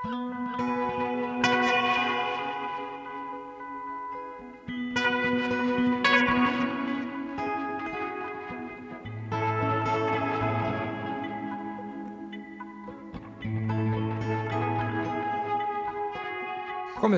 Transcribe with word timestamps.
Komið 0.00 0.12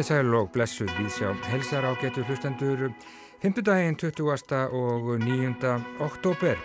sæl 0.03 0.35
og 0.35 0.51
blessuð 0.51 0.91
við 0.99 1.11
sjá 1.15 1.31
helsar 1.53 1.87
á 1.87 1.95
getur 2.03 2.27
hlustendur 2.27 2.91
5. 3.47 3.63
daginn 3.63 3.95
20. 3.95 4.27
og 4.75 5.23
9. 5.23 5.55
oktober. 6.03 6.59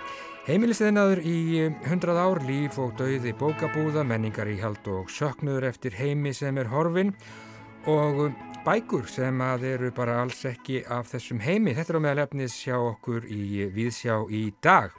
Heimilisteinaður 0.48 1.20
í 1.27 1.39
100 1.59 2.14
ár 2.16 2.39
líf 2.47 2.77
og 2.79 2.93
dauði 2.96 3.34
bókabúða, 3.36 4.05
menningar 4.07 4.47
í 4.47 4.54
hald 4.61 4.86
og 4.88 5.10
söknuður 5.11 5.65
eftir 5.68 5.97
heimi 6.00 6.32
sem 6.32 6.55
er 6.55 6.69
horfin 6.71 7.11
og 7.92 8.29
bækur 8.64 9.10
sem 9.11 9.43
að 9.43 9.65
eru 9.74 9.89
bara 9.97 10.21
alls 10.21 10.46
ekki 10.47 10.86
af 10.88 11.10
þessum 11.11 11.41
heimi. 11.43 11.74
Þetta 11.75 11.91
er 11.91 12.00
á 12.00 12.05
meðal 12.05 12.24
efnis 12.24 12.55
sjá 12.61 12.78
okkur 12.78 13.28
í 13.28 13.68
Víðsjá 13.75 14.21
í 14.32 14.46
dag. 14.64 14.96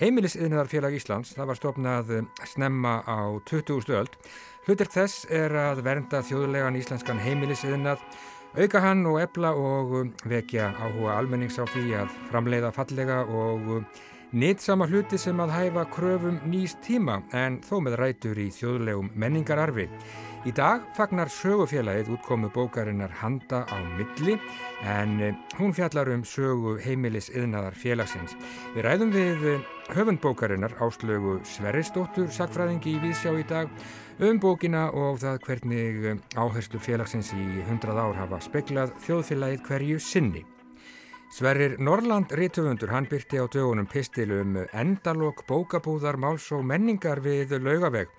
Heimilisteinaðarfélag 0.00 0.96
Íslands, 0.96 1.36
það 1.36 1.52
var 1.52 1.60
stofnað 1.60 2.16
snemma 2.48 2.96
á 3.04 3.36
20. 3.52 3.92
öld 4.00 4.16
Hlutir 4.64 4.88
þess 4.96 5.28
er 5.28 5.52
að 5.60 5.84
vernda 5.84 6.24
þjóðlegan 6.24 6.80
íslenskan 6.80 7.20
heimilisiðnað, 7.20 8.00
auka 8.56 8.80
hann 8.80 9.04
og 9.04 9.20
ebla 9.20 9.52
og 9.52 10.14
vekja 10.24 10.72
áhuga 10.72 11.20
almennings 11.20 11.60
á 11.60 11.68
því 11.68 11.88
að 12.00 12.20
framleiða 12.32 12.72
fallega 12.72 13.26
og 13.28 13.74
um, 14.32 14.38
nýtsama 14.40 14.86
hluti 14.86 15.18
sem 15.18 15.38
að 15.40 15.52
hæfa 15.54 15.84
kröfum 15.90 16.40
nýst 16.46 16.78
tíma 16.82 17.22
en 17.32 17.60
þó 17.60 17.80
með 17.82 17.98
rætur 18.00 18.38
í 18.38 18.50
þjóðlegum 18.50 19.10
menningararfi. 19.14 19.88
Í 20.46 20.52
dag 20.54 20.84
fagnar 20.94 21.26
sögufélagið 21.26 22.12
útkomu 22.14 22.46
bókarinnar 22.54 23.10
Handa 23.10 23.64
á 23.66 23.76
milli 23.98 24.36
en 24.86 25.20
eh, 25.20 25.34
hún 25.58 25.74
fjallar 25.74 26.06
um 26.14 26.22
sögu 26.22 26.76
heimilis 26.78 27.32
yðnaðar 27.34 27.74
félagsins. 27.74 28.36
Við 28.76 28.86
ræðum 28.86 29.10
við 29.10 29.46
eh, 29.50 29.66
höfundbókarinnar 29.96 30.76
Áslögu 30.78 31.40
Sverrisdóttur, 31.42 32.30
sakfræðingi 32.30 32.94
í 32.94 33.02
Vísjá 33.02 33.34
í 33.34 33.42
dag, 33.42 33.66
um 34.22 34.38
bókina 34.38 34.92
og 34.94 35.18
það 35.18 35.42
hvernig 35.48 36.10
eh, 36.12 36.26
áherslu 36.38 36.78
félagsins 36.78 37.34
í 37.34 37.64
100 37.66 37.98
ár 37.98 38.14
hafa 38.14 38.38
speklað 38.46 38.94
þjóðfélagið 39.02 39.66
hverju 39.66 39.98
sinni. 39.98 40.46
Sverrir 41.30 41.78
Norrland 41.80 42.30
Rítufundur, 42.30 42.92
hann 42.94 43.08
byrti 43.10 43.40
á 43.42 43.44
dögunum 43.50 43.88
pistilum 43.90 44.54
endalok 44.72 45.42
bókabúðar, 45.48 46.16
máls 46.16 46.46
og 46.54 46.62
menningar 46.64 47.20
við 47.20 47.56
laugaveg 47.60 48.12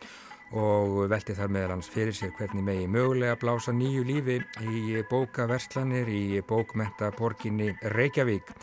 og 0.52 1.08
velti 1.12 1.36
þar 1.36 1.52
meðal 1.52 1.74
hans 1.76 1.90
fyrir 1.92 2.16
sér 2.16 2.34
hvernig 2.38 2.64
megi 2.68 2.86
mögulega 2.92 3.40
blása 3.40 3.74
nýju 3.76 4.04
lífi 4.08 4.38
í 4.64 5.02
bókaverslanir 5.10 6.08
í 6.12 6.44
bókmenta 6.48 7.12
borginni 7.16 7.74
Reykjavík. 7.96 8.54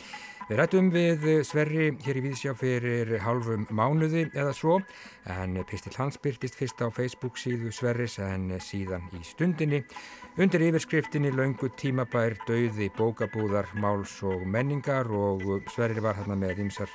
Við 0.45 0.59
rættum 0.61 0.91
við 0.93 1.23
Sverri 1.49 1.87
hér 2.05 2.19
í 2.21 2.23
Víðsjá 2.27 2.53
fyrir 2.61 3.15
halvum 3.25 3.63
mánuði 3.73 4.27
eða 4.37 4.51
svo 4.53 4.75
en 5.33 5.57
Pistil 5.65 5.95
Hans 5.97 6.19
byrtist 6.21 6.59
fyrst 6.59 6.83
á 6.85 6.93
Facebook 6.93 7.41
síðu 7.41 7.73
Sverris 7.73 8.19
en 8.21 8.51
síðan 8.61 9.07
í 9.17 9.23
stundinni 9.25 9.81
undir 10.37 10.67
yfirskriftinni 10.67 11.33
laungu 11.33 11.71
tímabær 11.81 12.37
döiði 12.45 12.91
bókabúðar, 12.93 13.73
máls 13.81 14.19
og 14.21 14.45
menningar 14.45 15.09
og 15.09 15.65
Sverri 15.73 16.05
var 16.05 16.21
hérna 16.21 16.37
með 16.37 16.67
ymsar 16.67 16.93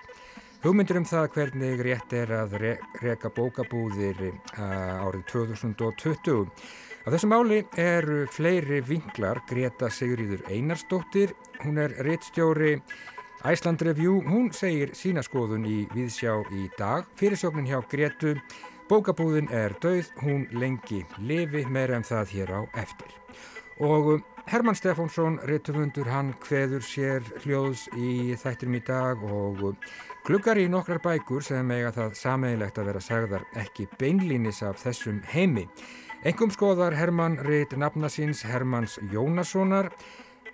Hugmyndur 0.60 0.98
um 1.00 1.06
það 1.08 1.28
hvernig 1.34 1.82
rétt 1.88 2.14
er 2.20 2.32
að 2.36 2.58
re 2.60 2.72
reka 3.00 3.30
bókabúðir 3.32 4.18
uh, 4.28 5.06
árið 5.08 5.22
2020. 5.32 6.50
Á 7.02 7.08
þessu 7.16 7.30
máli 7.32 7.62
eru 7.80 8.26
fleiri 8.28 8.82
vinklar. 8.84 9.40
Greta 9.48 9.88
Sigurýður 9.88 10.44
Einarstóttir, 10.52 11.32
hún 11.64 11.80
er 11.80 11.96
réttstjóri 12.04 12.74
Iceland 13.46 13.82
Review. 13.82 14.20
Hún 14.28 14.52
segir 14.52 14.92
sína 14.98 15.24
skoðun 15.24 15.64
í 15.68 15.78
Víðsjá 15.94 16.34
í 16.52 16.68
dag. 16.78 17.08
Fyrirsjóknin 17.20 17.70
hjá 17.70 17.80
Gretu, 17.88 18.34
bókabúðin 18.90 19.48
er 19.56 19.76
dauð, 19.80 20.10
hún 20.24 20.48
lengi 20.52 21.06
lifi 21.24 21.64
meira 21.72 21.96
en 21.96 22.04
það 22.04 22.36
hér 22.36 22.52
á 22.52 22.62
eftir. 22.82 23.16
Og 23.80 24.20
Herman 24.50 24.76
Stefánsson, 24.76 25.40
réttufundur, 25.48 26.10
hann 26.12 26.34
hveður 26.44 26.84
sér 26.84 27.24
hljóðs 27.46 27.86
í 27.96 28.36
þættirum 28.36 28.76
í 28.76 28.84
dag 28.84 29.24
og 29.24 29.76
Kluggar 30.28 30.60
í 30.60 30.68
nokkrar 30.68 31.00
bækur 31.00 31.42
sem 31.42 31.72
eiga 31.72 31.94
það 31.96 32.18
sameigilegt 32.20 32.78
að 32.78 32.90
vera 32.92 33.02
sagðar 33.02 33.46
ekki 33.58 33.88
beinlínis 33.98 34.60
af 34.68 34.82
þessum 34.84 35.22
heimi. 35.32 35.64
Engum 36.28 36.52
skoðar 36.52 36.98
Hermann 36.98 37.40
reyt 37.48 37.72
nafna 37.80 38.10
síns 38.12 38.44
Hermanns 38.44 38.98
Jónassonar 39.14 39.88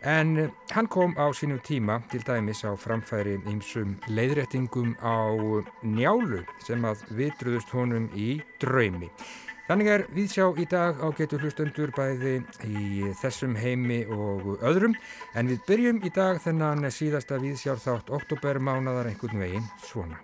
en 0.05 0.51
hann 0.71 0.87
kom 0.87 1.15
á 1.17 1.25
sínum 1.33 1.59
tíma 1.65 1.99
til 2.11 2.21
dæmis 2.21 2.61
á 2.61 2.77
framfæri 2.77 3.39
ímsum 3.49 3.95
leiðrættingum 4.07 4.93
á 5.01 5.33
njálu 5.81 6.43
sem 6.61 6.85
að 6.85 7.01
vitruðust 7.17 7.73
honum 7.73 8.05
í 8.13 8.41
draumi. 8.61 9.09
Þannig 9.65 9.87
er 9.89 10.05
viðsjá 10.13 10.45
í 10.61 10.67
dag 10.69 11.01
á 11.01 11.09
getur 11.17 11.41
hlustendur 11.41 11.89
bæði 11.97 12.35
í 12.69 13.09
þessum 13.17 13.57
heimi 13.57 14.03
og 14.05 14.61
öðrum 14.61 14.93
en 15.33 15.49
við 15.49 15.65
byrjum 15.65 16.03
í 16.05 16.13
dag 16.13 16.37
þennan 16.43 16.85
síðasta 16.93 17.41
viðsjár 17.41 17.81
þátt 17.81 18.13
oktobermánadar 18.13 19.09
einhvern 19.09 19.41
veginn 19.41 19.69
svona. 19.81 20.21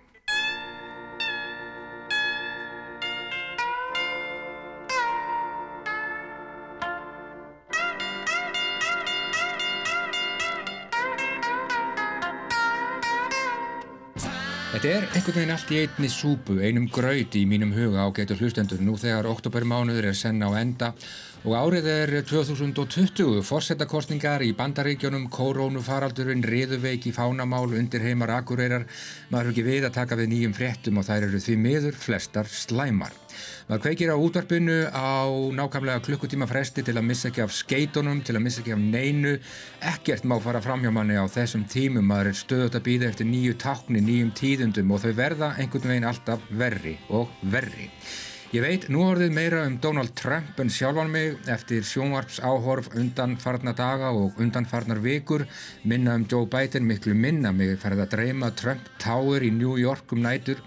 Þetta 14.82 14.98
er 14.98 15.04
einhvern 15.14 15.36
veginn 15.36 15.50
allt 15.54 15.68
í 15.70 15.76
einni 15.78 16.08
súpu, 16.10 16.56
einum 16.58 16.88
graut 16.90 17.36
í 17.38 17.44
mínum 17.46 17.70
huga 17.70 18.02
á 18.02 18.10
getur 18.16 18.40
hlustendur. 18.42 18.80
Nú 18.82 18.96
þegar 18.98 19.28
oktobermánuður 19.30 20.08
er 20.10 20.16
senna 20.18 20.48
á 20.50 20.58
enda 20.58 20.88
og 21.42 21.54
árið 21.58 21.86
er 21.90 22.12
2020, 22.22 23.40
fórsetakostningar 23.42 24.44
í 24.46 24.52
bandaríkjónum, 24.54 25.24
korónufaraldurinn, 25.32 26.44
riðuveik 26.46 27.08
í 27.10 27.14
fánamál, 27.16 27.66
undirheimar, 27.74 28.30
akureyrar, 28.36 28.86
maður 29.32 29.50
ekki 29.50 29.66
við 29.66 29.88
að 29.88 29.96
taka 29.96 30.18
við 30.20 30.30
nýjum 30.30 30.54
fréttum 30.54 31.02
og 31.02 31.08
þær 31.08 31.26
eru 31.26 31.42
því 31.42 31.58
miður 31.64 31.98
flestar 31.98 32.46
slæmar. 32.46 33.18
Maður 33.66 33.82
kveikir 33.88 34.14
á 34.14 34.22
útvarpinu 34.22 34.78
á 34.94 35.26
nákvæmlega 35.58 36.04
klukkutíma 36.06 36.46
fresti 36.46 36.84
til 36.86 36.94
að 36.98 37.06
missa 37.10 37.30
ekki 37.30 37.42
af 37.42 37.54
skeitunum, 37.56 38.22
til 38.22 38.38
að 38.38 38.44
missa 38.46 38.62
ekki 38.62 38.74
af 38.76 38.82
neinu. 38.82 39.36
Ekkert 39.92 40.26
má 40.28 40.36
fara 40.42 40.62
fram 40.62 40.84
hjá 40.84 40.92
manni 40.94 41.18
á 41.18 41.26
þessum 41.26 41.64
tímum. 41.70 42.06
Maður 42.06 42.32
er 42.32 42.42
stöðut 42.42 42.76
að 42.78 42.86
býða 42.90 43.08
eftir 43.10 43.30
nýju 43.30 43.56
tákni, 43.62 44.02
nýjum 44.04 44.34
tíðundum 44.38 44.92
og 44.94 45.02
þau 45.02 45.14
verða 45.18 45.54
einhvern 45.56 45.94
veginn 45.94 46.10
alltaf 46.12 46.44
verri 46.50 46.98
og 47.10 47.32
verri. 47.50 47.90
Ég 48.52 48.60
veit, 48.60 48.82
nú 48.92 49.06
horfið 49.06 49.30
meira 49.32 49.62
um 49.64 49.78
Donald 49.80 50.10
Trump 50.12 50.58
en 50.60 50.68
sjálfan 50.68 51.08
mig 51.08 51.38
eftir 51.48 51.86
sjónvarps 51.88 52.36
áhorf 52.44 52.90
undan 53.00 53.38
farna 53.40 53.72
daga 53.72 54.10
og 54.12 54.36
undan 54.44 54.68
farnar 54.68 55.00
vikur. 55.00 55.46
Minna 55.88 56.18
um 56.20 56.26
Joe 56.28 56.44
Biden 56.44 56.84
miklu 56.84 57.16
minna 57.16 57.48
mig 57.56 57.78
færði 57.80 58.04
að 58.04 58.10
dreyma 58.12 58.50
Trump 58.52 58.90
Tower 59.00 59.40
í 59.40 59.48
New 59.56 59.78
York 59.80 60.12
um 60.12 60.20
nætur. 60.26 60.60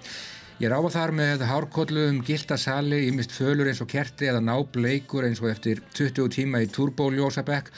Ég 0.56 0.72
ráða 0.72 0.88
þar 0.94 1.12
með 1.12 1.41
hárkollu 1.50 2.06
um 2.07 2.22
gildasali, 2.23 3.01
ímist 3.09 3.34
fölur 3.35 3.68
eins 3.68 3.81
og 3.84 3.90
kerti 3.91 4.29
eða 4.31 4.40
nábleikur 4.40 5.25
eins 5.28 5.41
og 5.44 5.50
eftir 5.52 5.81
20 6.00 6.29
tíma 6.31 6.62
í 6.63 6.69
turbóljósabekk. 6.72 7.73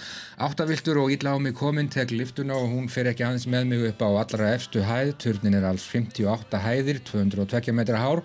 Áttaviltur 0.46 1.00
og 1.02 1.10
illa 1.10 1.34
á 1.34 1.42
mig 1.42 1.56
kominn, 1.58 1.90
tek 1.90 2.14
liftuna 2.14 2.54
og 2.54 2.70
hún 2.70 2.86
fer 2.86 3.10
ekki 3.10 3.26
aðeins 3.26 3.48
með 3.50 3.66
mig 3.72 3.88
upp 3.90 4.06
á 4.06 4.10
allra 4.22 4.52
efstu 4.54 4.86
hæð. 4.86 5.16
Turnin 5.26 5.58
er 5.58 5.66
alls 5.66 5.90
58 5.90 6.62
hæðir, 6.62 7.02
202 7.10 7.74
metra 7.74 8.04
hár. 8.06 8.22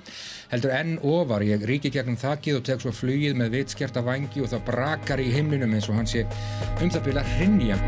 Heldur 0.53 0.73
enn 0.77 0.99
ofar, 1.09 1.41
ég 1.49 1.63
ríki 1.65 1.89
gegnum 1.89 2.19
þakkið 2.21 2.59
og 2.59 2.65
tek 2.69 2.83
svo 2.85 2.93
flugið 2.93 3.39
með 3.41 3.55
vitskerta 3.57 4.03
vangi 4.05 4.45
og 4.45 4.53
það 4.53 4.67
brakar 4.67 5.25
í 5.25 5.31
himninum 5.33 5.73
eins 5.79 5.89
og 5.89 5.97
hann 5.97 6.11
sé 6.13 6.27
um 6.29 6.93
það 6.93 7.09
byrja 7.09 7.25
hrinja. 7.39 7.81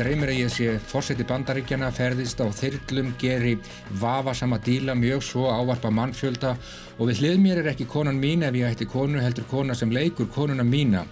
dreymir 0.00 0.30
að 0.32 0.38
ég 0.38 0.52
sé 0.52 0.74
fórseti 0.88 1.26
bandaríkjana, 1.28 1.90
ferðist 1.92 2.38
á 2.40 2.48
þyrlum, 2.56 3.10
geri 3.20 3.58
vafasama 4.00 4.56
díla 4.64 4.94
mjög 4.96 5.20
svo, 5.26 5.42
ávarpa 5.52 5.90
mannfjölda 5.92 6.54
og 6.98 7.10
við 7.10 7.22
hlið 7.22 7.38
mér 7.44 7.62
er 7.62 7.70
ekki 7.72 7.88
konan 7.90 8.18
mín 8.20 8.42
ef 8.46 8.56
ég 8.58 8.72
ætti 8.72 8.88
konu 8.90 9.22
heldur 9.22 9.46
kona 9.50 9.76
sem 9.78 9.92
leikur 9.94 10.30
konuna 10.34 10.66
mína 10.66 11.06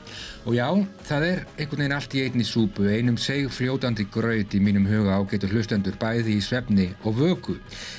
og 0.48 0.54
já, 0.56 0.68
það 1.04 1.24
er 1.26 1.40
einhvern 1.58 1.82
veginn 1.82 1.92
allt 1.92 2.14
í 2.16 2.20
einni 2.24 2.44
súpu, 2.46 2.86
einum 2.88 3.18
segfljótandi 3.20 4.06
gröð 4.08 4.54
í 4.56 4.60
mínum 4.64 4.86
huga 4.88 5.18
ágætu 5.18 5.50
hlustendur 5.50 5.98
bæði 6.00 6.38
í 6.38 6.44
svefni 6.44 6.86
og 7.04 7.18
vöku. 7.18 7.58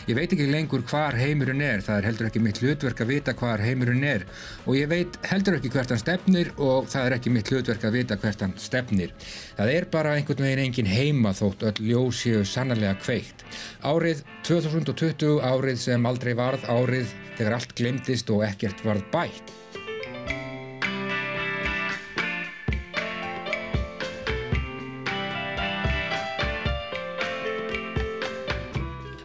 Ég 0.10 0.18
veit 0.18 0.34
ekki 0.34 0.48
lengur 0.50 0.82
hvar 0.90 1.14
heimurinn 1.20 1.62
er, 1.62 1.84
það 1.86 2.00
er 2.00 2.08
heldur 2.10 2.30
ekki 2.32 2.42
mitt 2.42 2.62
hlutverk 2.64 3.04
að 3.06 3.12
vita 3.14 3.36
hvar 3.38 3.62
heimurinn 3.62 4.08
er 4.08 4.26
og 4.66 4.74
ég 4.80 4.90
veit 4.90 5.20
heldur 5.30 5.60
ekki 5.60 5.70
hvert 5.76 5.94
hann 5.94 6.02
stefnir 6.02 6.50
og 6.58 6.90
það 6.90 7.06
er 7.06 7.18
ekki 7.20 7.36
mitt 7.38 7.54
hlutverk 7.54 7.86
að 7.86 8.00
vita 8.00 8.18
hvert 8.18 8.46
hann 8.48 8.58
stefnir. 8.58 9.14
Það 9.60 9.76
er 9.76 9.90
bara 9.94 10.18
einhvern 10.18 10.48
veginn 10.48 10.66
engin 10.66 10.90
heima 10.90 11.36
þótt 11.38 11.70
öll 11.70 11.86
ljós 11.92 12.24
séu 12.24 12.42
sannarlega 12.50 12.98
kveikt. 13.04 13.46
Árið 13.86 14.26
2020, 14.50 15.38
árið 15.46 15.84
sem 15.86 16.10
aldrei 16.10 16.34
varð, 16.40 16.66
árið 16.66 17.14
þegar 17.40 17.56
allt 17.56 17.72
glemdist 17.80 18.30
og 18.36 18.44
ekkert 18.44 18.82
varð 18.84 19.06
bætt. 19.14 19.56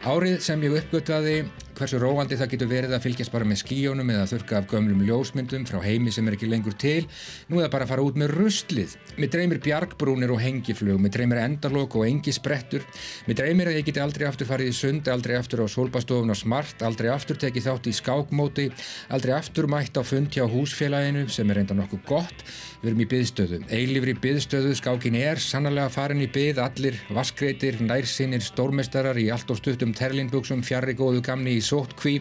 Árið 0.05 0.39
sem 0.45 0.63
ég 0.63 0.77
uppgöttaði 0.79 1.39
hversu 1.79 2.01
róandi 2.03 2.39
það 2.41 2.53
getur 2.55 2.71
verið 2.71 2.95
að 2.97 3.05
fylgjast 3.07 3.35
bara 3.35 3.49
með 3.49 3.61
skíjónum 3.65 4.13
eða 4.15 4.29
þurka 4.31 4.59
af 4.61 4.69
gömlum 4.71 5.03
ljósmyndum 5.07 5.67
frá 5.69 5.81
heimi 5.85 6.13
sem 6.15 6.29
er 6.29 6.37
ekki 6.37 6.51
lengur 6.51 6.77
til. 6.79 7.07
Nú 7.51 7.59
er 7.61 7.67
það 7.67 7.75
bara 7.75 7.89
að 7.89 7.93
fara 7.95 8.07
út 8.07 8.21
með 8.21 8.35
rustlið 8.39 8.97
mér 9.19 9.33
dreymir 9.35 9.63
bjargbrúnir 9.65 10.35
og 10.35 10.43
hengiflug 10.43 11.01
mér 11.03 11.15
dreymir 11.15 11.43
endalók 11.45 11.99
og 11.99 12.07
engi 12.09 12.35
sprettur 12.35 12.85
mér 13.29 13.41
dreymir 13.41 13.71
að 13.71 13.79
ég 13.81 13.89
geti 13.89 14.03
aldrei 14.03 14.27
aftur 14.29 14.49
farið 14.49 14.71
í 14.73 14.77
sund 14.77 15.11
aldrei 15.13 15.37
aftur 15.39 15.65
á 15.65 15.67
solbastofun 15.71 16.35
og 16.35 16.39
smart 16.39 16.83
aldrei 16.87 17.11
aftur 17.13 17.39
tekið 17.41 17.69
þátt 17.69 17.91
í 17.91 17.97
skákmóti 17.99 18.69
aldrei 19.15 19.35
aftur 19.37 19.69
mætt 19.71 19.99
á 19.99 20.03
fund 20.07 20.33
hjá 20.35 20.45
húsfélaginu 20.51 21.27
sem 21.31 21.51
er 21.51 21.61
reynda 21.61 21.77
nokkuð 21.79 22.03
gott. 22.09 22.45
Við 22.85 22.91
erum 22.91 23.01
í 23.01 23.07
byðstöðu, 23.09 23.59
eilifri 23.73 24.13
byðstöðu 24.21 24.75
skákin 24.77 25.15
er 25.17 25.41
sannarlega 25.41 25.89
farin 25.93 26.21
í 26.21 26.29
byð 26.29 26.59
allir 26.61 26.99
vaskreitir, 27.17 27.79
nærsinnir, 27.81 28.45
stórmestarar 28.45 29.17
í 29.17 29.31
allt 29.33 29.49
og 29.55 29.57
stuttum 29.57 29.95
terlinbuksum, 29.97 30.61
fjarrri 30.67 30.93
góðu 30.99 31.23
gamni 31.25 31.57
í 31.57 31.64
sótkví 31.65 32.21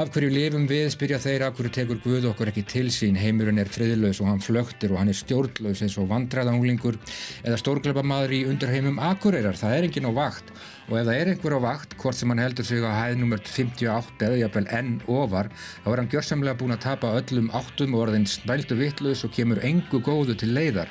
af 0.00 0.08
hverju 0.12 0.30
lifum 0.32 0.64
við, 0.70 0.86
spyrja 0.94 1.18
þeir 1.20 1.44
af 1.46 1.56
hverju 1.58 1.72
tekur 1.76 1.98
Guð 2.00 2.26
okkur 2.30 2.50
ekki 2.52 2.64
til 2.68 2.86
sín? 2.92 3.18
Heimurinn 3.20 3.60
er 3.60 3.70
friðlaus 3.70 4.22
og 4.22 4.30
hann 4.30 4.42
flögtir 4.44 4.94
og 4.94 5.00
hann 5.02 5.12
er 5.12 5.18
stjórnlaus 5.18 5.82
eins 5.84 5.96
og 6.00 6.08
vandræðanglingur 6.10 6.96
eða 7.42 7.58
stórgleipamaður 7.60 8.36
í 8.38 8.44
undarheimum 8.50 9.00
akureyrar, 9.10 9.58
það 9.60 9.76
er 9.76 9.88
enginn 9.88 10.08
á 10.08 10.12
vakt. 10.16 10.54
Og 10.90 10.96
ef 10.98 11.06
það 11.06 11.18
er 11.18 11.32
einhver 11.32 11.56
á 11.56 11.60
vakt, 11.62 11.96
hvort 12.00 12.18
sem 12.18 12.32
hann 12.32 12.42
heldur 12.42 12.66
sig 12.66 12.82
á 12.82 12.92
hæð 12.92 13.20
nr. 13.20 13.42
58 13.46 14.26
eða 14.26 14.40
jafnvel 14.40 14.70
enn 14.78 14.94
ofar, 15.06 15.52
þá 15.84 15.90
er 15.92 16.02
hann 16.02 16.12
gjörsamlega 16.14 16.58
búin 16.60 16.76
að 16.76 16.86
tapa 16.88 17.12
öllum 17.20 17.52
áttum 17.54 17.94
og 17.94 18.08
orðin 18.08 18.26
snældu 18.28 18.80
vittlaus 18.80 19.26
og 19.28 19.36
kemur 19.36 19.62
engu 19.64 20.02
góðu 20.02 20.36
til 20.40 20.50
leiðar 20.56 20.90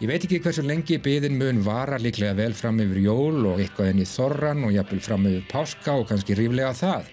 Ég 0.00 0.08
veit 0.08 0.22
ekki 0.24 0.38
hversu 0.40 0.62
lengi 0.64 0.96
byðin 1.04 1.34
mun 1.36 1.58
vara 1.60 1.98
líklega 2.00 2.32
vel 2.38 2.54
fram 2.56 2.78
yfir 2.80 3.02
jól 3.04 3.42
og 3.50 3.58
eitthvað 3.60 3.90
enn 3.90 3.98
í 4.00 4.06
þorran 4.08 4.62
og 4.64 4.70
jafnvel 4.72 5.00
fram 5.04 5.26
yfir 5.28 5.42
páska 5.50 5.92
og 6.00 6.06
kannski 6.08 6.38
ríflega 6.38 6.70
það. 6.78 7.10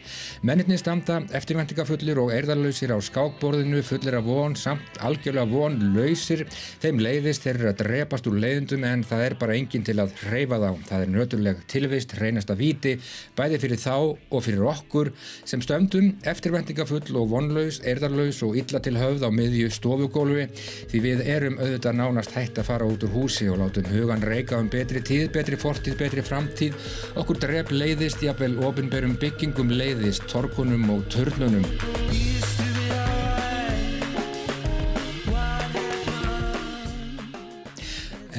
Mennirni 0.47 0.77
standa 0.79 1.17
eftirvæntingafullir 1.35 2.21
og 2.23 2.31
erðarlausir 2.31 2.93
á 2.95 2.99
skákborðinu, 3.03 3.81
fullir 3.83 4.15
af 4.15 4.23
von, 4.23 4.55
samt 4.55 5.01
algjörlega 5.03 5.51
von, 5.51 5.75
lausir. 5.97 6.45
Þeim 6.79 7.01
leiðist, 7.03 7.43
þeir 7.43 7.57
eru 7.57 7.69
að 7.73 7.81
drepast 7.81 8.29
úr 8.31 8.37
leiðundum 8.45 8.87
en 8.87 9.03
það 9.09 9.25
er 9.25 9.35
bara 9.43 9.59
enginn 9.59 9.83
til 9.83 9.97
að 9.99 10.15
hreyfa 10.21 10.61
þá. 10.63 10.87
Það 10.87 11.03
er 11.03 11.13
nöturleg 11.17 11.67
tilvist, 11.67 12.15
reynast 12.23 12.55
að 12.55 12.63
viti, 12.63 12.95
bæði 13.35 13.59
fyrir 13.65 13.83
þá 13.83 13.97
og 13.97 14.45
fyrir 14.47 14.63
okkur 14.71 15.11
sem 15.43 15.59
stöndum 15.59 16.13
eftirvæntingafull 16.23 17.19
og 17.19 17.35
vonlaus, 17.35 17.81
erðarlaus 17.83 18.39
og 18.47 18.55
illa 18.63 18.79
til 18.79 18.95
höfð 18.95 19.27
á 19.27 19.29
miðju 19.35 19.75
stofugólfi 19.75 20.47
því 20.87 21.05
við 21.09 21.27
erum 21.35 21.59
auðvitað 21.59 21.99
nánast 21.99 22.39
hægt 22.39 22.63
að 22.63 22.69
fara 22.71 22.76
fara 22.77 22.89
út 22.93 23.03
úr 23.03 23.09
húsi 23.09 23.47
og 23.49 23.57
látum 23.57 23.87
hugan 23.89 24.21
reyka 24.21 24.57
um 24.61 24.69
betri 24.69 25.01
tíð, 25.01 25.31
betri 25.33 25.57
fortíð, 25.57 25.97
betri 25.97 26.21
framtíð. 26.21 26.77
Okkur 27.17 27.39
dref 27.41 27.73
leiðist, 27.73 28.21
jafnvel 28.21 28.59
ofinberum 28.69 29.17
byggingum 29.17 29.73
leiðist, 29.73 30.29
torkunum 30.29 30.85
og 30.93 31.07
törnunum. 31.09 31.65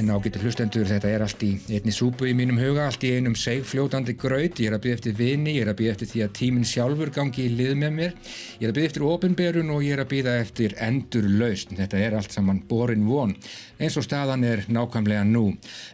En 0.08 0.14
ágættir 0.16 0.40
hlustendur, 0.40 0.86
þetta 0.88 1.08
er 1.12 1.20
allt 1.20 1.42
í 1.44 1.50
einni 1.68 1.92
súpu 1.92 2.24
í 2.24 2.32
mínum 2.32 2.56
huga, 2.56 2.86
allt 2.88 3.02
í 3.04 3.10
einum 3.18 3.34
segfljótandi 3.36 4.14
graut. 4.16 4.56
Ég 4.56 4.70
er 4.70 4.76
að 4.78 4.86
byggja 4.86 4.96
eftir 4.96 5.16
vini, 5.18 5.52
ég 5.58 5.66
er 5.66 5.70
að 5.74 5.76
byggja 5.82 5.92
eftir 5.92 6.08
því 6.08 6.22
að 6.24 6.30
tíminn 6.38 6.68
sjálfur 6.70 7.12
gangi 7.12 7.44
í 7.44 7.50
lið 7.58 7.74
með 7.82 7.92
mér. 7.98 8.14
Ég 8.56 8.64
er 8.64 8.72
að 8.72 8.78
byggja 8.78 8.90
eftir 8.94 9.04
ofinberun 9.04 9.74
og 9.74 9.84
ég 9.84 9.98
er 9.98 10.00
að 10.06 10.08
byggja 10.14 10.36
eftir 10.46 10.76
endur 10.86 11.28
laust. 11.28 11.76
Þetta 11.76 12.00
er 12.06 12.16
allt 12.16 12.38
saman 12.38 12.62
borin 12.70 13.04
von, 13.04 13.36
eins 13.76 14.00
og 14.00 14.08
staðan 14.08 14.48
er 14.48 14.64
nákvæmlega 14.72 15.28
nú. 15.28 15.44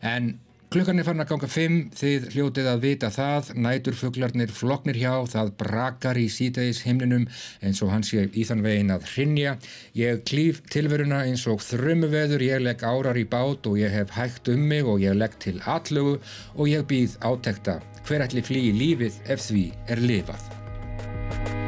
En 0.06 0.36
Klukkan 0.74 0.98
er 0.98 1.06
farin 1.06 1.22
að 1.22 1.28
ganga 1.30 1.46
fimm, 1.46 1.74
þið 1.94 2.24
hljótið 2.32 2.66
að 2.66 2.80
vita 2.82 3.08
það, 3.14 3.50
næturfuglarnir 3.62 4.50
floknir 4.50 4.96
hjá, 4.98 5.12
það 5.30 5.52
brakar 5.60 6.18
í 6.18 6.24
sítaðis 6.26 6.80
himninum 6.82 7.28
eins 7.62 7.78
og 7.86 7.92
hans 7.92 8.10
ég 8.10 8.34
í 8.34 8.42
þann 8.48 8.64
vegin 8.64 8.90
að 8.90 9.06
hrinja. 9.12 9.52
Ég 9.94 10.24
klýf 10.26 10.64
tilveruna 10.74 11.20
eins 11.28 11.46
og 11.46 11.62
þrömmuveður, 11.62 12.42
ég 12.42 12.64
legg 12.66 12.82
árar 12.82 13.22
í 13.22 13.22
bát 13.22 13.70
og 13.70 13.78
ég 13.78 13.94
hef 13.94 14.16
hægt 14.18 14.50
um 14.50 14.66
mig 14.72 14.82
og 14.82 14.98
ég 15.04 15.14
legg 15.14 15.38
til 15.38 15.60
allögu 15.62 16.16
og 16.56 16.66
ég 16.66 16.82
býð 16.90 17.20
átekta. 17.22 17.78
Hver 18.08 18.26
ætli 18.26 18.42
flýi 18.42 18.74
lífið 18.74 19.22
ef 19.30 19.46
því 19.46 19.68
er 19.94 20.02
lifað? 20.02 21.62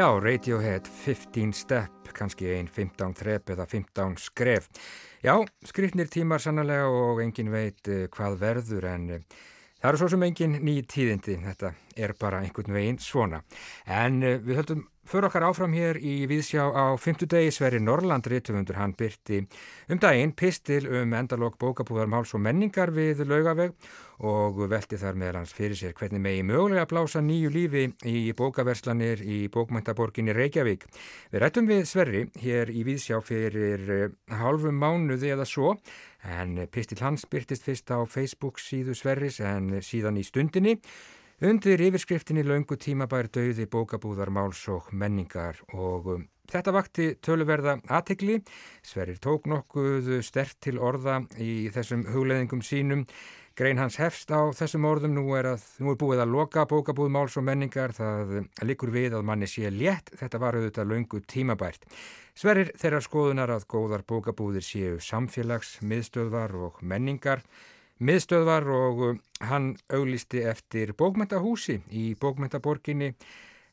Já, 0.00 0.20
Radiohead 0.20 0.86
15 0.88 1.52
Step, 1.52 2.08
kannski 2.16 2.46
einn 2.54 2.70
15 2.72 3.12
þrep 3.18 3.50
eða 3.52 3.66
15 3.68 4.14
skref. 4.16 4.70
Já, 5.20 5.34
skrifnir 5.68 6.08
tímar 6.08 6.40
sannlega 6.40 6.86
og 6.88 7.20
engin 7.20 7.50
veit 7.52 7.90
uh, 7.92 8.06
hvað 8.14 8.38
verður 8.40 8.86
en 8.94 9.04
uh, 9.18 9.42
það 9.76 9.90
eru 9.90 10.00
svo 10.00 10.08
sem 10.14 10.24
engin 10.24 10.56
ný 10.64 10.78
tíðindi, 10.88 11.36
þetta 11.44 11.74
er 12.00 12.16
bara 12.16 12.40
einhvern 12.40 12.78
veginn 12.78 13.02
svona. 13.04 13.42
En 13.84 14.22
uh, 14.24 14.38
við 14.40 14.62
höldum 14.62 14.86
För 15.10 15.24
okkar 15.26 15.42
áfram 15.42 15.72
hér 15.74 15.96
í 15.98 16.20
viðsjá 16.30 16.68
á 16.70 16.94
fymtudegi 17.00 17.50
Sverri 17.50 17.80
Norrland 17.82 18.28
rítumundur 18.30 18.76
hann 18.78 18.92
byrti 18.94 19.40
um 19.90 19.98
daginn 19.98 20.30
pistil 20.38 20.84
um 20.86 21.16
endalók 21.18 21.56
bókabúðar 21.58 22.06
máls 22.06 22.30
og 22.36 22.44
menningar 22.44 22.92
við 22.94 23.24
laugaveg 23.26 23.74
og 24.26 24.58
velti 24.70 24.98
þar 25.00 25.18
meðal 25.20 25.40
hans 25.40 25.54
fyrir 25.56 25.78
sér 25.78 25.94
hvernig 25.96 26.20
megi 26.20 26.42
mögulega 26.46 26.86
blása 26.90 27.22
nýju 27.24 27.52
lífi 27.54 27.84
í 28.08 28.32
bókaverslanir 28.36 29.22
í 29.24 29.38
bókmæntaborginni 29.52 30.34
Reykjavík. 30.36 30.84
Við 31.32 31.42
rættum 31.44 31.70
við 31.70 31.86
Sverri 31.88 32.26
hér 32.42 32.72
í 32.72 32.84
viðsjá 32.88 33.22
fyrir 33.24 34.12
halvum 34.40 34.76
eh, 34.76 34.82
mánuði 34.82 35.32
eða 35.36 35.48
svo 35.48 35.76
en 36.24 36.58
pistil 36.72 37.00
hans 37.00 37.24
byrtist 37.30 37.64
fyrst 37.64 37.88
á 37.90 38.04
Facebook 38.04 38.60
síðu 38.60 38.98
Sverris 38.98 39.40
en 39.40 39.80
síðan 39.80 40.20
í 40.20 40.26
stundinni 40.26 40.76
Undir 41.40 41.80
yfirskriftinni 41.80 42.42
laungu 42.44 42.76
tímabær 42.76 43.30
döði 43.32 43.64
bókabúðar 43.72 44.28
máls 44.28 44.60
og 44.68 44.90
menningar 44.92 45.56
og 45.72 46.08
um, 46.12 46.26
þetta 46.52 46.74
vakti 46.76 47.06
töluverða 47.24 47.78
aðtegli. 47.88 48.34
Sverrir 48.84 49.16
tók 49.24 49.48
nokkuð 49.48 50.18
stert 50.20 50.58
til 50.60 50.76
orða 50.76 51.22
í 51.40 51.70
þessum 51.72 52.02
hugleðingum 52.12 52.60
sínum 52.60 53.06
Grein 53.60 53.76
hans 53.76 53.98
hefst 54.00 54.30
á 54.32 54.48
þessum 54.56 54.86
orðum. 54.88 55.18
Nú 55.18 55.34
er, 55.36 55.50
að, 55.50 55.64
nú 55.84 55.90
er 55.92 55.96
búið 56.00 56.22
að 56.22 56.30
loka 56.32 56.62
bókabúð 56.64 57.10
máls 57.12 57.34
og 57.36 57.44
menningar. 57.44 57.92
Það 57.92 58.30
likur 58.64 58.88
við 58.94 59.18
að 59.18 59.26
manni 59.28 59.48
sé 59.52 59.68
létt, 59.68 60.08
þetta 60.16 60.40
var 60.40 60.56
auðvitað 60.56 60.88
laungu 60.88 61.20
tímabært. 61.28 61.84
Sverir 62.32 62.70
þeirra 62.80 63.02
skoðunar 63.04 63.52
að 63.52 63.66
góðar 63.68 64.06
bókabúðir 64.08 64.64
séu 64.64 64.94
samfélags, 65.04 65.74
miðstöðvar 65.84 66.56
og 66.56 66.80
menningar, 66.80 67.44
miðstöðvar 68.00 68.70
og 68.78 69.04
hann 69.50 69.74
auglisti 69.92 70.40
eftir 70.48 70.94
bókmentahúsi 70.96 71.82
í 71.92 72.14
bókmentaborginni 72.16 73.12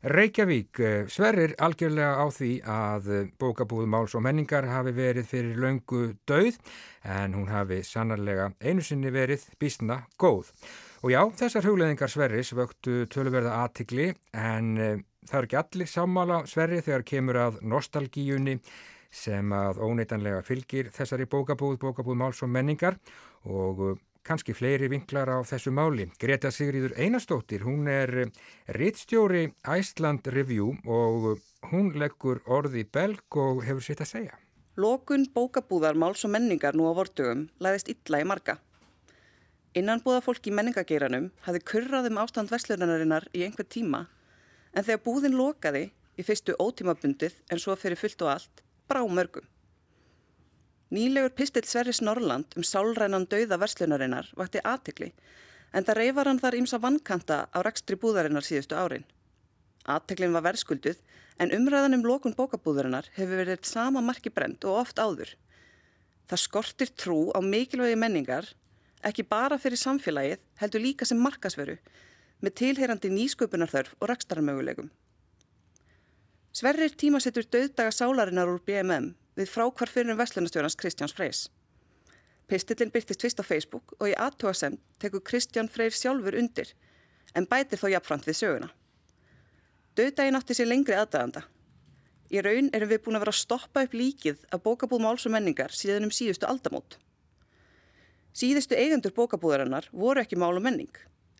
Reykjavík 0.07 0.79
eh, 0.79 1.07
sverrir 1.11 1.51
algjörlega 1.59 2.21
á 2.23 2.25
því 2.31 2.51
að 2.63 3.07
eh, 3.11 3.23
bókabúð 3.41 3.89
Máls 3.91 4.13
og 4.15 4.23
menningar 4.23 4.63
hafi 4.69 4.93
verið 4.95 5.27
fyrir 5.27 5.59
löngu 5.59 6.03
döið 6.29 6.59
en 7.03 7.35
hún 7.35 7.49
hafi 7.51 7.81
sannarlega 7.83 8.53
einu 8.63 8.85
sinni 8.85 9.11
verið 9.11 9.43
bísna 9.59 10.05
góð. 10.15 10.53
Og 11.03 11.11
já, 11.11 11.19
þessar 11.41 11.67
hugleðingar 11.67 12.13
sverris 12.13 12.53
vöktu 12.55 13.01
töluverða 13.11 13.57
aðtikli 13.65 14.13
en 14.31 14.71
e, 14.79 14.89
það 15.27 15.39
er 15.41 15.49
ekki 15.49 15.59
allir 15.59 15.91
sammála 15.91 16.39
sverri 16.47 16.79
þegar 16.85 17.07
kemur 17.11 17.41
að 17.43 17.59
nostalgíunni 17.67 18.57
sem 19.11 19.51
að 19.55 19.81
óneitanlega 19.83 20.39
fylgir 20.47 20.91
þessari 20.95 21.27
bókabúð, 21.27 21.81
bókabúð 21.83 22.21
Máls 22.23 22.43
og 22.47 22.53
menningar 22.53 22.95
og 23.43 23.99
kannski 24.27 24.53
fleiri 24.55 24.89
vinklar 24.91 25.31
á 25.31 25.38
þessu 25.48 25.72
máli. 25.72 26.10
Greta 26.19 26.51
Sigriður 26.51 26.98
Einarstóttir, 27.00 27.63
hún 27.63 27.88
er 27.88 28.13
eh, 28.25 28.34
rittstjóri 28.75 29.48
Iceland 29.77 30.27
Review 30.27 30.74
og 30.86 31.39
hún 31.72 31.93
leggur 31.96 32.43
orði 32.46 32.84
belg 32.84 33.39
og 33.39 33.63
hefur 33.65 33.88
sitt 33.88 34.03
að 34.03 34.12
segja. 34.12 34.38
Lokun 34.77 35.25
bókabúðar 35.34 35.98
máls 35.98 36.22
og 36.27 36.36
menningar 36.36 36.75
nú 36.77 36.86
á 36.86 36.93
vortugum 36.93 37.48
læðist 37.63 37.89
illa 37.96 38.22
í 38.22 38.27
marga. 38.29 38.60
Innanbúða 39.77 40.22
fólk 40.25 40.48
í 40.50 40.53
menningageiranum 40.53 41.31
hafði 41.48 41.63
kurraðum 41.72 42.19
ástand 42.22 42.51
verslunarinnar 42.53 43.27
í 43.34 43.43
einhver 43.48 43.65
tíma 43.65 44.05
en 44.74 44.86
þegar 44.86 45.03
búðin 45.05 45.38
lokaði 45.38 45.88
í 46.17 46.25
fyrstu 46.25 46.55
ótímabundið 46.62 47.36
en 47.51 47.62
svo 47.62 47.75
fyrir 47.77 48.00
fullt 48.00 48.22
og 48.25 48.34
allt 48.36 48.63
brá 48.89 49.01
mörgum. 49.05 49.46
Nýlegur 50.88 51.34
pistill 51.36 51.67
Sverris 51.67 52.00
Norrland 52.00 52.53
um 52.56 52.63
sálrænan 52.63 53.25
dauða 53.27 53.58
verslunarinnar 53.60 54.29
vakti 54.39 54.62
aðtikli 54.63 55.10
en 55.75 55.84
það 55.84 55.98
reyfar 56.00 56.29
hann 56.32 56.39
þar 56.39 56.56
ímsa 56.62 56.79
vannkanta 56.79 57.39
á 57.51 57.58
rekstri 57.67 57.98
búðarinnar 58.00 58.46
síðustu 58.48 58.77
árin. 58.79 59.03
Aðtiklin 59.84 60.32
var 60.32 60.46
verðskulduð 60.46 61.01
en 61.44 61.51
umræðan 61.58 61.98
um 62.00 62.08
lokun 62.08 62.38
bókabúðarinnar 62.39 63.12
hefur 63.17 63.41
verið 63.41 63.67
sama 63.67 64.00
marki 64.00 64.32
brend 64.32 64.63
og 64.63 64.79
oft 64.86 64.96
áður. 64.96 65.36
Það 66.32 66.44
skortir 66.46 66.96
trú 66.96 67.20
á 67.36 67.39
mikilvægi 67.44 68.00
menningar 68.00 68.53
ekki 69.03 69.27
bara 69.27 69.60
fyrir 69.60 69.84
samfélagið 69.84 70.39
heldur 70.63 70.88
líka 70.88 71.06
sem 71.06 71.20
markasveru 71.20 71.77
með 72.39 72.60
tilheyrandi 72.63 73.12
nýsköpunarþörf 73.12 73.96
og 74.00 74.12
rekstarmöguleikum. 74.13 74.88
Sverrir 76.56 76.96
tímasettur 76.96 77.44
döðdaga 77.44 77.91
sálarinnar 77.91 78.56
úr 78.56 78.63
BMM 78.63 79.12
við 79.38 79.51
frákvar 79.53 79.91
fyrir 79.94 80.13
um 80.13 80.20
vestlunastjórnans 80.20 80.77
Kristjáns 80.79 81.13
Freys. 81.15 81.48
Pistillin 82.48 82.91
byrtist 82.91 83.22
fyrst 83.22 83.41
á 83.44 83.46
Facebook 83.46 83.94
og 84.00 84.10
í 84.10 84.15
aðtóasem 84.15 84.77
tekur 85.01 85.24
Kristján 85.24 85.70
Freyr 85.70 85.94
sjálfur 85.94 86.38
undir 86.39 86.74
en 87.36 87.46
bætir 87.46 87.79
þó 87.82 87.89
jafnframt 87.91 88.27
við 88.27 88.39
söguna. 88.39 88.70
Döðdægin 89.98 90.38
átti 90.39 90.56
sér 90.56 90.70
lengri 90.70 90.96
aðdæganda. 90.96 91.44
Í 92.32 92.41
raun 92.44 92.70
erum 92.75 92.89
við 92.91 93.03
búin 93.03 93.17
að 93.17 93.25
vera 93.25 93.34
að 93.36 93.41
stoppa 93.41 93.84
upp 93.86 93.94
líkið 93.96 94.46
af 94.51 94.63
bókabúð 94.63 95.03
máls 95.03 95.25
og 95.27 95.34
menningar 95.36 95.75
síðan 95.75 96.08
um 96.08 96.13
síðustu 96.13 96.48
aldamót. 96.48 96.98
Síðustu 98.38 98.77
eigendur 98.77 99.15
bókabúðarinnar 99.15 99.88
voru 99.91 100.22
ekki 100.22 100.38
mál 100.39 100.53
og 100.53 100.63
menning, 100.63 100.91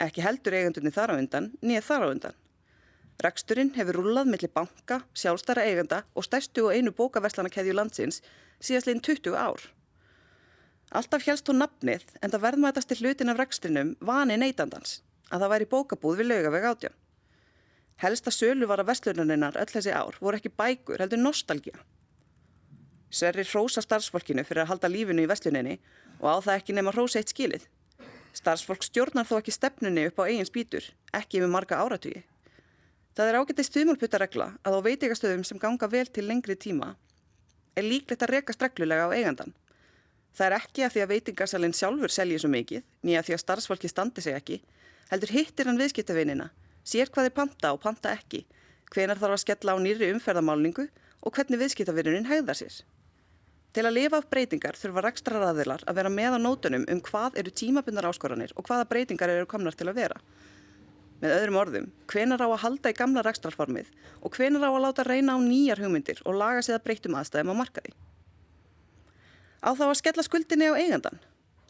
ekki 0.02 0.24
heldur 0.26 0.56
eigandurni 0.58 0.94
þar 0.96 1.14
á 1.14 1.20
undan, 1.20 1.52
nýja 1.62 1.84
þar 1.86 2.06
á 2.06 2.08
undan. 2.10 2.38
Reksturinn 3.24 3.72
hefur 3.74 3.98
rúlað 3.98 4.30
millir 4.30 4.52
banka, 4.54 5.00
sjálfstæra 5.18 5.64
eigenda 5.66 6.04
og 6.14 6.26
stærstu 6.28 6.68
og 6.68 6.76
einu 6.78 6.92
bókaverslanakeðju 6.94 7.74
landsins 7.74 8.22
síðastleginn 8.62 9.02
20 9.02 9.34
ár. 9.34 9.64
Alltaf 10.94 11.26
helst 11.26 11.50
hún 11.50 11.58
nafnið 11.64 12.06
en 12.22 12.32
það 12.32 12.44
verðmætast 12.46 12.92
til 12.92 13.00
hlutin 13.02 13.34
af 13.34 13.40
reksturinnum 13.42 13.96
vani 14.06 14.38
neytandans 14.38 15.02
að 15.32 15.44
það 15.44 15.54
væri 15.56 15.70
bókabúð 15.74 16.22
við 16.22 16.30
laugaveg 16.30 16.70
átján. 16.70 16.96
Helsta 17.98 18.32
sölu 18.32 18.70
var 18.70 18.84
að 18.84 18.92
verslunarinnar 18.92 19.58
öll 19.58 19.72
þessi 19.74 19.98
ár 19.98 20.22
voru 20.22 20.38
ekki 20.38 20.54
bækur 20.54 21.02
heldur 21.02 21.24
nostalgía. 21.24 21.82
Sverri 23.10 23.48
hrósa 23.50 23.82
starfsfólkinu 23.82 24.46
fyrir 24.46 24.68
að 24.68 24.76
halda 24.76 24.94
lífinu 24.94 25.26
í 25.26 25.30
versluninni 25.32 25.80
og 26.22 26.30
á 26.30 26.38
það 26.38 26.62
ekki 26.62 26.78
nema 26.78 26.94
hrósa 26.94 27.18
eitt 27.18 27.34
skilið. 27.34 27.66
Starfsfólk 28.38 28.86
stjórnar 28.86 29.26
þó 29.26 29.40
ekki 29.42 29.56
stefnunni 29.56 30.06
upp 30.12 30.22
á 30.22 30.30
eigin 30.30 30.46
spýtur, 30.46 30.86
ekki 31.18 31.42
yfir 31.42 31.50
marga 31.50 31.82
áratugi. 31.82 32.22
Það 33.18 33.32
er 33.32 33.36
ágættið 33.42 33.66
stuðmálputtaregla 33.66 34.46
að 34.62 34.76
á 34.78 34.80
veitingastöðum 34.86 35.44
sem 35.48 35.58
ganga 35.58 35.88
vel 35.90 36.06
til 36.06 36.28
lengri 36.28 36.54
tíma 36.54 36.92
er 37.74 37.86
líklegt 37.86 38.22
að 38.22 38.34
reka 38.36 38.54
streglulega 38.54 39.08
á 39.10 39.14
eigandan. 39.14 39.56
Það 40.38 40.46
er 40.46 40.56
ekki 40.58 40.84
að 40.86 40.92
því 40.94 41.02
að 41.02 41.12
veitingasalinn 41.14 41.74
sjálfur 41.74 42.14
selji 42.14 42.38
svo 42.42 42.52
mikið, 42.54 42.84
nýja 43.02 43.24
því 43.26 43.34
að 43.34 43.42
starfsfólki 43.42 43.90
standi 43.90 44.22
sig 44.22 44.38
ekki, 44.38 44.58
heldur 45.10 45.34
hittir 45.34 45.66
hann 45.66 45.82
viðskiptavinina, 45.82 46.52
sér 46.86 47.10
hvað 47.10 47.30
er 47.32 47.36
panta 47.40 47.72
og 47.74 47.82
panta 47.82 48.14
ekki, 48.14 48.44
hvenar 48.94 49.18
þarf 49.18 49.38
að 49.40 49.44
skella 49.48 49.74
á 49.74 49.78
nýri 49.82 50.12
umferðamálningu 50.14 50.86
og 51.26 51.34
hvernig 51.34 51.62
viðskiptavinunin 51.64 52.30
hægðar 52.30 52.62
sér. 52.62 52.78
Til 53.74 53.86
að 53.86 53.98
lifa 53.98 54.22
af 54.22 54.30
breytingar 54.30 54.78
þurfa 54.78 55.08
rekstra 55.08 55.42
raðilar 55.42 55.82
að 55.90 55.98
vera 55.98 56.14
með 56.14 56.38
á 56.38 56.40
nótunum 56.42 56.86
um 56.86 57.02
hvað 57.10 57.42
eru 57.42 57.54
tímabundar 57.54 58.10
áskoranir 58.10 58.54
og 58.54 58.70
hvaða 58.70 58.86
breytingar 58.90 59.34
eru 59.34 59.50
komnar 59.50 59.78
til 59.78 59.90
að 59.90 60.04
vera. 60.04 60.22
Með 61.18 61.34
öðrum 61.34 61.56
orðum, 61.58 61.88
hvenar 62.12 62.44
á 62.46 62.48
að 62.48 62.62
halda 62.62 62.92
í 62.94 62.98
gamla 62.98 63.24
rekstrarformið 63.26 63.88
og 64.22 64.36
hvenar 64.38 64.68
á 64.68 64.72
að 64.72 64.84
láta 64.84 65.06
reyna 65.08 65.34
á 65.34 65.40
nýjar 65.42 65.82
hugmyndir 65.82 66.22
og 66.30 66.38
laga 66.38 66.62
sig 66.62 66.78
að 66.78 66.84
breytum 66.86 67.18
aðstæðum 67.18 67.56
á 67.58 67.62
markaði. 67.64 67.94
Á 69.66 69.74
þá 69.74 69.86
að 69.88 69.98
skella 69.98 70.26
skuldinni 70.28 70.70
á 70.70 70.78
eigandan, 70.78 71.18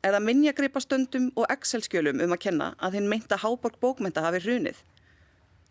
eða 0.04 0.20
minja 0.20 0.52
gripa 0.58 0.84
stöndum 0.84 1.30
og 1.40 1.48
Excel-skjölum 1.54 2.20
um 2.26 2.36
að 2.36 2.44
kenna 2.44 2.74
að 2.84 3.00
hinn 3.00 3.08
meinta 3.08 3.40
háborg 3.40 3.80
bókmynda 3.80 4.26
hafi 4.26 4.44
hrunið. 4.44 4.84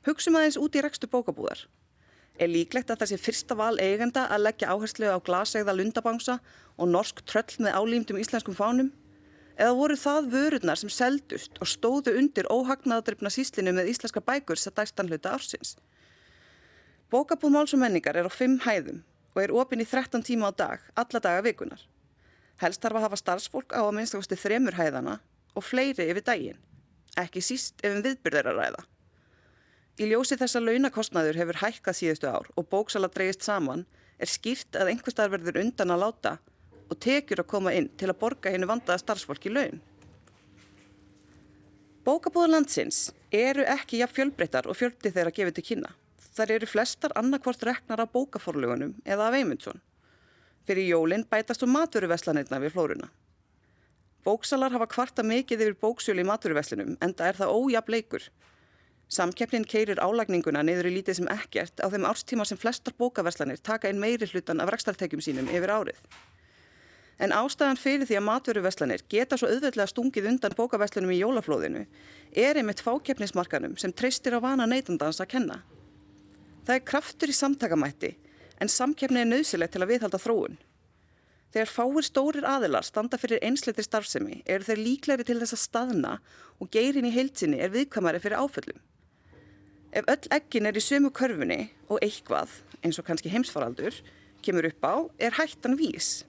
Hugsum 0.09 0.39
aðeins 0.41 0.57
út 0.57 0.77
í 0.77 0.83
rekstu 0.85 1.11
bókabúðar. 1.13 1.67
Er 2.41 2.49
líklegt 2.53 2.91
að 2.93 3.05
þessi 3.05 3.21
fyrsta 3.21 3.57
val 3.57 3.75
eiganda 3.81 4.27
að 4.33 4.45
leggja 4.49 4.73
áherslu 4.73 5.09
á 5.13 5.21
glasegða 5.25 5.77
lundabangsa 5.77 6.39
og 6.77 6.89
norsk 6.89 7.23
tröll 7.29 7.61
með 7.65 7.77
álýmdum 7.77 8.21
íslenskum 8.21 8.57
fánum? 8.57 8.91
Eða 9.57 9.73
voru 9.73 9.97
það 9.97 10.27
vörurnar 10.35 10.77
sem 10.77 10.91
seldust 10.93 11.57
og 11.65 11.69
stóðu 11.71 12.13
undir 12.21 12.49
óhagnaðadryfna 12.53 13.31
síslinu 13.33 13.73
með 13.73 13.89
íslenska 13.95 14.21
bækur 14.21 14.61
sem 14.61 14.75
dæstan 14.77 15.09
hluta 15.09 15.33
ársins? 15.33 15.77
Bókabúð 17.09 17.55
máls 17.55 17.73
og 17.73 17.81
menningar 17.81 18.19
er 18.21 18.29
á 18.29 18.33
fimm 18.33 18.59
hæðum 18.67 19.01
og 19.33 19.41
er 19.43 19.55
opinn 19.57 19.81
í 19.81 19.87
13 19.89 20.25
tíma 20.27 20.51
á 20.51 20.53
dag, 20.53 20.85
alla 20.97 21.23
daga 21.25 21.45
vikunar. 21.47 21.81
Helst 22.61 22.83
þarf 22.85 23.01
að 23.01 23.07
hafa 23.07 23.21
starfsfólk 23.21 23.73
á 23.73 23.81
að 23.81 23.95
minnstakosti 23.97 24.37
þremur 24.41 24.77
hæðana 24.77 25.19
og 25.57 25.65
fleiri 25.65 26.09
yfir 26.11 26.25
daginn, 26.25 26.61
ekki 27.17 27.41
síst 27.45 27.81
ef 27.85 27.97
um 27.97 28.05
viðbyrðir 28.05 28.51
að 28.53 28.61
ræða. 28.61 28.85
Í 29.97 30.11
ljósi 30.11 30.37
þessa 30.37 30.61
launakostnaður 30.61 31.39
hefur 31.41 31.61
hækkað 31.63 31.99
síðustu 32.01 32.29
ár 32.29 32.49
og 32.57 32.69
bóksala 32.69 33.09
dreyist 33.09 33.45
saman 33.47 33.87
er 34.21 34.29
skýrt 34.29 34.77
að 34.77 34.93
einhver 34.93 35.33
verður 35.33 35.61
undan 35.63 35.95
að 35.95 36.03
láta 36.03 36.33
og 36.91 36.99
tekjur 37.03 37.43
að 37.43 37.51
koma 37.51 37.75
inn 37.75 37.91
til 37.99 38.11
að 38.11 38.19
borga 38.21 38.53
hennu 38.55 38.69
vandaða 38.71 39.03
starfsfólki 39.03 39.53
laun. 39.53 39.81
Bókabúðar 42.07 42.53
landsins 42.53 43.11
eru 43.35 43.65
ekki 43.67 43.99
jafn 43.99 44.15
fjölbreyttar 44.15 44.69
og 44.71 44.79
fjöldi 44.79 45.11
þeirra 45.11 45.35
gefið 45.35 45.57
til 45.57 45.65
kynna. 45.71 45.89
Þar 46.37 46.53
eru 46.55 46.69
flestar 46.71 47.15
annarkvort 47.19 47.65
reknar 47.67 48.03
af 48.05 48.13
bókaforlugunum 48.15 48.93
eða 49.05 49.31
af 49.31 49.35
Eymundsson. 49.39 49.81
Fyrir 50.67 50.87
jólinn 50.93 51.25
bætast 51.31 51.65
um 51.67 51.73
maturuveslanirna 51.75 52.61
við 52.63 52.77
flóruna. 52.77 53.09
Bóksalar 54.27 54.75
hafa 54.75 54.87
kvarta 54.91 55.23
mikið 55.23 55.65
yfir 55.67 55.79
bóksjölu 55.83 56.23
í 56.23 56.29
maturuveslinum 56.29 56.97
en 57.01 57.15
það 57.15 57.33
er 57.33 57.41
það 57.41 57.57
ójab 57.59 57.91
leikur. 57.95 58.29
Samkeppnin 59.09 59.67
keirir 59.71 60.03
álagninguna 60.03 60.65
niður 60.67 60.89
í 60.91 60.97
lítið 60.97 61.21
sem 61.21 61.29
ekkert 61.31 61.79
á 61.79 61.87
þeim 61.91 62.07
árstíma 62.07 62.47
sem 62.47 62.59
flestar 62.59 62.95
bókaverslanir 62.99 63.63
taka 63.63 63.91
inn 63.91 64.03
meiri 64.03 64.27
hlutan 64.27 64.63
af 64.63 64.73
rekstartekjum 64.75 65.23
sínum 65.23 65.51
yfir 65.51 65.71
árið. 65.71 66.01
En 67.17 67.33
ástæðan 67.33 67.79
fyrir 67.81 68.05
því 68.05 68.19
að 68.19 68.27
matveruverslanir 68.27 69.03
geta 69.09 69.39
svo 69.41 69.49
auðveldlega 69.49 69.89
stungið 69.89 70.29
undan 70.35 70.57
bókaverslunum 70.59 71.15
í 71.15 71.23
jólaflóðinu 71.23 71.87
er 72.37 72.61
einmitt 72.61 72.83
fákeppnismarkanum 72.85 73.79
sem 73.81 73.95
treystir 73.97 74.37
á 74.37 74.41
vana 74.45 74.67
neytandans 74.69 75.23
að 75.25 75.31
kenna. 75.33 75.63
Það 76.67 76.75
er 76.75 76.85
kraftur 76.91 77.33
í 77.33 77.37
samtakamætti 77.39 78.13
en 78.61 78.73
samkeppni 78.73 79.23
er 79.23 79.31
nöðsilegt 79.31 79.73
til 79.73 79.85
að 79.85 79.95
viðhalda 79.95 80.21
þróun. 80.21 80.59
Þegar 81.57 81.73
fáir 81.73 82.05
stórir 82.05 82.45
aðilar 82.45 82.85
standa 82.85 83.17
fyrir 83.17 83.41
einsleitri 83.47 83.87
starfsemi 83.87 84.43
eru 84.45 84.67
þeir 84.67 84.83
líklegri 84.83 85.25
til 85.25 85.39
þess 85.41 85.57
að 85.57 85.63
staðna 85.63 86.13
og 86.61 86.69
geirin 86.75 87.09
í 87.09 87.15
heilsinni 87.15 87.63
er 87.65 87.73
viðkamari 87.73 88.21
fyrir 88.21 88.43
áföllum. 88.43 88.77
Ef 89.97 90.05
öll 90.13 90.29
ekkin 90.37 90.69
er 90.69 90.77
í 90.77 90.85
sömu 90.85 91.09
körfunni 91.17 91.71
og 91.89 92.03
eitthvað, 92.05 92.51
eins 92.85 93.01
og 93.01 93.07
kannski 93.09 93.33
heimsfaraldur, 93.33 93.95
kemur 94.45 94.69
upp 94.69 94.85
á, 94.85 94.95
er 95.17 95.39
hættan 95.39 95.79
vís. 95.81 96.27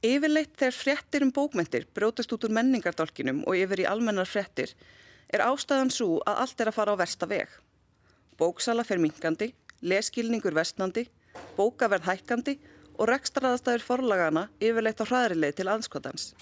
Yfirleitt 0.00 0.54
þegar 0.56 0.72
fréttir 0.72 1.24
um 1.26 1.30
bókmentir 1.36 1.84
brótast 1.92 2.32
út 2.32 2.46
úr 2.46 2.54
menningardálkinum 2.56 3.42
og 3.44 3.58
yfir 3.58 3.82
í 3.82 3.88
almennar 3.88 4.28
fréttir 4.28 4.72
er 5.28 5.44
ástæðan 5.44 5.92
svo 5.92 6.22
að 6.24 6.40
allt 6.44 6.62
er 6.62 6.70
að 6.70 6.76
fara 6.78 6.94
á 6.96 7.00
versta 7.02 7.28
veg. 7.28 7.50
Bóksala 8.40 8.84
fer 8.88 9.02
minkandi, 9.02 9.50
leskilningur 9.84 10.56
vestnandi, 10.56 11.04
bókaverð 11.58 12.08
hækkandi 12.08 12.56
og 12.96 13.10
rekstraðastæður 13.12 13.84
forlagana 13.84 14.46
yfirleitt 14.56 15.04
á 15.04 15.08
hraðrileið 15.10 15.60
til 15.60 15.68
anskotans. 15.68 16.32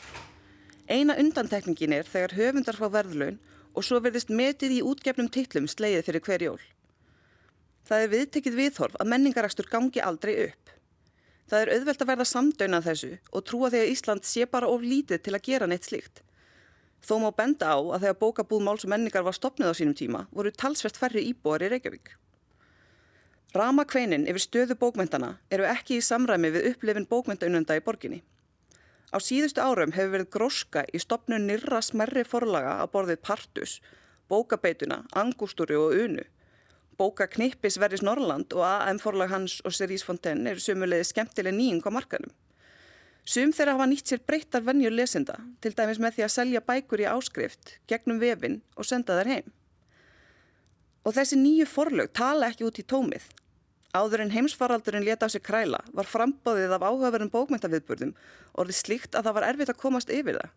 Eina 0.87 1.19
undantekningin 1.19 1.99
er 1.99 2.07
þegar 2.07 2.39
höfundar 2.39 2.79
fá 2.79 2.87
verðlaun 2.95 3.43
og 3.75 3.85
svo 3.85 3.99
verðist 4.03 4.31
metið 4.31 4.79
í 4.79 4.83
útgefnum 4.87 5.29
titlum 5.35 5.67
sleiðið 5.67 6.07
fyrir 6.07 6.27
hver 6.31 6.47
jól. 6.47 6.61
Það 7.91 8.05
er 8.05 8.15
viðtekið 8.15 8.57
viðhorf 8.63 8.97
að 9.03 9.11
menningarækstur 9.13 9.67
gangi 9.67 10.03
aldrei 10.05 10.35
upp. 10.47 10.73
Það 11.49 11.63
er 11.63 11.71
auðvelt 11.73 12.03
að 12.05 12.09
verða 12.11 12.25
samdöina 12.29 12.79
þessu 12.85 13.11
og 13.33 13.45
trúa 13.49 13.71
því 13.73 13.79
að 13.81 13.91
Ísland 13.95 14.27
sé 14.29 14.45
bara 14.53 14.69
of 14.69 14.83
lítið 14.85 15.23
til 15.25 15.33
að 15.33 15.47
gera 15.47 15.69
neitt 15.71 15.87
slíkt. 15.89 16.21
Þó 17.01 17.15
má 17.23 17.29
benda 17.33 17.71
á 17.73 17.79
að 17.81 18.03
þegar 18.03 18.19
bókabúð 18.21 18.65
máls 18.67 18.85
og 18.85 18.93
menningar 18.93 19.25
var 19.25 19.37
stopnið 19.37 19.73
á 19.73 19.79
sínum 19.79 19.97
tíma 19.97 20.27
voru 20.35 20.53
talsvert 20.53 21.01
færri 21.01 21.25
íbúar 21.31 21.65
í 21.65 21.71
Reykjavík. 21.73 22.11
Rama 23.57 23.87
kveinin 23.89 24.29
yfir 24.29 24.45
stöðu 24.45 24.77
bókmentana 24.77 25.39
eru 25.49 25.65
ekki 25.65 25.97
í 25.97 26.05
samræmi 26.05 26.51
við 26.53 26.69
upplifin 26.75 27.09
bókmentaunönda 27.09 27.79
í 27.79 27.85
borginni. 27.87 28.21
Á 29.09 29.17
síðustu 29.25 29.65
árum 29.65 29.95
hefur 29.97 30.19
verið 30.19 30.33
gróska 30.35 30.83
í 30.93 31.01
stopnu 31.01 31.39
nyrra 31.41 31.81
smerri 31.81 32.27
forlaga 32.29 32.77
að 32.83 32.93
borðið 32.93 33.23
Partus, 33.25 33.79
bókabeituna, 34.29 35.07
Angústúri 35.17 35.81
og 35.81 35.97
Unu 35.97 36.29
bóka 36.99 37.29
Knippis 37.31 37.79
Verðis 37.79 38.03
Norrland 38.03 38.53
og 38.57 38.65
AM 38.67 38.99
forlag 38.99 39.31
hans 39.31 39.61
og 39.67 39.75
Cerise 39.77 40.07
Fontaine 40.07 40.51
eru 40.51 40.63
sumulegði 40.63 41.07
skemmtileg 41.07 41.55
nýjung 41.55 41.85
á 41.87 41.91
markanum. 41.95 42.33
Sum 43.29 43.53
þeirra 43.53 43.77
hafa 43.77 43.87
nýtt 43.91 44.11
sér 44.11 44.23
breyttar 44.27 44.65
vennjur 44.65 44.95
lesenda, 44.97 45.37
til 45.61 45.75
dæmis 45.77 46.01
með 46.03 46.17
því 46.17 46.25
að 46.27 46.35
selja 46.35 46.63
bækur 46.65 47.03
í 47.05 47.09
áskrift, 47.11 47.75
gegnum 47.87 48.19
vefin 48.23 48.63
og 48.75 48.89
senda 48.89 49.19
þær 49.19 49.31
heim. 49.35 49.51
Og 51.05 51.15
þessi 51.15 51.39
nýju 51.39 51.69
forlög 51.69 52.11
tala 52.17 52.49
ekki 52.49 52.67
út 52.67 52.81
í 52.81 52.87
tómið. 52.89 53.29
Áður 53.95 54.25
en 54.25 54.33
heimsfaraldurinn 54.33 55.07
leta 55.07 55.29
á 55.29 55.33
sig 55.33 55.45
kræla 55.45 55.79
var 55.97 56.09
frambóðið 56.09 56.75
af 56.77 56.85
áhugaverðum 56.89 57.31
bókmyndaviðburðum 57.33 58.17
orðið 58.59 58.81
slíkt 58.81 59.15
að 59.15 59.29
það 59.29 59.37
var 59.39 59.47
erfitt 59.53 59.73
að 59.73 59.81
komast 59.85 60.13
yfir 60.13 60.41
það. 60.41 60.51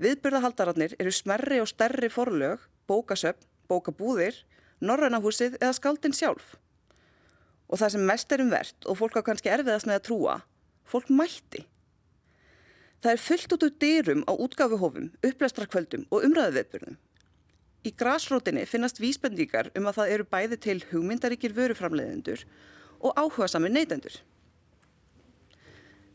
Viðburðahaldararnir 0.00 0.94
eru 0.98 1.12
smerri 1.12 1.58
og 1.62 1.68
stærri 1.70 2.10
forlög, 2.12 2.62
bókasöfn, 2.90 3.46
bókabúðir 3.70 4.38
Norrænahúsið 4.80 5.58
eða 5.60 5.74
skaldin 5.76 6.14
sjálf. 6.16 6.54
Og 7.68 7.80
það 7.80 7.92
sem 7.94 8.06
mest 8.08 8.32
er 8.32 8.42
um 8.42 8.52
verðt 8.52 8.88
og 8.88 8.98
fólk 8.98 9.20
á 9.20 9.26
kannski 9.26 9.52
erfiðast 9.52 9.88
með 9.88 10.00
að 10.00 10.06
trúa, 10.08 10.36
fólk 10.88 11.12
mætti. 11.12 11.66
Það 13.00 13.12
er 13.12 13.22
fullt 13.24 13.54
út 13.56 13.66
úr 13.66 13.76
dyrum 13.80 14.24
á 14.28 14.32
útgáfuhofum, 14.34 15.12
upplæstrakvöldum 15.24 16.08
og 16.10 16.26
umræðuveipurnum. 16.28 16.98
Í 17.80 17.92
grásrótinni 17.96 18.66
finnast 18.68 19.00
vísbendíkar 19.00 19.70
um 19.78 19.88
að 19.88 20.00
það 20.00 20.16
eru 20.16 20.26
bæði 20.34 20.58
til 20.60 20.78
hugmyndaríkir 20.90 21.54
vöruframleiðendur 21.56 22.44
og 23.00 23.16
áhuga 23.16 23.48
sami 23.48 23.70
neytendur. 23.72 24.18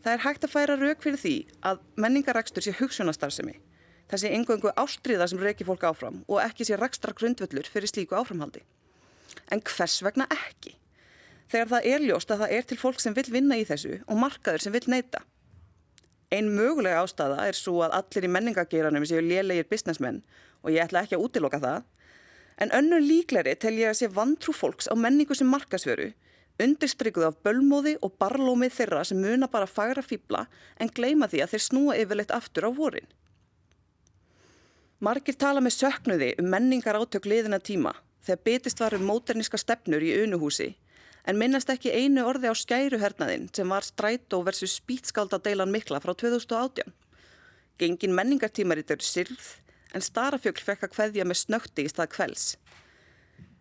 Það 0.05 0.11
er 0.13 0.25
hægt 0.27 0.45
að 0.45 0.53
færa 0.53 0.77
rauk 0.77 1.01
fyrir 1.01 1.17
því 1.17 1.37
að 1.65 1.81
menningarækstur 1.97 2.67
sé 2.67 2.75
hugsunastarfsemi 2.77 3.57
þessi 4.11 4.31
engöngu 4.35 4.71
ástriða 4.79 5.27
sem 5.29 5.41
reykir 5.41 5.67
fólk 5.67 5.85
áfram 5.89 6.23
og 6.27 6.41
ekki 6.43 6.67
sé 6.67 6.77
rakstra 6.79 7.13
grundvöllur 7.17 7.69
fyrir 7.71 7.91
slíku 7.91 8.17
áframhaldi. 8.17 8.63
En 9.51 9.61
hvers 9.61 10.01
vegna 10.05 10.27
ekki? 10.33 10.75
Þegar 11.51 11.71
það 11.73 11.87
er 11.93 12.05
ljóst 12.09 12.33
að 12.33 12.43
það 12.43 12.53
er 12.57 12.67
til 12.69 12.77
fólk 12.81 13.01
sem 13.01 13.15
vil 13.17 13.27
vinna 13.31 13.57
í 13.57 13.65
þessu 13.67 13.99
og 14.05 14.19
markaður 14.21 14.65
sem 14.65 14.75
vil 14.75 14.85
neyta. 14.91 15.21
Einn 16.33 16.51
mögulega 16.57 17.03
ástæða 17.05 17.47
er 17.47 17.57
svo 17.57 17.79
að 17.85 17.99
allir 17.99 18.25
í 18.25 18.31
menningageiranum 18.33 19.05
séu 19.05 19.21
lélegir 19.21 19.69
businessmenn 19.69 20.23
og 20.63 20.73
ég 20.73 20.87
ætla 20.87 21.05
ekki 21.05 21.19
að 21.19 21.27
útiloka 21.27 21.61
það. 21.61 21.83
En 22.61 22.71
önnur 22.73 23.03
líkleri 23.03 23.53
tel 23.59 23.75
ég 23.77 23.91
að 23.91 23.99
sé 23.99 24.09
vantrú 24.09 24.55
fólks 24.55 24.89
á 24.89 24.95
menningu 24.97 25.37
sem 25.37 25.49
markasveru 25.49 26.13
undirstrykkuð 26.61 27.27
af 27.27 27.37
bölmóði 27.43 27.95
og 28.05 28.15
barlómið 28.21 28.75
þeirra 28.77 29.03
sem 29.07 29.19
muna 29.19 29.49
bara 29.51 29.67
fagra 29.67 30.03
fýbla 30.05 30.45
en 30.79 30.91
gleima 30.95 31.27
því 31.31 31.43
að 31.43 31.53
þeir 31.53 31.63
snúa 31.65 31.97
yfirleitt 31.99 32.33
aftur 32.35 32.69
á 32.69 32.71
vorin. 32.75 33.07
Margir 35.03 35.35
tala 35.35 35.59
með 35.59 35.73
söknuði 35.75 36.29
um 36.39 36.45
menningar 36.47 36.95
átök 36.95 37.25
liðina 37.27 37.57
tíma 37.59 37.91
þegar 38.23 38.43
betist 38.47 38.79
var 38.79 38.93
um 38.95 39.01
móterníska 39.03 39.59
stefnur 39.59 40.03
í 40.05 40.13
unuhúsi 40.23 40.69
en 41.27 41.35
minnast 41.41 41.67
ekki 41.73 41.91
einu 41.91 42.23
orði 42.23 42.47
á 42.47 42.55
skæruhernaðinn 42.55 43.49
sem 43.51 43.67
var 43.67 43.83
strætó 43.83 44.39
versus 44.47 44.77
spýtskaldadeilan 44.79 45.73
mikla 45.73 45.99
frá 45.99 46.13
2018. 46.13 46.93
Gengin 47.75 48.15
menningartímarit 48.15 48.93
eru 48.95 49.03
syrð 49.03 49.49
en 49.91 50.05
starafjögl 50.05 50.63
fekk 50.63 50.87
að 50.87 50.95
hveðja 50.95 51.27
með 51.27 51.41
snökti 51.41 51.83
í 51.83 51.91
stað 51.91 52.13
kvelds. 52.15 52.47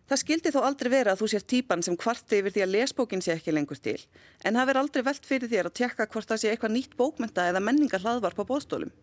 Það 0.07 0.21
skildi 0.21 0.55
þó 0.55 0.61
aldrei 0.69 0.91
vera 0.93 1.15
að 1.15 1.25
þú 1.25 1.31
sér 1.33 1.45
típan 1.51 1.83
sem 1.83 1.99
kvarti 1.99 2.39
yfir 2.39 2.55
því 2.55 2.63
að 2.63 2.73
lesbókin 2.77 3.25
sé 3.25 3.35
ekki 3.35 3.51
lengur 3.51 3.81
til 3.81 3.99
en 4.45 4.55
það 4.55 4.71
verð 4.71 4.83
aldrei 4.85 5.03
velt 5.09 5.27
fyrir 5.27 5.51
þér 5.51 5.67
að 5.67 5.77
tjekka 5.81 6.07
hvort 6.13 6.31
það 6.31 6.43
sé 6.45 6.51
eitthvað 6.53 6.75
nýtt 6.77 6.95
bókmynda 6.95 7.49
eða 7.49 7.63
menningar 7.65 8.05
hlaðvarp 8.05 8.39
á 8.39 8.45
bóðstólum. 8.47 8.93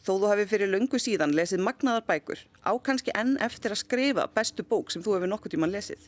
Þó 0.00 0.14
þú 0.14 0.30
hefur 0.30 0.48
fyrir 0.48 0.70
lungu 0.72 0.98
síðan 1.00 1.34
lesið 1.36 1.60
magnaðar 1.60 2.06
bækur, 2.08 2.40
á 2.64 2.72
kannski 2.80 3.12
enn 3.12 3.34
eftir 3.44 3.74
að 3.74 3.82
skrifa 3.82 4.24
bestu 4.32 4.64
bók 4.64 4.92
sem 4.92 5.02
þú 5.04 5.18
hefur 5.18 5.28
nokkuð 5.28 5.54
tíman 5.54 5.74
lesið. 5.74 6.06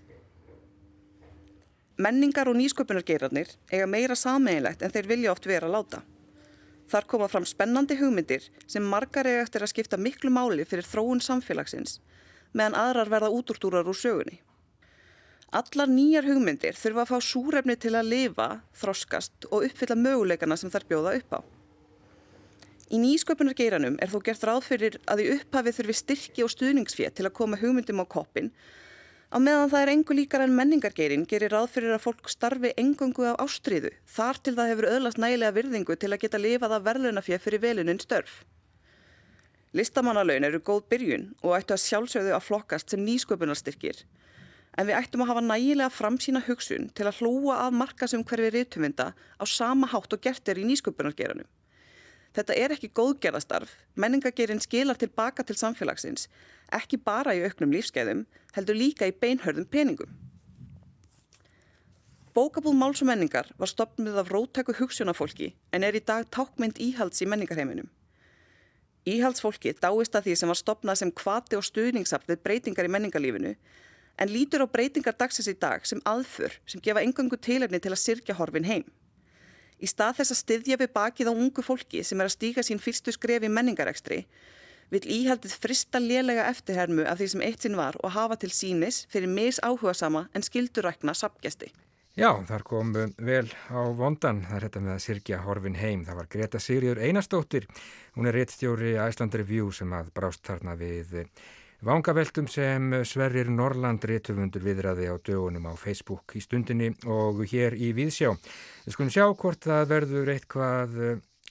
Menningar 2.00 2.48
og 2.48 2.56
nýsköpunargeirarnir 2.56 3.52
eiga 3.68 3.86
meira 3.86 4.16
sameinlegt 4.16 4.82
en 4.82 4.94
þeir 4.94 5.10
vilja 5.10 5.34
oft 5.34 5.46
vera 5.46 5.68
láta. 5.68 6.00
Þar 6.88 7.06
koma 7.08 7.28
fram 7.28 7.44
spennandi 7.48 7.98
hugmyndir 8.00 8.48
sem 8.66 8.84
margar 8.84 9.28
eiga 9.28 9.44
eftir 9.44 9.62
að 9.64 9.74
skipta 9.74 10.00
miklu 10.00 10.32
máli 10.32 10.64
fyrir 10.64 10.88
þróun 10.88 11.20
samfélagsins, 11.20 12.00
meðan 12.56 12.78
aðrar 12.80 13.12
verða 13.12 13.32
útúrtúrar 13.36 13.88
úr 13.88 13.96
sögunni. 13.96 14.40
Allar 15.52 15.90
nýjar 15.92 16.24
hugmyndir 16.24 16.80
þurfa 16.80 17.04
að 17.04 17.10
fá 17.12 17.18
súrefni 17.28 17.76
til 17.76 17.92
að 17.92 18.08
lifa, 18.08 18.48
þroskast 18.72 19.50
og 19.50 19.66
uppfylla 19.68 20.00
möguleikana 20.00 20.56
sem 20.56 20.72
þær 20.72 20.88
bjóða 20.88 21.18
upp 21.20 21.36
á. 21.36 21.40
Í 22.92 22.98
nýsköpunargeiranum 23.00 23.94
er 24.04 24.10
þó 24.12 24.18
gert 24.20 24.42
ráð 24.44 24.66
fyrir 24.66 24.96
að 25.08 25.22
í 25.24 25.28
upphafi 25.32 25.72
þurfi 25.72 25.94
styrki 25.96 26.42
og 26.44 26.50
stuðningsfétt 26.52 27.14
til 27.16 27.24
að 27.24 27.32
koma 27.38 27.56
hugmyndum 27.56 28.02
á 28.02 28.06
koppin 28.14 28.50
á 29.32 29.40
meðan 29.40 29.70
það 29.72 29.84
er 29.84 29.92
engu 29.94 30.16
líkar 30.18 30.44
en 30.44 30.52
menningargeirin 30.58 31.24
gerir 31.30 31.54
ráð 31.54 31.70
fyrir 31.72 31.94
að 31.96 32.02
fólk 32.04 32.28
starfi 32.28 32.74
engungu 32.82 33.24
af 33.30 33.40
ástriðu 33.46 33.94
þar 34.16 34.40
til 34.44 34.54
það 34.58 34.72
hefur 34.72 34.88
öðlast 34.90 35.20
nægilega 35.24 35.56
virðingu 35.56 35.96
til 35.96 36.10
að 36.12 36.20
geta 36.26 36.40
lifað 36.42 36.74
af 36.76 36.84
verðlunafétt 36.90 37.44
fyrir 37.46 37.64
velunum 37.64 38.02
störf. 38.04 38.42
Listamannalaun 39.72 40.50
eru 40.50 40.60
góð 40.60 40.84
byrjun 40.92 41.26
og 41.40 41.56
ættu 41.56 41.72
að 41.72 41.84
sjálfsögðu 41.86 42.36
að 42.36 42.44
flokkast 42.50 42.92
sem 42.92 43.00
nýsköpunarstyrkir 43.08 44.04
en 44.76 44.88
við 44.90 44.98
ættum 45.00 45.24
að 45.24 45.32
hafa 45.32 45.46
nægilega 45.48 45.88
framsýna 45.96 46.44
hugsun 46.44 46.92
til 46.92 47.08
að 47.08 47.24
hlúa 47.24 47.56
að 47.64 47.80
markasum 47.80 48.28
hverfi 48.28 48.52
rítuminda 48.52 49.14
á 49.16 49.44
sama 49.48 49.88
hátt 49.88 50.12
og 50.12 50.20
gert 50.20 50.52
er 50.52 50.60
í 50.60 50.68
nýsköpunargeranum. 50.68 51.48
Þetta 52.32 52.56
er 52.56 52.72
ekki 52.72 52.88
góðgerðastarf, 52.96 53.72
menningagerinn 53.94 54.62
skilar 54.64 54.96
tilbaka 54.96 55.44
til 55.44 55.56
samfélagsins, 55.60 56.28
ekki 56.72 56.96
bara 56.96 57.34
í 57.36 57.42
auknum 57.44 57.74
lífskeiðum, 57.74 58.24
heldur 58.56 58.78
líka 58.78 59.08
í 59.08 59.12
beinhörðum 59.12 59.68
peningum. 59.68 60.14
Bókabúð 62.32 62.72
máls 62.80 63.02
og 63.04 63.10
menningar 63.10 63.50
var 63.60 63.68
stopnið 63.68 64.16
af 64.22 64.30
róttæku 64.32 64.72
hugsunafólki 64.78 65.50
en 65.76 65.84
er 65.84 65.98
í 65.98 66.00
dag 66.00 66.24
tákmynd 66.32 66.80
íhalds 66.80 67.20
í 67.20 67.28
menningarheiminum. 67.28 67.90
Íhaldsfólki 69.04 69.74
dáist 69.76 70.16
að 70.16 70.30
því 70.30 70.36
sem 70.40 70.48
var 70.48 70.56
stopnað 70.56 71.00
sem 71.02 71.12
kvati 71.12 71.58
og 71.58 71.66
stuðningsaft 71.66 72.30
við 72.30 72.40
breytingar 72.46 72.88
í 72.88 72.92
menningarlífinu 72.94 73.52
en 74.16 74.32
lítur 74.32 74.64
á 74.64 74.72
breytingar 74.72 75.18
dagsins 75.18 75.50
í 75.52 75.56
dag 75.60 75.84
sem 75.84 76.00
aðför 76.08 76.56
sem 76.64 76.80
gefa 76.80 77.04
engangu 77.04 77.36
tilefni 77.36 77.82
til 77.82 77.92
að 77.92 78.00
sirkja 78.00 78.38
horfin 78.38 78.64
heim. 78.64 78.88
Í 79.82 79.90
stað 79.90 80.20
þess 80.20 80.34
að 80.34 80.40
styðja 80.44 80.78
við 80.78 80.92
bakið 80.94 81.30
á 81.30 81.32
ungu 81.34 81.62
fólki 81.66 82.04
sem 82.06 82.20
er 82.20 82.30
að 82.30 82.36
stíka 82.36 82.62
sín 82.62 82.82
fyrstu 82.82 83.14
skref 83.14 83.42
í 83.42 83.50
menningarekstri 83.50 84.22
vil 84.92 85.04
íhaldið 85.08 85.54
frista 85.56 86.00
lélega 86.02 86.44
eftirhermu 86.50 87.06
af 87.08 87.20
því 87.20 87.28
sem 87.32 87.44
eitt 87.46 87.64
sinn 87.64 87.78
var 87.78 87.96
og 88.04 88.12
hafa 88.12 88.36
til 88.40 88.52
sínis 88.52 89.06
fyrir 89.12 89.30
mis 89.30 89.60
áhuga 89.64 89.94
sama 89.96 90.26
en 90.36 90.44
skildurækna 90.44 91.14
sapgesti. 91.16 91.72
Já, 92.12 92.28
þar 92.44 92.62
kom 92.68 92.90
vel 92.92 93.46
á 93.72 93.80
vondan, 93.96 94.42
það 94.44 94.56
er 94.58 94.64
þetta 94.66 94.80
með 94.84 94.94
að 94.94 95.04
sirkja 95.06 95.38
horfin 95.46 95.78
heim. 95.80 96.02
Það 96.04 96.18
var 96.18 96.28
Greta 96.34 96.60
Sigriður 96.60 97.00
Einarstóttir, 97.06 97.66
hún 98.18 98.28
er 98.28 98.36
réttstjóri 98.36 98.92
Æsland 99.00 99.38
Review 99.40 99.72
sem 99.72 99.94
að 99.96 100.10
brást 100.12 100.44
þarna 100.44 100.76
við 100.76 101.22
Vangaveltum 101.82 102.46
sem 102.46 102.92
Sverrir 103.02 103.48
Norland 103.50 104.04
réttufundur 104.06 104.62
viðraði 104.62 105.08
á 105.10 105.18
dögunum 105.18 105.64
á 105.66 105.74
Facebook 105.74 106.36
í 106.38 106.42
stundinni 106.44 106.92
og 107.10 107.40
hér 107.50 107.74
í 107.74 107.88
Víðsjá. 107.96 108.30
Við 108.84 108.94
skulum 108.94 109.10
sjá 109.10 109.24
hvort 109.26 109.66
það 109.66 109.88
verður 109.90 110.30
eitthvað 110.30 110.94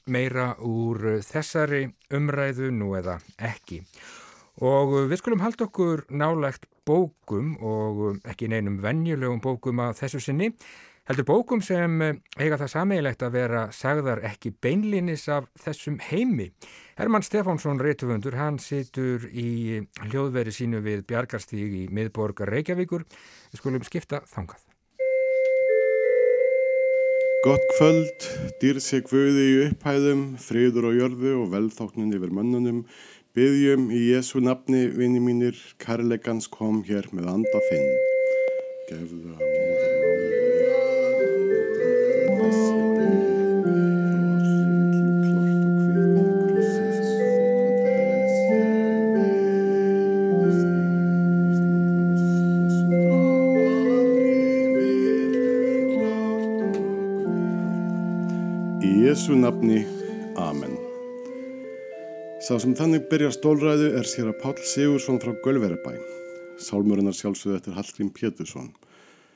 meira 0.07 0.53
úr 0.63 1.19
þessari 1.27 1.81
umræðu 2.15 2.71
nú 2.71 2.93
eða 2.95 3.17
ekki. 3.43 3.81
Og 4.63 4.95
við 5.11 5.19
skulum 5.19 5.43
halda 5.43 5.67
okkur 5.67 6.05
nálegt 6.15 6.63
bókum 6.87 7.57
og 7.59 8.23
ekki 8.23 8.47
neinum 8.47 8.79
vennjulegum 8.79 9.43
bókum 9.43 9.83
að 9.83 9.97
þessu 10.05 10.23
sinni. 10.29 10.53
Heldur 11.09 11.27
bókum 11.27 11.61
sem 11.65 12.01
eh, 12.05 12.17
eiga 12.37 12.59
það 12.61 12.73
sameigilegt 12.75 13.25
að 13.25 13.35
vera 13.35 13.61
sagðar 13.75 14.23
ekki 14.31 14.53
beinlinis 14.63 15.27
af 15.31 15.47
þessum 15.63 15.99
heimi. 16.09 16.51
Herman 16.99 17.25
Stefánsson 17.25 17.81
Reitufundur, 17.81 18.37
hann 18.37 18.59
situr 18.61 19.25
í 19.31 19.81
hljóðveri 20.09 20.53
sínu 20.53 20.83
við 20.85 21.05
Bjarkarstíg 21.09 21.79
í 21.83 21.87
miðborgar 21.93 22.51
Reykjavíkur. 22.51 23.07
Við 23.51 23.63
skulum 23.63 23.87
skipta 23.87 24.21
þangað. 24.29 24.67
Gott 27.41 27.63
kvöld, 27.73 28.25
dýr 28.61 28.77
sé 28.77 28.99
kvöði 29.01 29.45
í 29.47 29.55
upphæðum, 29.63 30.35
friður 30.37 30.91
og 30.91 30.99
jörðu 30.99 31.31
og 31.39 31.47
velþóknun 31.55 32.13
yfir 32.13 32.35
mönnunum. 32.37 32.83
Byggjum 33.33 33.89
í 33.89 34.03
Jésu 34.11 34.43
nafni, 34.45 34.83
vini 34.93 35.23
mínir, 35.23 35.57
kærleikans 35.81 36.51
kom 36.53 36.83
hér 36.85 37.09
með 37.15 37.31
anda 37.33 37.63
þinn. 37.71 37.89
Gefðu 38.91 39.33
að 39.39 39.50
Jésu 59.21 59.35
nafni, 59.37 59.83
Amen. 60.35 60.71
Sá 62.41 62.55
sem 62.57 62.71
þannig 62.73 63.03
byrjar 63.11 63.35
stólræðu 63.35 63.91
er 63.99 64.07
sér 64.09 64.31
að 64.31 64.39
Pál 64.41 64.55
Sigursson 64.65 65.19
frá 65.21 65.35
Gölverabæ. 65.45 65.91
Sálmurinnar 66.57 67.13
sjálfsögðu 67.13 67.59
eftir 67.59 67.77
Hallgrím 67.77 68.09
Pétursson. 68.17 68.71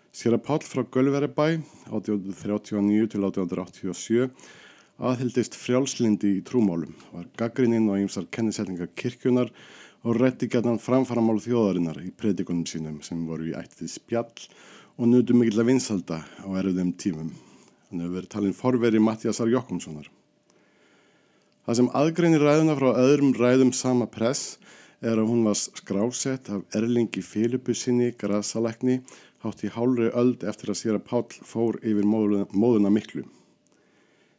Sér 0.10 0.40
að 0.40 0.44
Pál 0.50 0.66
frá 0.66 0.82
Gölverabæ, 0.90 1.62
1839 1.94 3.14
til 3.14 3.30
1887, 3.30 4.28
aðhildist 4.98 5.62
frjálslindi 5.62 6.34
í 6.40 6.44
trúmálum, 6.50 6.98
var 7.14 7.30
gaggrinninn 7.38 7.86
og 7.94 8.02
ýmsar 8.08 8.26
kennisetninga 8.34 8.90
kirkjunar 8.98 9.54
og 10.02 10.18
rétti 10.18 10.50
gætan 10.50 10.82
framfaramál 10.82 11.38
þjóðarinnar 11.46 12.02
í 12.02 12.10
predikunum 12.10 12.66
sínum 12.66 13.04
sem 13.06 13.22
voru 13.30 13.52
í 13.54 13.58
ættið 13.62 14.00
spjall 14.00 14.48
og 14.98 15.12
nutu 15.14 15.38
mikill 15.38 15.62
að 15.62 15.76
vinsalda 15.76 16.26
á 16.26 16.50
erðum 16.58 16.98
tímum. 16.98 17.36
Hann 17.90 18.02
hefur 18.02 18.18
verið 18.18 18.32
talin 18.34 18.56
forveri 18.58 19.02
Mattiasar 19.02 19.52
Jokkumssonar. 19.52 20.08
Það 21.66 21.78
sem 21.80 21.92
aðgreinir 21.98 22.44
ræðuna 22.46 22.76
frá 22.78 22.90
öðrum 23.02 23.32
ræðum 23.38 23.72
sama 23.74 24.08
press 24.10 24.58
er 25.02 25.20
að 25.20 25.30
hún 25.30 25.46
var 25.46 25.58
skrásett 25.58 26.50
af 26.54 26.78
Erlingi 26.78 27.22
Filipusinni 27.26 28.12
grasalekni 28.18 29.00
hátt 29.46 29.64
í 29.66 29.72
hálri 29.74 30.12
öld 30.18 30.46
eftir 30.50 30.74
að 30.74 30.80
sér 30.82 31.00
að 31.00 31.08
Pál 31.10 31.26
fór 31.46 31.80
yfir 31.82 32.06
móðuna, 32.06 32.92
miklu. 32.94 33.26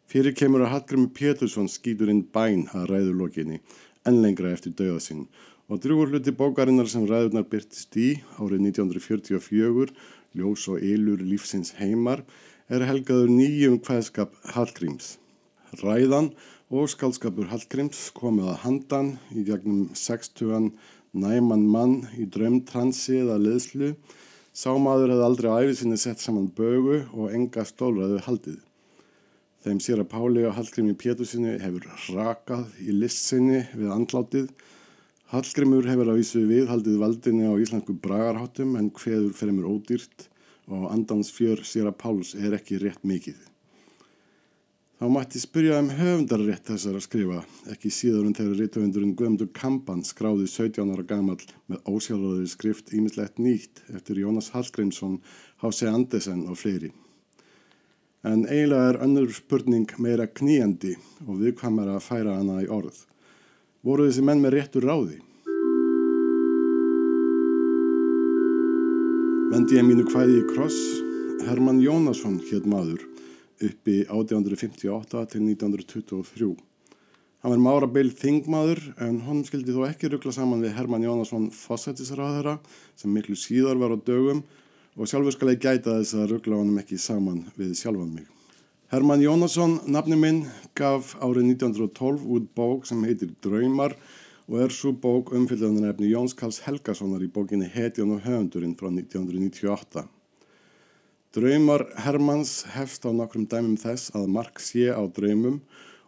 Fyrir 0.07 0.35
kemur 0.39 0.63
að 0.63 0.73
Hallgrimur 0.75 1.13
Pétursson 1.15 1.71
skýtur 1.71 2.11
inn 2.11 2.25
bæn 2.35 2.69
að 2.75 2.91
ræðulokinni 2.93 3.61
en 4.07 4.23
lengra 4.23 4.53
eftir 4.55 4.75
dauða 4.79 5.03
sinn 5.03 5.27
og 5.67 5.81
drúur 5.83 6.13
hluti 6.13 6.31
bókarinnar 6.31 6.87
sem 6.87 7.07
ræðunar 7.11 7.47
byrtist 7.51 7.97
í 7.99 8.13
árið 8.39 8.69
1944, 8.69 9.95
Ljós 10.39 10.67
og 10.71 10.83
Ylur 10.85 11.25
lífsins 11.27 11.73
heimar, 11.81 12.23
er 12.67 12.83
helgaður 12.83 13.31
nýjum 13.31 13.79
hvaðskap 13.87 14.33
Hallgríms. 14.57 15.17
Ræðan 15.79 16.33
og 16.75 16.89
skaldskapur 16.91 17.47
Hallgríms 17.53 18.09
komið 18.17 18.51
að 18.51 18.61
handan 18.65 19.11
í 19.31 19.45
gegnum 19.47 19.85
60 19.95 20.73
næman 21.15 21.67
mann 21.71 21.97
í 22.19 22.27
drömtransi 22.27 23.21
eða 23.23 23.39
leðslu. 23.45 23.93
Sámaður 24.57 25.15
hefði 25.15 25.27
aldrei 25.29 25.51
á 25.53 25.59
æfisinni 25.63 26.01
sett 26.01 26.23
saman 26.25 26.51
bögu 26.59 27.05
og 27.15 27.35
enga 27.37 27.63
stólraðu 27.69 28.23
haldið. 28.27 28.61
Þeim 29.63 29.81
sér 29.83 30.03
að 30.03 30.11
Páli 30.11 30.47
og 30.47 30.57
Hallgrími 30.59 30.95
Pétursinni 30.99 31.57
hefur 31.63 31.87
rakað 32.17 32.67
í 32.83 32.95
listsinni 32.95 33.63
við 33.75 33.93
andlátið. 33.95 34.51
Hallgrímur 35.31 35.87
hefur 35.87 36.11
á 36.11 36.19
vísu 36.19 36.43
viðhaldið 36.51 36.99
valdinni 37.03 37.47
á 37.47 37.55
íslensku 37.63 37.95
bragarháttum 38.03 38.75
en 38.79 38.91
hveður 38.95 39.35
fremur 39.39 39.71
ódýrt 39.71 40.31
og 40.67 40.89
andans 40.93 41.31
fjör 41.35 41.63
sér 41.67 41.91
að 41.91 41.99
Páls 42.03 42.35
er 42.35 42.57
ekki 42.57 42.81
rétt 42.83 43.05
mikið. 43.07 43.39
Þá 44.97 45.11
mætti 45.13 45.41
spyrja 45.43 45.77
um 45.83 45.91
höfundarrétt 45.93 46.71
þessar 46.71 46.95
að 46.97 47.05
skrifa, 47.05 47.41
ekki 47.69 47.91
síður 47.93 48.31
en 48.31 48.37
þegar 48.39 48.63
réttöfundurinn 48.63 49.13
Guðmundur 49.19 49.51
Kampan 49.53 50.01
skráði 50.09 50.47
17 50.49 50.89
ára 50.95 51.05
gamal 51.05 51.37
með 51.69 51.83
ósjálfröður 51.85 52.47
skrift 52.49 52.95
ímislegt 52.97 53.37
nýtt 53.37 53.83
eftir 53.93 54.23
Jónas 54.23 54.49
Hallgrímsson, 54.55 55.19
H.C. 55.61 55.91
Andersen 55.91 56.47
og 56.49 56.57
fleiri. 56.63 56.95
En 58.25 58.47
eiginlega 58.49 58.95
er 58.95 59.03
önnur 59.05 59.37
spurning 59.37 59.93
meira 60.01 60.25
kníjandi 60.27 60.97
og 61.27 61.45
viðkvæmar 61.45 61.93
að 61.93 62.07
færa 62.09 62.41
hana 62.41 62.63
í 62.65 62.71
orð. 62.73 62.97
Voru 63.85 64.09
þessi 64.09 64.25
menn 64.25 64.41
með 64.41 64.57
réttur 64.57 64.89
ráði? 64.89 65.21
Vendi 69.57 69.79
ég 69.79 69.87
mínu 69.89 70.03
hvæði 70.05 70.35
í 70.37 70.41
kross, 70.51 70.77
Herman 71.47 71.79
Jónasson 71.81 72.35
hétt 72.45 72.67
maður 72.69 73.07
uppi 73.65 74.03
1858 74.05 75.23
til 75.33 75.41
1923. 75.47 76.49
Hann 77.41 77.55
var 77.55 77.63
márabeil 77.65 78.11
þingmaður 78.19 78.83
en 79.07 79.23
honum 79.25 79.47
skildi 79.49 79.73
þó 79.73 79.87
ekki 79.87 80.11
ruggla 80.13 80.35
saman 80.37 80.61
við 80.61 80.75
Herman 80.77 81.07
Jónasson 81.09 81.47
fósættisraðara 81.57 82.59
sem 83.01 83.17
miklu 83.17 83.39
síðar 83.41 83.81
var 83.81 83.97
á 83.97 83.99
dögum 84.11 84.45
og 84.93 85.09
sjálfur 85.09 85.39
skal 85.39 85.55
ég 85.55 85.65
gæta 85.65 85.97
þess 86.03 86.19
að 86.21 86.35
ruggla 86.35 86.61
honum 86.61 86.77
ekki 86.83 87.01
saman 87.01 87.47
við 87.57 87.73
sjálfan 87.81 88.13
mig. 88.13 88.29
Herman 88.93 89.25
Jónasson, 89.25 89.79
nafni 89.89 90.21
minn, 90.21 90.45
gaf 90.77 91.17
árið 91.17 91.55
1912 91.57 92.29
út 92.29 92.53
bók 92.53 92.85
sem 92.85 93.01
heitir 93.09 93.33
Draumar 93.41 93.97
og 94.47 94.61
er 94.63 94.75
svo 94.75 94.93
bók 94.95 95.33
umfylgðanarefni 95.35 96.13
Jóns 96.13 96.37
Karls 96.39 96.61
Helgasonar 96.63 97.25
í 97.25 97.31
bókinni 97.33 97.67
Hetjan 97.71 98.13
og 98.15 98.23
höfundurinn 98.27 98.77
frá 98.79 98.89
1998. 98.93 100.07
Draumar 101.35 101.85
Hermanns 102.05 102.61
hefst 102.77 103.05
á 103.05 103.11
nokkrum 103.11 103.49
dæmum 103.51 103.75
þess 103.81 104.15
að 104.15 104.31
Mark 104.37 104.63
sé 104.63 104.87
á 104.95 105.03
draumum 105.11 105.59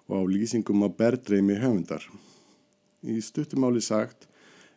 og 0.07 0.15
á 0.15 0.23
lýsingum 0.31 0.87
á 0.87 0.89
berðdreimi 0.89 1.59
höfundar. 1.59 2.07
Í 3.03 3.19
stuttumáli 3.23 3.83
sagt 3.83 4.29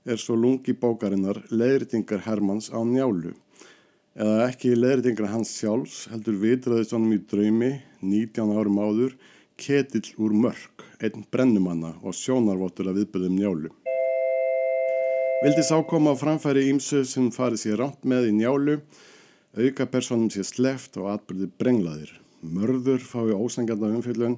er 0.04 0.18
svo 0.18 0.36
lungi 0.36 0.74
bókarinnar 0.74 1.44
leðritingar 1.54 2.26
Hermanns 2.26 2.74
á 2.74 2.82
njálu 2.82 3.36
eða 4.18 4.48
ekki 4.50 4.74
leðritingar 4.76 5.30
hans 5.32 5.54
sjálfs 5.56 6.08
heldur 6.12 6.40
vitraðist 6.42 6.92
honum 6.96 7.14
í 7.16 7.22
draumi 7.32 7.72
19 8.02 8.58
árum 8.58 8.82
áður 8.82 9.14
ketill 9.62 10.10
úr 10.20 10.34
mörg, 10.36 10.81
einn 11.02 11.26
brennumanna 11.34 11.96
og 12.06 12.14
sjónarvottur 12.16 12.92
að 12.92 13.02
viðbyrðum 13.02 13.38
njálu. 13.40 13.72
Vildi 15.42 15.64
sá 15.66 15.80
koma 15.90 16.14
á 16.14 16.22
framfæri 16.22 16.68
ímsu 16.70 17.02
sem 17.10 17.32
farið 17.34 17.64
sér 17.64 17.80
rámt 17.82 18.04
með 18.06 18.28
í 18.30 18.34
njálu, 18.38 18.76
auka 19.58 19.88
personum 19.90 20.30
sér 20.30 20.46
sleft 20.46 21.00
og 21.02 21.10
atbyrði 21.16 21.50
brenglaðir. 21.58 22.12
Mörður 22.46 23.02
fái 23.02 23.34
ósanganda 23.34 23.90
umfyllun, 23.90 24.38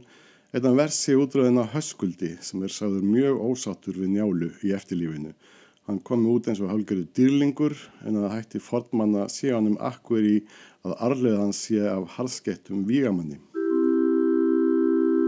einnig 0.56 0.80
versi 0.80 1.18
útröðin 1.20 1.60
á 1.60 1.68
höskuldi 1.76 2.38
sem 2.40 2.64
er 2.64 2.72
sáður 2.72 3.04
mjög 3.04 3.44
ósáttur 3.52 4.00
við 4.00 4.16
njálu 4.16 4.52
í 4.64 4.72
eftirlífinu. 4.78 5.36
Hann 5.84 6.00
komi 6.08 6.32
út 6.32 6.48
eins 6.48 6.62
og 6.64 6.72
hálgjöru 6.72 7.10
dýrlingur 7.12 7.76
en 8.08 8.22
að 8.22 8.38
hætti 8.38 8.64
fornmanna 8.64 9.28
sé 9.28 9.52
hann 9.52 9.74
um 9.74 9.82
akkur 9.84 10.24
í 10.24 10.38
að 10.88 10.96
arleðan 11.10 11.52
sé 11.52 11.84
af 11.84 12.16
harskettum 12.16 12.88
vígamanni. 12.88 13.42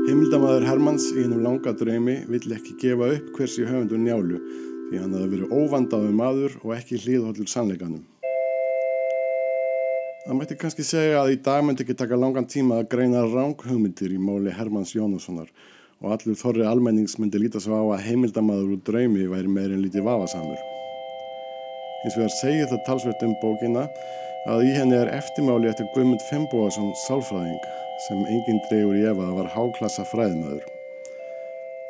Heimildamæður 0.06 0.68
Hermanns 0.68 1.08
í 1.16 1.24
hennum 1.24 1.40
langa 1.42 1.72
draumi 1.74 2.20
vill 2.30 2.52
ekki 2.54 2.76
gefa 2.78 3.08
upp 3.16 3.30
hversi 3.34 3.64
höfundur 3.66 3.98
njálu 3.98 4.38
því 4.92 5.00
hann 5.02 5.16
hefði 5.18 5.30
verið 5.32 5.56
óvandaðu 5.58 6.12
maður 6.14 6.58
og 6.60 6.74
ekki 6.76 7.00
hlýðhóllur 7.02 7.50
sannleikanum. 7.50 8.04
Það 10.28 10.38
mætti 10.38 10.58
kannski 10.62 10.86
segja 10.86 11.24
að 11.24 11.32
í 11.34 11.40
dag 11.48 11.66
myndi 11.66 11.82
ekki 11.82 11.98
taka 11.98 12.20
langan 12.22 12.46
tíma 12.46 12.84
að 12.84 12.92
greina 12.92 13.24
ránghugmyndir 13.32 14.14
í 14.14 14.22
máli 14.22 14.54
Hermanns 14.54 14.94
Jónassonar 14.94 15.50
og 16.04 16.14
allur 16.14 16.38
þorri 16.38 16.70
almennings 16.70 17.18
myndi 17.18 17.42
líta 17.42 17.64
svo 17.64 17.82
á 17.82 17.98
að 17.98 18.06
heimildamæður 18.06 18.76
úr 18.76 18.86
draumi 18.86 19.26
væri 19.32 19.50
meirinn 19.58 19.82
lítið 19.88 20.06
vafasamur. 20.06 20.62
Hins 22.04 22.20
vegar 22.22 22.38
segir 22.44 22.70
það 22.70 22.86
talsvert 22.92 23.26
um 23.26 23.34
bókina 23.42 23.88
að 24.46 24.68
í 24.68 24.74
henni 24.76 24.98
er 25.00 25.10
eftirmáli 25.10 25.72
eftir 25.72 25.88
Guðmund 25.96 26.22
Fimboason 26.30 26.92
sálfræðing 27.08 27.62
sem 28.06 28.20
enginn 28.30 28.62
dregur 28.68 28.98
í 29.00 29.06
efa 29.10 29.26
að 29.26 29.38
var 29.40 29.54
háklassa 29.56 30.06
fræðmaður. 30.12 30.66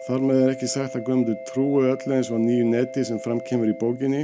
Þar 0.05 0.23
með 0.29 0.41
er 0.43 0.53
ekki 0.53 0.69
sagt 0.71 0.95
að 0.95 1.03
Guðmundur 1.07 1.41
trúi 1.49 1.89
öllu 1.89 2.15
eins 2.15 2.29
og 2.31 2.39
nýju 2.43 2.69
neti 2.69 3.03
sem 3.07 3.19
framkemur 3.23 3.71
í 3.71 3.75
bókinni, 3.81 4.21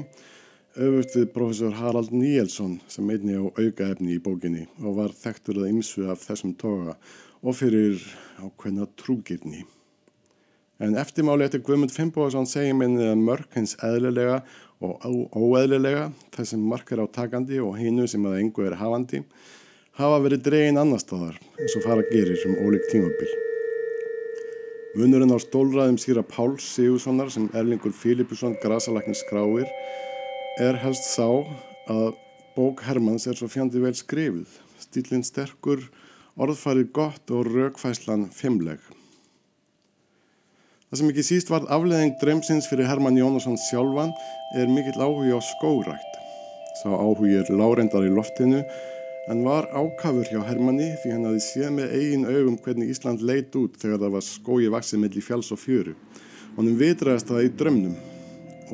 öfust 0.78 1.18
við 1.18 1.28
profesor 1.36 1.76
Harald 1.76 2.14
Níelsson 2.16 2.78
sem 2.88 3.10
einni 3.12 3.36
á 3.36 3.44
aukaefni 3.44 4.16
í 4.16 4.24
bókinni 4.24 4.68
og 4.80 4.96
var 5.02 5.12
þekktur 5.24 5.64
að 5.66 5.74
ymsu 5.74 6.08
af 6.14 6.24
þessum 6.24 6.56
toga 6.62 6.96
og 7.42 7.58
fyrir 7.58 8.00
ákveðna 8.40 8.88
trúgirni. 9.02 9.66
En 10.82 10.96
eftirmáli 10.98 11.46
eftir 11.46 11.66
Guðmund 11.66 11.92
Fimboðsson 11.94 12.48
segir 12.50 12.78
minni 12.78 13.10
að 13.12 13.20
mörk 13.26 13.58
hins 13.58 13.76
eðlilega 13.84 14.40
og 14.82 15.36
óeðlilega, 15.38 16.10
þessum 16.34 16.64
markar 16.66 17.04
á 17.04 17.08
takandi 17.14 17.60
og 17.62 17.78
hinu 17.78 18.08
sem 18.10 18.24
að 18.26 18.40
engu 18.42 18.66
er 18.66 18.78
hafandi, 18.80 19.22
hafa 20.00 20.20
verið 20.24 20.44
dregin 20.48 20.82
annar 20.82 21.02
staðar 21.04 21.38
eins 21.60 21.78
og 21.78 21.86
fara 21.86 22.06
gerir 22.10 22.42
um 22.50 22.58
ólík 22.66 22.88
tímabil. 22.90 23.32
Munurinn 24.98 25.32
á 25.32 25.40
stólraðum 25.40 26.00
síra 26.02 26.24
Páls 26.28 26.66
Sigurssonar 26.74 27.30
sem 27.32 27.46
Erlingur 27.56 27.94
Filipusson 27.96 28.58
grasalagnin 28.64 29.16
skráir 29.16 29.70
er 30.60 30.80
helst 30.82 31.08
sá 31.14 31.30
að 31.88 32.18
bók 32.58 32.84
Hermanns 32.84 33.28
er 33.30 33.38
svo 33.40 33.48
fjandi 33.48 33.80
vel 33.80 33.94
skrifið, 33.96 34.50
stílinn 34.82 35.24
sterkur, 35.24 35.86
orðfarið 36.36 36.92
gott 36.98 37.32
og 37.32 37.48
raukfæslan 37.54 38.28
fimmleg. 38.36 38.82
Það 40.92 41.00
sem 41.00 41.10
ekki 41.14 41.24
síst 41.24 41.48
var 41.48 41.64
afleðing 41.72 42.18
drömsins 42.20 42.66
fyrir 42.68 42.84
Hermann 42.84 43.16
Jónasson 43.16 43.56
sjálfan 43.56 44.10
er 44.60 44.68
mikill 44.68 45.00
áhugi 45.00 45.32
á 45.32 45.40
skórækt. 45.40 46.18
Sá 46.82 46.90
áhugi 46.92 47.38
er 47.40 47.48
lárendar 47.48 48.04
í 48.04 48.10
loftinu 48.12 48.60
en 49.32 49.46
var 49.46 49.70
ákafur 49.72 50.28
hjá 50.28 50.42
Hermanni 50.50 50.90
því 51.00 51.14
hann 51.14 51.30
hafi 51.30 51.46
séð 51.46 51.72
með 51.78 51.96
eigin 51.96 52.28
augum 52.28 52.60
hvernig 52.66 52.92
Ísland 52.92 53.24
leit 53.24 53.56
út 53.56 53.80
þegar 53.80 54.04
það 54.04 54.18
var 54.18 54.28
skói 54.28 54.68
vaksið 54.76 55.04
melli 55.06 55.24
fjáls 55.24 55.54
og 55.56 55.64
fjöru. 55.64 55.96
Honum 56.60 56.76
vitraðist 56.84 57.32
það 57.32 57.48
í 57.48 57.56
drömnum 57.64 57.98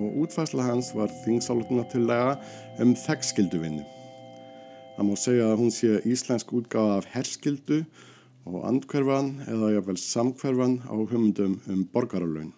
og 0.01 0.19
útfæsla 0.25 0.65
hans 0.71 0.89
var 0.97 1.13
þingsállutuna 1.21 1.85
til 1.93 2.07
lega 2.09 2.33
um 2.81 2.97
þekkskilduvinnu. 2.97 3.85
Það 4.97 5.05
má 5.05 5.15
segja 5.21 5.53
að 5.53 5.59
hún 5.61 5.69
sé 5.69 6.01
íslensk 6.01 6.49
útgáða 6.49 6.97
af 6.97 7.13
herskildu 7.13 7.83
og 7.85 8.06
andkverfan 8.69 9.33
eða 9.47 9.73
jáfnvel 9.75 9.97
samkverfan 10.01 10.79
á 10.87 10.95
humundum 10.95 11.59
um 11.67 11.83
borgaralögn. 11.93 12.53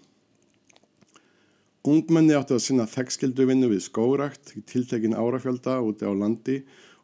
Ungmenni 1.89 2.36
átti 2.36 2.54
að 2.58 2.63
sinna 2.65 2.86
þekkskildu 2.91 3.45
vinnu 3.49 3.69
við 3.71 3.86
skórakt 3.86 4.52
í 4.60 4.62
tiltekin 4.67 5.15
árafjölda 5.15 5.78
úti 5.82 6.06
á 6.06 6.12
landi 6.12 6.58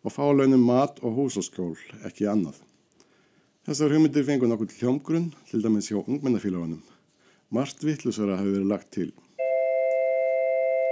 og 0.03 0.13
fá 0.13 0.25
launum 0.29 0.65
mat 0.67 0.99
og 1.01 1.15
húsaskjól, 1.15 1.77
ekki 2.05 2.27
annað. 2.29 2.59
Þessar 3.65 3.95
humundir 3.95 4.27
fengur 4.27 4.51
nokkuð 4.51 4.75
hljómgrunn, 4.77 5.31
til 5.49 5.63
dæmis 5.63 5.87
hjá 5.89 5.97
ungmennafélagunum. 6.03 6.83
Margt 7.49 7.81
vittlusara 7.81 8.37
hafi 8.37 8.51
verið 8.51 8.69
lagt 8.69 8.91
til. 8.93 9.09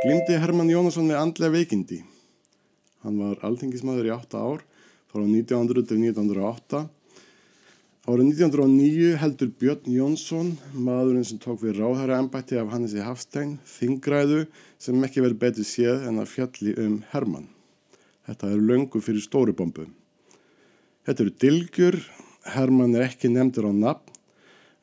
Glimti 0.02 0.40
Herman 0.42 0.72
Jónasson 0.72 1.06
með 1.06 1.20
andlega 1.20 1.54
veikindi. 1.54 2.00
Hann 3.04 3.20
var 3.22 3.44
alþingismæður 3.46 4.10
í 4.10 4.16
8 4.16 4.42
ár, 4.42 4.66
frá 5.12 5.22
1900 5.22 5.86
til 5.92 6.02
1908 6.02 6.88
Árið 8.04 8.34
1909 8.36 9.14
heldur 9.16 9.52
Björn 9.62 9.86
Jónsson, 9.88 10.50
maðurinn 10.76 11.24
sem 11.24 11.38
tók 11.40 11.62
við 11.62 11.78
ráðhæra 11.78 12.18
ennbætti 12.20 12.58
af 12.60 12.74
Hannesi 12.74 13.00
Hafstein, 13.00 13.54
þingræðu 13.64 14.42
sem 14.76 15.06
ekki 15.08 15.24
verið 15.24 15.40
betið 15.40 15.68
séð 15.70 16.04
en 16.10 16.20
að 16.20 16.34
fjalli 16.34 16.74
um 16.84 16.98
Hermann. 17.14 17.48
Þetta 18.28 18.50
er 18.52 18.66
löngu 18.74 19.00
fyrir 19.06 19.24
stóri 19.24 19.56
bombu. 19.56 19.88
Þetta 21.08 21.24
eru 21.24 21.36
dilgjur, 21.46 22.00
Hermann 22.58 23.00
er 23.00 23.08
ekki 23.08 23.32
nefndur 23.32 23.72
á 23.72 23.74
nafn, 23.86 24.20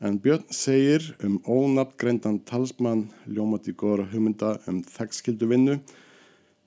en 0.01 0.17
Björn 0.25 0.49
segir 0.49 1.13
um 1.21 1.37
ónafngreindan 1.45 2.41
talsmann 2.49 3.11
ljómati 3.29 3.77
góðra 3.77 4.09
humunda 4.17 4.57
um 4.65 4.81
þekkskildu 4.97 5.53
vinnu. 5.53 5.81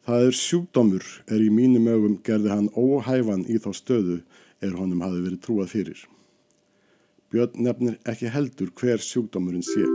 Það 0.06 0.30
er 0.30 0.42
sjúkdómur 0.46 1.14
er 1.26 1.42
í 1.42 1.50
mínum 1.50 1.90
ögum 1.98 2.22
gerði 2.22 2.54
hann 2.54 2.74
óhæfan 2.78 3.50
í 3.50 3.58
þá 3.58 3.72
stöðu 3.74 4.22
er 4.62 4.78
honum 4.78 5.02
hafi 5.02 5.26
verið 5.32 5.48
trúað 5.48 5.80
fyrir. 5.80 6.10
Björn 7.34 7.64
nefnir 7.66 7.96
ekki 8.06 8.30
heldur 8.30 8.68
hver 8.78 9.02
sjúkdómurinn 9.02 9.64
sé. 9.66 9.88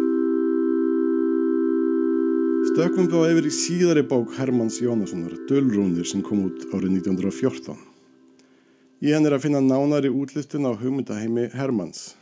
Stökkum 2.72 3.06
þá 3.12 3.20
yfir 3.28 3.46
í 3.46 3.52
síðari 3.54 4.02
bók 4.10 4.32
Hermanns 4.34 4.80
Jónassonar, 4.82 5.36
Dölrúnir, 5.46 6.02
sem 6.02 6.24
kom 6.26 6.48
út 6.48 6.66
árið 6.72 6.96
1914. 6.96 7.78
Í 9.06 9.14
henn 9.14 9.30
er 9.30 9.38
að 9.38 9.44
finna 9.46 9.62
nánari 9.62 10.10
útlistun 10.10 10.66
á 10.66 10.74
hugmyndaheimi 10.74 11.46
Hermanns. 11.54 12.16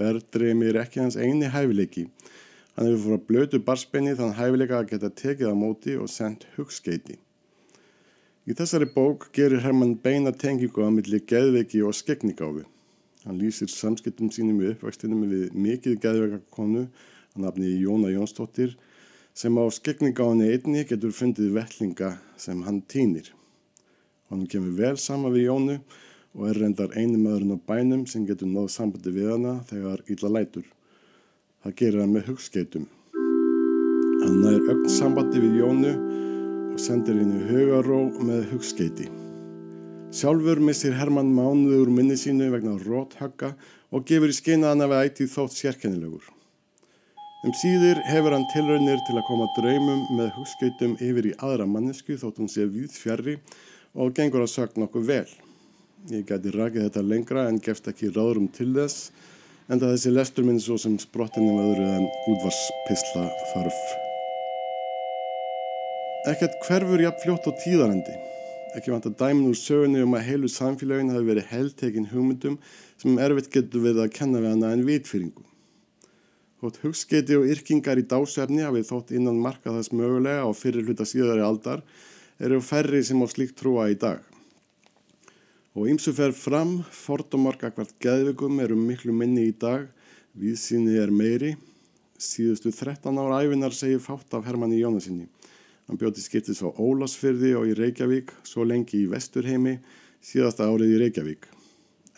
Berdreimi 0.00 0.72
er 0.72 0.80
ekki 0.86 1.04
hans 1.04 1.20
eini 1.20 1.52
hæfileiki. 1.52 2.08
Hann 2.72 2.88
hefur 2.88 3.04
fór 3.04 3.18
að 3.18 3.28
blötu 3.28 3.60
barspenni 3.68 4.16
þann 4.16 4.38
hæfileika 4.40 4.80
að 4.80 4.94
geta 4.94 5.12
tekið 5.20 5.52
á 5.52 5.56
móti 5.66 6.00
og 6.00 6.08
sendt 6.08 6.48
hugskeiti. 6.56 7.20
Í 8.48 8.56
þessari 8.56 8.88
bók 8.96 9.28
gerir 9.36 9.60
Hermann 9.60 9.98
beina 10.00 10.32
tengingu 10.32 10.80
að 10.80 10.96
milli 10.96 11.20
geðveiki 11.28 11.84
og 11.84 11.92
skegningáfi. 11.92 12.64
Hann 13.22 13.38
lýsir 13.38 13.70
samskiptum 13.70 14.32
sínum 14.34 14.58
í 14.64 14.72
uppvækstinum 14.72 15.26
við 15.30 15.52
mikið 15.54 16.00
geðveika 16.02 16.40
konu 16.50 16.88
að 17.36 17.44
nafni 17.44 17.70
Jóna 17.78 18.10
Jónsdóttir 18.10 18.74
sem 19.34 19.54
á 19.56 19.64
skegningáðinni 19.70 20.50
einni 20.52 20.82
getur 20.88 21.14
fundið 21.14 21.54
vellinga 21.54 22.16
sem 22.36 22.64
hann 22.66 22.82
týnir. 22.82 23.30
Hann 24.28 24.48
kemur 24.50 24.74
vel 24.74 24.96
sama 24.98 25.30
við 25.30 25.46
Jónu 25.46 25.78
og 26.34 26.48
er 26.50 26.60
reyndar 26.64 26.98
eini 26.98 27.20
maðurinn 27.20 27.54
á 27.54 27.58
bænum 27.68 28.04
sem 28.10 28.26
getur 28.26 28.50
náð 28.50 28.70
sambandi 28.74 29.14
við 29.14 29.30
hana 29.36 29.56
þegar 29.70 30.02
illa 30.10 30.34
lætur. 30.40 30.66
Það 31.62 31.78
gerir 31.78 32.02
hann 32.02 32.14
með 32.16 32.30
hugskeitum. 32.32 32.90
Hann 34.22 34.38
nær 34.42 34.70
öll 34.74 34.84
sambandi 34.90 35.46
við 35.46 35.60
Jónu 35.62 35.96
og 36.72 36.78
sendir 36.80 37.22
henni 37.22 37.44
hugaró 37.52 38.06
með 38.18 38.48
hugskeiti. 38.56 39.21
Sjálfur 40.12 40.58
missir 40.60 40.92
Hermann 40.92 41.30
mánuður 41.32 41.88
minni 41.88 42.18
sínu 42.20 42.50
vegna 42.52 42.74
róthögga 42.76 43.54
og 43.96 44.02
gefur 44.04 44.28
í 44.28 44.34
skeina 44.36 44.68
hann 44.68 44.84
af 44.84 44.92
ætti 44.98 45.24
þótt 45.24 45.54
sérkennilegur. 45.56 46.26
Um 47.48 47.54
síður 47.56 48.02
hefur 48.04 48.34
hann 48.36 48.44
tilraunir 48.52 49.00
til 49.06 49.16
að 49.16 49.24
koma 49.30 49.46
draumum 49.56 50.02
með 50.18 50.34
hugskautum 50.36 50.98
yfir 51.00 51.30
í 51.30 51.32
aðra 51.40 51.64
mannesku 51.64 52.18
þótt 52.20 52.42
hún 52.42 52.50
sé 52.52 52.66
við 52.68 52.92
fjari 52.92 53.38
og 53.96 54.12
gengur 54.18 54.44
að 54.44 54.52
sögna 54.52 54.84
okkur 54.84 55.06
vel. 55.08 55.30
Ég 56.12 56.26
gæti 56.28 56.52
rakið 56.58 56.84
þetta 56.90 57.04
lengra 57.08 57.46
en 57.48 57.62
gefst 57.64 57.88
ekki 57.88 58.10
ráðrum 58.12 58.50
til 58.52 58.68
þess 58.76 59.08
en 59.72 59.80
það 59.80 59.94
þessi 59.94 60.12
lestur 60.12 60.44
minn 60.44 60.60
svo 60.60 60.76
sem 60.76 60.98
sprottinum 61.00 61.62
öðru 61.62 61.88
en 61.88 62.04
útvarspissla 62.34 63.24
þarf. 63.54 63.80
Ekkert 66.34 66.60
hverfur 66.68 67.06
jafn 67.06 67.24
fljótt 67.24 67.48
á 67.48 67.52
tíðarendi. 67.64 68.18
Ekki 68.72 68.92
vant 68.94 69.06
að 69.08 69.18
dæmin 69.20 69.50
úr 69.50 69.56
sögunni 69.58 70.00
um 70.00 70.14
að 70.16 70.28
heilu 70.30 70.48
samfélagin 70.48 71.12
hafi 71.12 71.28
verið 71.28 71.48
heldtekinn 71.50 72.08
hugmyndum 72.08 72.58
sem 73.02 73.18
erfitt 73.20 73.50
getur 73.52 73.84
við 73.84 74.00
að 74.00 74.14
kenna 74.16 74.40
við 74.40 74.54
hana 74.54 74.70
en 74.72 74.84
vitfyringu. 74.86 75.44
Þótt 76.62 76.78
hugskeiti 76.84 77.36
og 77.36 77.48
yrkingar 77.52 78.00
í 78.00 78.06
dásefni 78.08 78.62
hafið 78.64 78.88
þótt 78.88 79.12
innan 79.18 79.40
marka 79.44 79.74
þess 79.74 79.92
mögulega 79.92 80.46
á 80.46 80.50
fyrir 80.56 80.86
hluta 80.86 81.04
síðari 81.08 81.42
aldar 81.44 81.82
eru 82.38 82.60
færri 82.64 83.02
sem 83.04 83.20
á 83.20 83.26
slíkt 83.28 83.58
trúa 83.60 83.88
í 83.90 83.98
dag. 83.98 84.22
Og 85.76 85.88
ýmsu 85.90 86.12
fer 86.16 86.32
fram, 86.36 86.78
fordómarka 86.84 87.72
hvert 87.74 87.92
geðvikum 88.00 88.60
eru 88.62 88.76
miklu 88.78 89.12
minni 89.16 89.48
í 89.50 89.54
dag, 89.56 89.88
viðsýni 90.38 90.96
er 91.02 91.12
meiri. 91.12 91.54
Síðustu 92.20 92.72
13 92.72 93.20
ára 93.20 93.42
æfinar 93.42 93.74
segir 93.76 94.00
fátt 94.04 94.36
af 94.36 94.46
Hermanni 94.46 94.80
Jónasinni. 94.80 95.26
Hann 95.88 95.98
bjóti 95.98 96.22
skiptis 96.22 96.62
á 96.62 96.70
Ólasfyrði 96.70 97.52
og 97.58 97.66
í 97.70 97.74
Reykjavík, 97.78 98.30
svo 98.46 98.64
lengi 98.68 99.02
í 99.02 99.10
Vesturheimi, 99.10 99.78
síðasta 100.22 100.68
árið 100.70 100.94
í 100.94 101.00
Reykjavík. 101.02 101.48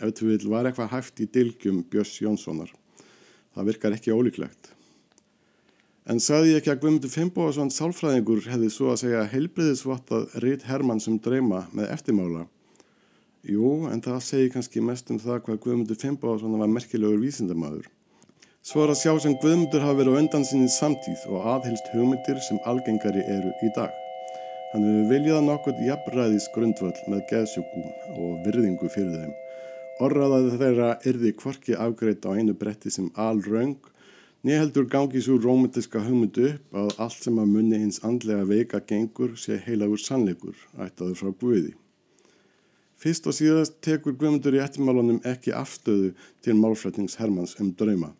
Ef 0.03 0.15
þú 0.19 0.31
vil 0.31 0.51
var 0.53 0.69
eitthvað 0.69 0.93
hæft 0.93 1.23
í 1.25 1.29
dilgjum 1.31 1.85
Björns 1.91 2.17
Jónssonar. 2.21 2.73
Það 3.55 3.71
virkar 3.71 3.97
ekki 3.97 4.15
ólíklegt. 4.15 4.75
En 6.05 6.21
saði 6.21 6.51
ég 6.53 6.61
ekki 6.61 6.73
að 6.75 6.81
Guðmundur 6.83 7.13
Fimboðarsson 7.15 7.71
sálfræðingur 7.73 8.45
hefði 8.51 8.67
svo 8.75 8.91
að 8.93 8.99
segja 9.07 9.23
heilbriðisvottað 9.33 10.35
Rít 10.45 10.67
Hermann 10.69 11.01
sem 11.01 11.17
dreyma 11.17 11.63
með 11.73 11.95
eftirmála? 11.95 12.43
Jú, 13.49 13.71
en 13.89 14.05
það 14.05 14.19
segi 14.27 14.51
kannski 14.53 14.83
mest 14.85 15.09
um 15.15 15.21
það 15.23 15.41
hvað 15.47 15.63
Guðmundur 15.65 16.01
Fimboðarsson 16.03 16.59
var 16.61 16.75
merkilegur 16.75 17.23
vísindamæður. 17.23 17.89
Svo 18.65 18.81
er 18.81 18.95
að 18.95 18.97
sjá 18.97 19.13
sem 19.21 19.35
Guðmundur 19.37 19.83
hafi 19.85 19.99
verið 19.99 20.15
á 20.17 20.21
öndan 20.23 20.45
sinni 20.49 20.71
samtíð 20.73 21.27
og 21.29 21.49
aðhelst 21.53 21.91
hugmyndir 21.93 22.39
sem 22.47 22.57
algengari 22.71 23.21
eru 23.29 23.51
í 23.61 23.69
dag. 23.77 23.91
Hann 24.71 24.87
hefur 24.89 25.11
viljað 25.11 25.45
nokkur 25.45 25.83
jafnræðis 25.85 26.47
grundvöld 26.55 27.03
með 27.13 27.21
geðsjókum 27.29 27.91
og 28.15 28.39
virðingu 28.47 28.89
fyrir 28.95 29.19
þeim. 29.19 29.35
Orraðaði 30.09 30.55
þeirra 30.63 30.89
yrði 31.13 31.35
kvorki 31.43 31.77
afgreitt 31.77 32.25
á 32.25 32.33
einu 32.33 32.57
bretti 32.65 32.95
sem 32.97 33.13
alraung, 33.27 33.77
neheldur 34.49 34.89
gangi 34.97 35.21
svo 35.29 35.37
romantiska 35.45 36.01
hugmyndu 36.09 36.49
upp 36.55 36.81
að 36.87 36.97
allt 37.05 37.21
sem 37.29 37.45
að 37.45 37.53
munni 37.59 37.85
hins 37.85 38.01
andlega 38.01 38.49
veika 38.49 38.81
gengur 38.81 39.37
sé 39.45 39.61
heilagur 39.69 40.01
sannleikur, 40.01 40.57
ættaður 40.81 41.21
frá 41.21 41.37
Guði. 41.45 41.77
Fyrst 42.97 43.29
og 43.29 43.37
síðast 43.37 43.77
tekur 43.85 44.17
Guðmundur 44.17 44.57
í 44.57 44.65
ettimálunum 44.65 45.21
ekki 45.29 45.53
afstöðu 45.53 46.15
til 46.41 46.57
málfrætnings 46.57 47.21
Hermanns 47.21 47.59
um 47.61 47.75
drauma 47.77 48.15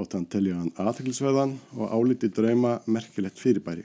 þótt 0.00 0.16
hann 0.16 0.28
telja 0.32 0.58
hann 0.58 0.72
aðhengilsveðan 0.80 1.56
og 1.76 1.92
áliti 1.92 2.30
drauma 2.32 2.78
merkilegt 2.88 3.40
fyrirbæri. 3.40 3.84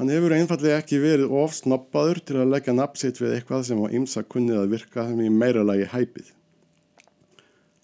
Hann 0.00 0.10
hefur 0.12 0.32
einfallega 0.36 0.80
ekki 0.80 1.00
verið 1.02 1.32
ofsnoppaður 1.42 2.20
til 2.26 2.38
að 2.42 2.54
leggja 2.54 2.76
napsitt 2.76 3.20
við 3.20 3.36
eitthvað 3.36 3.66
sem 3.68 3.80
á 3.80 3.86
ymsa 3.98 4.22
kunnið 4.24 4.62
að 4.62 4.72
virka 4.76 5.08
þeim 5.08 5.24
í 5.26 5.32
meira 5.32 5.64
lagi 5.64 5.88
hæpið. 5.92 6.30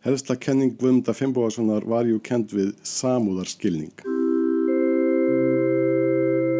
Helsta 0.06 0.38
kenning 0.40 0.76
Guðmunda 0.78 1.12
Fimboðarssonar 1.14 1.84
var 1.88 2.08
jú 2.08 2.20
kend 2.24 2.54
við 2.54 2.72
samúðarskilning. 2.86 3.92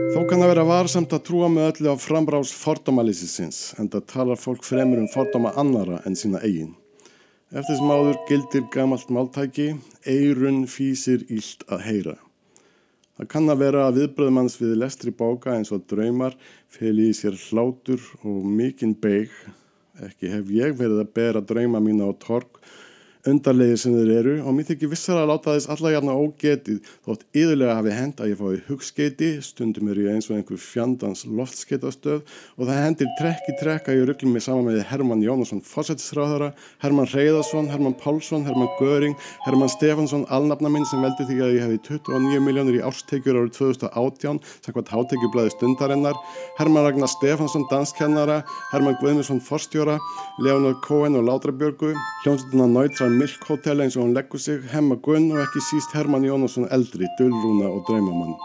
Þó 0.09 0.21
kann 0.29 0.43
að 0.43 0.53
vera 0.53 0.67
varsamt 0.69 1.13
að 1.15 1.25
trúa 1.29 1.49
með 1.53 1.71
öllu 1.73 1.95
á 1.95 1.97
frambrás 2.01 2.53
fordómalýsisins 2.57 3.63
en 3.79 3.91
það 3.93 4.07
talar 4.13 4.41
fólk 4.41 4.65
fremur 4.67 5.01
um 5.03 5.11
fordóma 5.13 5.53
annara 5.61 6.03
en 6.09 6.17
sína 6.19 6.41
eigin. 6.45 6.75
Eftir 7.49 7.79
sem 7.79 7.89
áður 7.89 8.19
gildir 8.29 8.65
gamalt 8.69 9.09
máltæki, 9.09 9.71
eirun 10.05 10.67
fýsir 10.69 11.23
ílt 11.33 11.63
að 11.73 11.85
heyra. 11.87 12.13
Það 13.17 13.29
kann 13.33 13.49
að 13.49 13.63
vera 13.63 13.85
að 13.89 14.01
viðbröðumanns 14.03 14.57
við 14.61 14.75
lestri 14.83 15.15
bóka 15.17 15.55
eins 15.55 15.73
og 15.73 15.87
draumar 15.89 16.37
feli 16.69 17.07
í 17.09 17.15
sér 17.17 17.39
hlátur 17.47 18.05
og 18.21 18.45
mikinn 18.45 18.93
beig. 19.01 19.33
Ekki 19.97 20.29
hef 20.29 20.53
ég 20.53 20.77
verið 20.77 21.01
að 21.01 21.15
bera 21.17 21.41
drauma 21.41 21.81
mína 21.81 22.11
á 22.11 22.21
tork 22.21 22.61
undarlegir 23.27 23.81
sem 23.81 23.95
þeir 23.97 24.13
eru 24.19 24.35
og 24.45 24.55
mér 24.55 24.69
þykir 24.69 24.93
vissar 24.93 25.19
að 25.19 25.31
láta 25.33 25.55
þess 25.57 25.71
alla 25.75 25.93
hjarna 25.95 26.15
ógetið 26.19 26.79
þótt 27.07 27.25
yðurlega 27.35 27.77
hafi 27.79 27.95
hend 27.97 28.23
að 28.23 28.31
ég 28.33 28.39
fái 28.39 28.63
hugskeiti, 28.69 29.31
stundum 29.43 29.91
er 29.91 30.01
ég 30.05 30.15
eins 30.15 30.29
og 30.31 30.37
einhver 30.39 30.61
fjandans 30.63 31.25
loftskeitastöð 31.27 32.23
og 32.57 32.63
það 32.69 32.81
hendir 32.85 33.11
trekk 33.19 33.51
í 33.51 33.57
trekk 33.63 33.91
að 33.91 33.99
ég 33.99 34.09
ruggli 34.11 34.33
mig 34.33 34.45
saman 34.47 34.69
með 34.69 34.85
Herman 34.89 35.25
Jónasson 35.25 35.63
Fossettisráðara, 35.67 36.53
Herman 36.83 37.09
Reyðarsson, 37.11 37.71
Herman 37.73 37.97
Pálsson, 37.99 38.47
Herman 38.47 38.71
Göring, 38.79 39.17
Herman 39.47 39.73
Stefansson, 39.73 40.27
alnafna 40.35 40.71
minn 40.73 40.87
sem 40.89 41.03
veldi 41.05 41.27
því 41.29 41.39
að 41.43 41.55
ég 41.57 41.67
hefði 41.67 41.81
29 41.89 42.43
miljónir 42.45 42.79
í 42.79 42.85
árstekjur 42.87 43.41
árið 43.43 43.55
2018, 43.59 44.41
sakvað 44.67 44.93
hátekjublaði 44.95 45.55
stundarinnar, 45.57 46.19
Herman 46.61 46.87
Ragnar 46.87 47.11
Stefansson, 47.13 47.67
danskennara, 47.73 48.41
Herman 48.73 48.99
Guðmundsson, 49.03 49.43
forstjóra, 49.45 49.99
Leonard 50.45 50.81
Cohen 50.87 51.19
og 51.19 51.27
Látrabjörgu, 51.29 51.95
hljómsveitina 52.25 52.69
Neutral 52.71 53.18
Milk 53.19 53.49
Hotel 53.49 53.81
eins 53.83 53.97
og 53.97 54.05
hún 54.05 54.13
leggur 54.15 54.39
sig, 54.39 54.61
Hemma 54.71 54.95
Gunn 55.03 55.33
og 55.33 55.41
ekki 55.43 55.59
síst 55.67 55.95
Herman 55.97 56.23
Jónasson 56.23 56.69
eldri, 56.71 57.09
Dullrúna 57.19 57.67
og 57.67 57.81
Draumamann. 57.89 58.37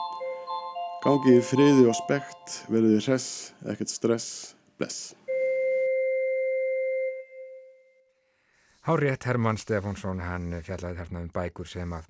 Gangið 1.04 1.36
í 1.38 1.44
friði 1.46 1.84
og 1.92 1.98
spekt, 2.00 2.56
verðið 2.74 3.04
hress, 3.04 3.28
ekkert 3.70 3.92
stress, 3.94 4.30
bless. 4.82 5.12
Hárétt 8.88 9.28
Herman 9.30 9.62
Stefánsson, 9.62 10.24
hann 10.26 10.50
fjallaði 10.66 11.04
þarna 11.04 11.22
um 11.22 11.30
bækur 11.36 11.70
sem 11.70 11.94
að 11.94 12.10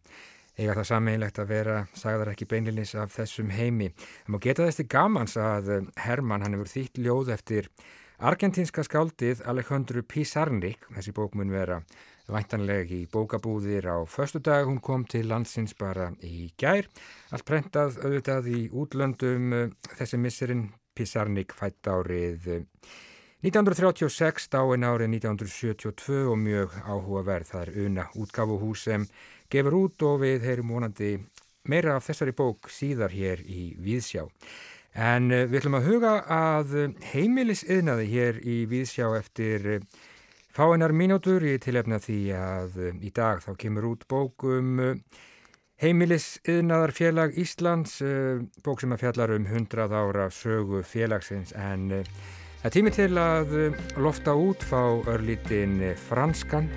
eiga 0.55 0.77
það 0.77 0.89
sammeilegt 0.93 1.43
að 1.43 1.51
vera, 1.51 1.75
sagðar 1.99 2.31
ekki 2.31 2.47
beinlinis 2.53 2.95
af 2.95 3.11
þessum 3.17 3.51
heimi. 3.51 3.91
Það 3.97 4.37
má 4.37 4.39
geta 4.47 4.69
þessi 4.69 4.87
gamans 4.87 5.35
að 5.35 5.73
Herman, 6.05 6.47
hann 6.47 6.55
hefur 6.55 6.71
þýtt 6.77 7.03
ljóð 7.03 7.35
eftir 7.35 7.67
argentinska 8.23 8.87
skáldið 8.87 9.43
Alejandro 9.51 10.05
Pizarnik, 10.07 10.87
þessi 10.95 11.11
bók 11.11 11.35
mun 11.35 11.51
vera 11.51 11.81
væntanleg 12.31 12.91
í 12.91 13.01
bókabúðir 13.11 13.89
á 13.89 13.97
förstu 14.07 14.39
dag, 14.39 14.67
hún 14.67 14.79
kom 14.79 15.03
til 15.05 15.27
landsins 15.27 15.75
bara 15.75 16.11
í 16.23 16.51
gær, 16.57 16.87
allt 17.31 17.45
prentað 17.47 17.99
auðvitað 18.03 18.47
í 18.53 18.61
útlöndum 18.71 19.73
þessi 19.97 20.19
misserinn 20.21 20.69
Pizarnik 20.93 21.55
fætt 21.57 21.89
árið 21.89 22.47
1936, 23.43 24.45
dáin 24.53 24.85
árið 24.87 25.09
1972 25.17 26.19
og 26.31 26.37
mjög 26.39 26.75
áhugaverð. 26.85 27.49
Það 27.49 27.63
er 27.63 27.87
una 27.87 28.05
útgafuhús 28.15 28.85
sem 28.87 29.07
gefur 29.51 29.75
út 29.81 30.05
og 30.07 30.21
við 30.21 30.45
heyrum 30.47 30.71
vonandi 30.71 31.17
meira 31.67 31.97
af 31.97 32.07
þessari 32.07 32.35
bók 32.37 32.69
síðar 32.71 33.11
hér 33.11 33.43
í 33.43 33.73
Víðsjá. 33.83 34.29
En 34.93 35.27
við 35.33 35.59
ætlum 35.59 35.79
að 35.79 35.89
huga 35.89 36.13
að 36.29 36.73
heimilisiðnaði 37.11 38.07
hér 38.13 38.39
í 38.45 38.57
Víðsjá 38.69 39.09
eftir 39.17 39.67
fáinnar 40.53 40.93
mínútur 40.93 41.43
í 41.45 41.57
tilefna 41.61 41.99
því 42.01 42.19
að 42.37 42.81
í 43.01 43.11
dag 43.13 43.41
þá 43.41 43.53
kemur 43.57 43.89
út 43.93 44.07
bókum 44.09 44.81
heimilisiðnaðar 45.83 46.93
félag 46.95 47.33
Íslands, 47.41 47.97
bók 48.63 48.83
sem 48.83 48.93
að 48.93 49.03
fjallar 49.03 49.33
um 49.35 49.47
100 49.49 49.89
ára 49.91 50.29
sögu 50.31 50.83
félagsins. 50.87 51.51
En 51.57 51.89
það 52.61 52.77
tími 52.77 52.93
til 52.95 53.09
að 53.19 53.57
lofta 53.97 54.37
út 54.37 54.63
fá 54.63 55.01
örlítin 55.11 55.81
franskan 56.07 56.69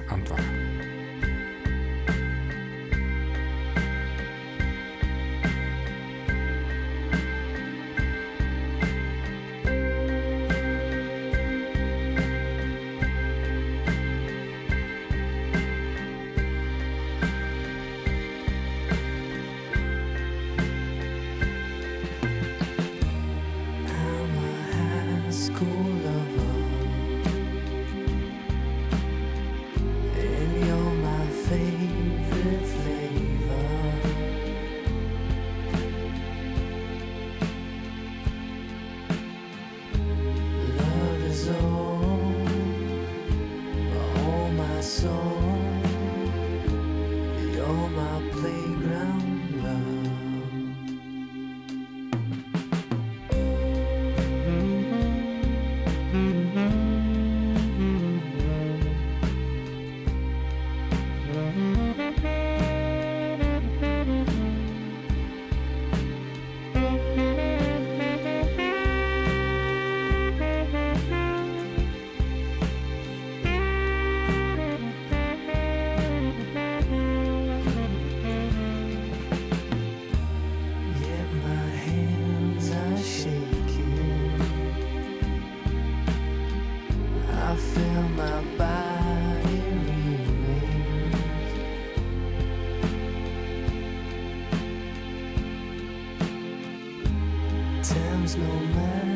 andvara. 98.35 99.07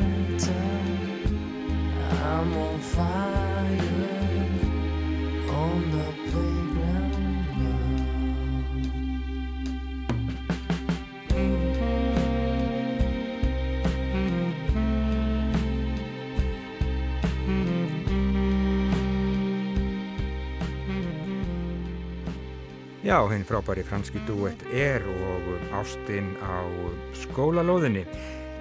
Já, 23.11 23.27
hinn 23.27 23.43
frábæri 23.43 23.83
franski 23.83 24.21
duett 24.23 24.61
er 24.71 25.03
og 25.03 25.47
ástinn 25.75 26.31
á 26.39 26.63
skólalóðinni. 27.11 28.05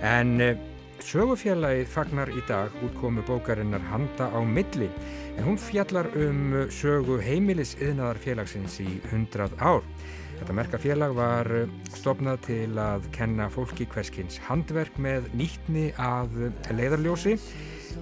En 0.06 0.40
eh, 0.40 0.56
sögufjallagið 1.04 1.88
fagnar 1.92 2.30
í 2.32 2.40
dag 2.48 2.72
útkomu 2.84 3.24
bókarinnar 3.28 3.82
Handa 3.90 4.30
á 4.32 4.40
milli. 4.44 4.88
En 5.36 5.44
hún 5.48 5.60
fjallar 5.60 6.08
um 6.16 6.56
sögu 6.72 7.20
heimilisiðnaðar 7.24 8.20
félagsins 8.20 8.80
í 8.84 8.88
100 9.10 9.56
ár. 9.60 9.84
Þetta 10.40 10.56
merkafélag 10.56 11.12
var 11.16 11.48
stopnað 11.92 12.38
til 12.46 12.78
að 12.80 13.04
kenna 13.12 13.50
fólki 13.52 13.84
hverskins 13.92 14.38
handverk 14.46 14.96
með 14.96 15.28
nýttni 15.36 15.90
að 16.00 16.46
leiðarljósi. 16.72 17.36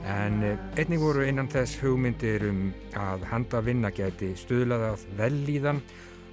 En 0.07 0.45
einnig 0.79 1.03
voru 1.03 1.25
innan 1.27 1.51
þess 1.51 1.81
hugmyndir 1.83 2.45
um 2.47 2.69
að 2.99 3.25
handa 3.33 3.63
vinna 3.65 3.91
geti 3.95 4.35
stuðlaðað 4.39 5.07
vellíðan 5.19 5.83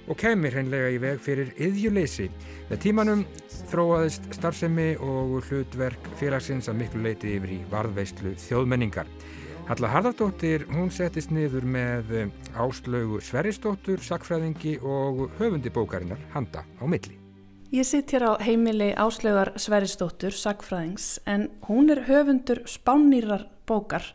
og 0.06 0.18
kemur 0.20 0.54
hreinlega 0.54 0.92
í 0.94 1.00
veg 1.02 1.20
fyrir 1.22 1.52
yðjuleysi. 1.58 2.28
Með 2.70 2.82
tímanum 2.84 3.24
þróaðist 3.72 4.30
starfsemi 4.36 4.92
og 5.02 5.36
hlutverk 5.48 6.10
félagsins 6.20 6.70
að 6.70 6.80
miklu 6.82 7.02
leiti 7.06 7.36
yfir 7.36 7.56
í 7.58 7.60
varðveistlu 7.72 8.36
þjóðmenningar. 8.46 9.10
Halla 9.66 9.90
Harðardóttir, 9.90 10.68
hún 10.70 10.92
settist 10.94 11.32
niður 11.34 11.66
með 11.66 12.16
áslögu 12.54 13.18
Sveristóttur, 13.18 13.98
sakfræðingi 13.98 14.78
og 14.86 15.26
höfundi 15.40 15.74
bókarinnar 15.74 16.22
Handa 16.34 16.62
á 16.78 16.84
milli. 16.86 17.18
Ég 17.74 17.82
sitt 17.82 18.12
hér 18.14 18.22
á 18.30 18.32
heimili 18.38 18.92
Áslaugar 18.94 19.50
Sveristóttur, 19.58 20.30
Sagfræðings, 20.30 21.18
en 21.26 21.48
hún 21.66 21.90
er 21.90 22.04
höfundur 22.06 22.60
spánýrar 22.70 23.48
bókar, 23.66 24.06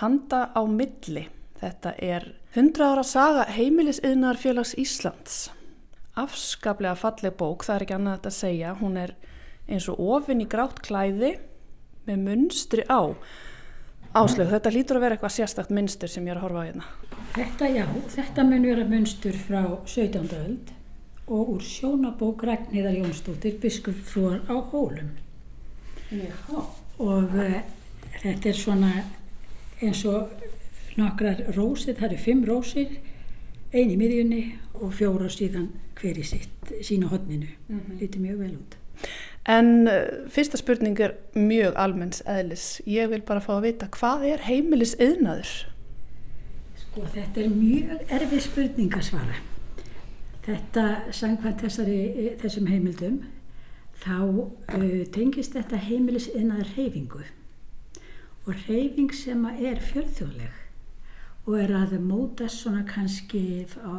Handa 0.00 0.50
á 0.50 0.66
milli. 0.66 1.28
Þetta 1.60 1.94
er 2.02 2.26
100 2.52 2.84
ára 2.84 3.00
saga 3.00 3.46
heimilisiðnar 3.48 4.36
félags 4.36 4.74
Íslands. 4.76 5.46
Afskaplega 6.20 6.92
falleg 7.00 7.32
bók, 7.40 7.62
það 7.64 7.78
er 7.78 7.84
ekki 7.86 7.94
annað 7.96 8.26
að 8.28 8.34
segja. 8.36 8.72
Hún 8.76 8.98
er 9.00 9.14
eins 9.72 9.86
og 9.88 10.02
ofinn 10.04 10.42
í 10.44 10.48
grátt 10.52 10.82
klæði 10.84 11.30
með 12.04 12.26
munstri 12.26 12.84
á. 12.92 13.16
Áslaug, 14.12 14.50
þetta 14.52 14.74
lítur 14.74 15.00
að 15.00 15.06
vera 15.06 15.16
eitthvað 15.16 15.34
sérstakt 15.38 15.72
munstur 15.72 16.12
sem 16.12 16.28
ég 16.28 16.34
er 16.34 16.42
að 16.42 16.44
horfa 16.44 16.60
á 16.60 16.68
hérna. 16.68 16.90
Þetta 17.38 17.70
já, 17.72 17.86
þetta 18.18 18.46
mun 18.50 18.68
vera 18.68 18.86
munstur 18.92 19.40
frá 19.46 19.62
17. 19.88 20.36
öld 20.42 20.76
og 21.32 21.54
úr 21.54 21.64
sjónabók 21.64 22.44
Ragnhildar 22.44 23.00
Jónsdóttir 23.00 23.56
biskupfrúar 23.64 24.42
á 24.52 24.60
Hólum. 24.60 25.16
Já. 26.12 26.36
Og 27.00 27.32
uh, 27.32 27.60
þetta 28.20 28.52
er 28.52 28.60
svona 28.60 28.92
eins 29.80 30.04
og 30.04 30.41
nokkrar 30.98 31.40
rósir, 31.56 31.96
það 31.96 32.10
eru 32.10 32.20
fimm 32.20 32.44
rósir, 32.48 32.98
eini 33.72 33.96
í 33.96 34.00
miðjunni 34.00 34.42
og 34.82 34.92
fjóra 34.96 35.30
síðan 35.32 35.70
hver 35.98 36.18
í 36.20 36.24
sitt, 36.26 36.72
sína 36.84 37.08
hodninu. 37.12 37.48
Mm 37.68 37.80
-hmm. 37.80 38.00
Lítið 38.00 38.20
mjög 38.20 38.38
vel 38.38 38.56
út. 38.56 38.76
En 39.48 39.88
uh, 39.88 40.28
fyrsta 40.28 40.56
spurning 40.56 41.00
er 41.00 41.14
mjög 41.34 41.72
almenns 41.76 42.22
eðlis. 42.26 42.82
Ég 42.86 43.08
vil 43.10 43.22
bara 43.22 43.40
fá 43.40 43.56
að 43.56 43.62
vita, 43.62 43.86
hvað 43.86 44.24
er 44.24 44.44
heimilis 44.46 44.94
yðnaður? 45.00 45.66
Sko 46.76 47.06
þetta 47.14 47.40
er 47.40 47.48
mjög 47.48 47.98
erfið 48.08 48.40
spurning 48.40 48.94
að 48.94 49.02
svara. 49.02 49.36
Þetta 50.42 50.86
sangkvæmt 51.10 51.60
þessari, 51.60 52.36
þessum 52.42 52.66
heimildum, 52.66 53.22
þá 54.04 54.18
uh, 54.22 55.06
tengist 55.12 55.52
þetta 55.52 55.76
heimilis 55.76 56.28
yðnaður 56.28 56.74
reyfingu. 56.76 57.24
Og 58.46 58.54
reyfing 58.68 59.14
sem 59.14 59.44
er 59.44 59.80
fjörþjóðleg 59.80 60.61
og 61.46 61.58
er 61.58 61.72
að 61.74 61.96
mótast 62.02 62.62
svona 62.62 62.84
kannski 62.86 63.66
á, 63.66 63.94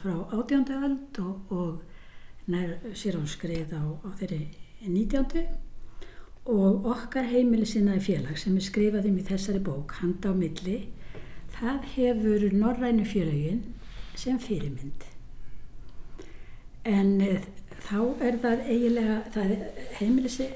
frá 0.00 0.14
átjöndaöld 0.32 1.18
og, 1.20 1.52
og 1.52 1.82
nær 2.48 2.78
sér 2.96 3.18
án 3.20 3.28
skrið 3.28 3.74
á, 3.76 3.84
á 3.84 4.08
þeirri 4.16 4.46
19. 4.86 5.42
og 6.46 6.86
okkar 6.86 7.28
heimilisinnaði 7.28 8.04
félag 8.06 8.38
sem 8.40 8.56
er 8.56 8.64
skrifað 8.64 9.10
um 9.10 9.18
í 9.20 9.26
þessari 9.26 9.60
bók, 9.60 9.98
Handa 10.00 10.32
á 10.32 10.34
milli, 10.36 10.78
það 11.58 11.84
hefur 11.96 12.48
Norrænu 12.52 13.04
félagin 13.04 13.60
sem 14.16 14.38
fyrirmynd. 14.40 15.04
En 16.86 17.20
e, 17.20 17.40
þá 17.88 18.00
er 18.24 18.38
það 18.40 18.62
eiginlega, 18.70 19.16
það 19.34 19.56
heimilisi, 19.98 20.46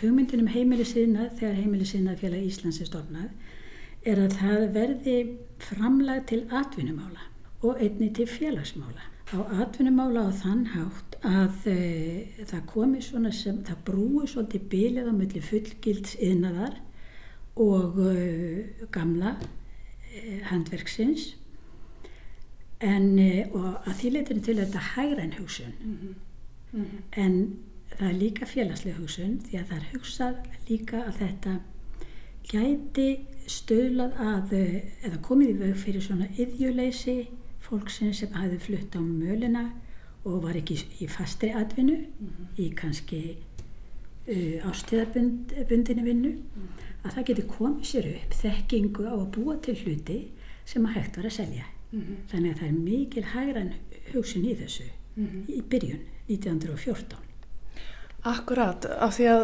hugmyndin 0.00 0.46
um 0.46 0.52
heimilisinna 0.54 1.28
þegar 1.34 1.58
heimilisinnaði 1.58 2.22
félag 2.22 2.46
Íslands 2.48 2.80
er 2.80 2.88
stofnað, 2.88 3.32
er 4.04 4.20
að 4.20 4.36
það 4.40 4.64
verði 4.74 5.16
framlag 5.64 6.26
til 6.28 6.44
atvinnumála 6.52 7.28
og 7.64 7.80
einni 7.80 8.10
til 8.12 8.26
félagsmála. 8.28 9.10
Á 9.32 9.38
atvinnumála 9.64 10.28
á 10.28 10.30
þann 10.36 10.66
hátt 10.74 11.16
að 11.24 11.68
e, 11.72 11.78
það 12.44 12.66
komi 12.68 13.00
svona 13.02 13.32
sem, 13.32 13.62
það 13.64 13.84
brúi 13.86 14.26
svolítið 14.28 14.66
bilið 14.74 15.08
á 15.08 15.12
milli 15.16 15.40
fullgilds 15.44 16.18
yðnaðar 16.20 16.76
og 17.64 17.98
e, 18.04 18.18
gamla 18.92 19.38
e, 20.12 20.40
handverksins 20.50 21.32
en 22.84 23.14
og 23.54 23.86
að 23.86 23.94
því 24.00 24.10
leytinu 24.12 24.42
til 24.44 24.56
þetta 24.58 24.80
hægræn 24.94 25.36
hugsun 25.38 25.72
mm 25.80 25.96
-hmm. 26.00 26.14
Mm 26.72 26.84
-hmm. 26.84 27.00
en 27.12 27.58
það 27.98 28.08
er 28.08 28.18
líka 28.18 28.46
félagslega 28.46 28.96
hugsun 28.96 29.40
því 29.46 29.58
að 29.58 29.68
það 29.68 29.76
er 29.76 29.88
hugsað 29.92 30.34
líka 30.68 30.98
að 31.04 31.14
þetta 31.18 31.52
gæti 32.52 33.26
stöðlað 33.50 34.20
að 34.20 34.52
eða 34.58 35.18
komið 35.22 35.50
í 35.50 35.56
vög 35.62 35.80
fyrir 35.80 36.04
svona 36.04 36.28
yðjuleysi 36.36 37.16
fólksins 37.64 38.20
sem 38.22 38.36
hafi 38.36 38.58
flutt 38.60 38.96
á 38.96 39.00
mölina 39.00 39.64
og 40.24 40.42
var 40.44 40.56
ekki 40.56 40.78
í 41.04 41.08
fastri 41.08 41.50
atvinnu 41.52 41.96
mm 41.96 42.30
-hmm. 42.30 42.46
í 42.58 42.70
kannski 42.74 43.20
uh, 44.28 44.68
ástíðabundinu 44.70 46.04
vinnu 46.04 46.32
að 47.04 47.12
það 47.14 47.26
getur 47.28 47.46
komið 47.46 47.84
sér 47.84 48.08
upp 48.14 48.34
þekkingu 48.40 49.04
á 49.04 49.14
að 49.14 49.30
búa 49.36 49.56
til 49.60 49.76
hluti 49.76 50.18
sem 50.64 50.86
að 50.86 50.94
hægt 50.96 51.16
var 51.16 51.26
að 51.26 51.36
selja. 51.38 51.64
Þannig 52.30 52.50
að 52.50 52.58
það 52.58 52.68
er 52.68 52.72
mikil 52.72 53.24
hægran 53.24 53.72
hugsun 54.12 54.44
í 54.44 54.54
þessu 54.54 54.86
í 55.48 55.60
byrjun 55.70 56.00
1914 56.28 57.33
Akkurat, 58.24 58.86
af 59.04 59.18
því 59.18 59.24
að 59.28 59.42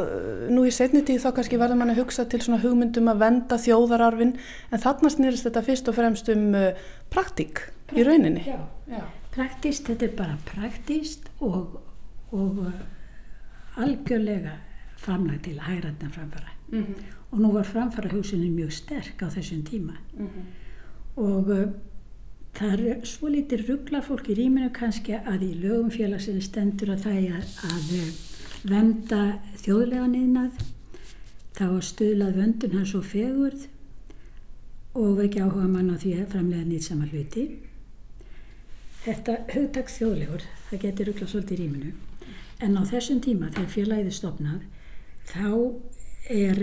nú 0.56 0.62
í 0.64 0.70
setni 0.72 1.02
tíð 1.04 1.26
þá 1.26 1.34
kannski 1.36 1.58
verður 1.60 1.76
mann 1.82 1.92
að 1.92 1.98
hugsa 2.00 2.24
til 2.24 2.40
svona 2.40 2.62
hugmyndum 2.62 3.10
að 3.12 3.18
venda 3.20 3.58
þjóðararfin 3.60 4.32
en 4.72 4.80
þarna 4.80 5.10
snýrist 5.12 5.44
þetta 5.44 5.62
fyrst 5.66 5.90
og 5.92 5.98
fremst 5.98 6.30
um 6.32 6.46
uh, 6.56 6.70
praktík 7.12 7.60
í 7.92 8.06
rauninni. 8.06 8.46
Já, 8.48 8.56
já. 8.88 9.02
Praktist, 9.34 9.84
þetta 9.90 10.06
er 10.08 10.14
bara 10.16 10.38
praktist 10.48 11.28
og, 11.44 11.76
og 12.32 12.62
uh, 12.64 12.80
algjörlega 13.84 14.56
framlag 15.00 15.44
til 15.44 15.60
hægrætna 15.60 16.08
framfara 16.16 16.56
mm 16.72 16.82
-hmm. 16.82 17.02
og 17.30 17.38
nú 17.38 17.52
var 17.52 17.64
framfara 17.64 18.08
hugsunin 18.08 18.56
mjög 18.56 18.72
sterk 18.72 19.22
á 19.22 19.28
þessum 19.28 19.62
tíma 19.62 19.96
mm 20.16 20.26
-hmm. 20.26 21.20
og 21.22 21.46
það 22.54 22.80
er 22.86 23.04
svo 23.04 23.28
lítið 23.28 23.68
ruggla 23.68 24.00
fólk 24.00 24.28
í 24.28 24.34
rýminu 24.34 24.72
kannski 24.72 25.12
að 25.12 25.42
í 25.42 25.54
lögum 25.54 25.90
félagsins 25.90 26.44
stendur 26.44 26.90
að 26.90 27.02
það 27.04 27.16
er 27.16 27.32
að, 27.32 27.44
að 27.64 28.29
venda 28.62 29.40
þjóðlega 29.62 30.06
niðnað 30.11 30.62
þá 31.56 31.64
að 31.66 31.82
stuðlað 31.88 32.38
vöndun 32.40 32.76
hans 32.76 32.94
og 32.98 33.06
fegurð 33.08 33.66
og 35.00 35.16
vekja 35.20 35.46
áhuga 35.46 35.68
mann 35.70 35.92
á 35.94 35.96
því 36.00 36.14
að 36.18 36.32
framlega 36.34 36.66
nýtsama 36.68 37.08
hluti. 37.11 37.44
Þetta 39.04 39.36
hugtak 39.54 39.92
þjóðlegur 39.92 40.44
það 40.68 40.82
getur 40.84 41.11
ruggla 41.11 41.28
svolítið 41.30 41.56
í 41.56 41.61
rýminu 41.62 41.92
en 42.61 42.76
á 42.76 42.82
þessum 42.90 43.20
tíma 43.24 43.52
þegar 43.54 43.74
félagið 43.74 44.11
er 44.11 44.16
stopnað 44.18 44.64
þá 45.30 45.46
er 46.30 46.61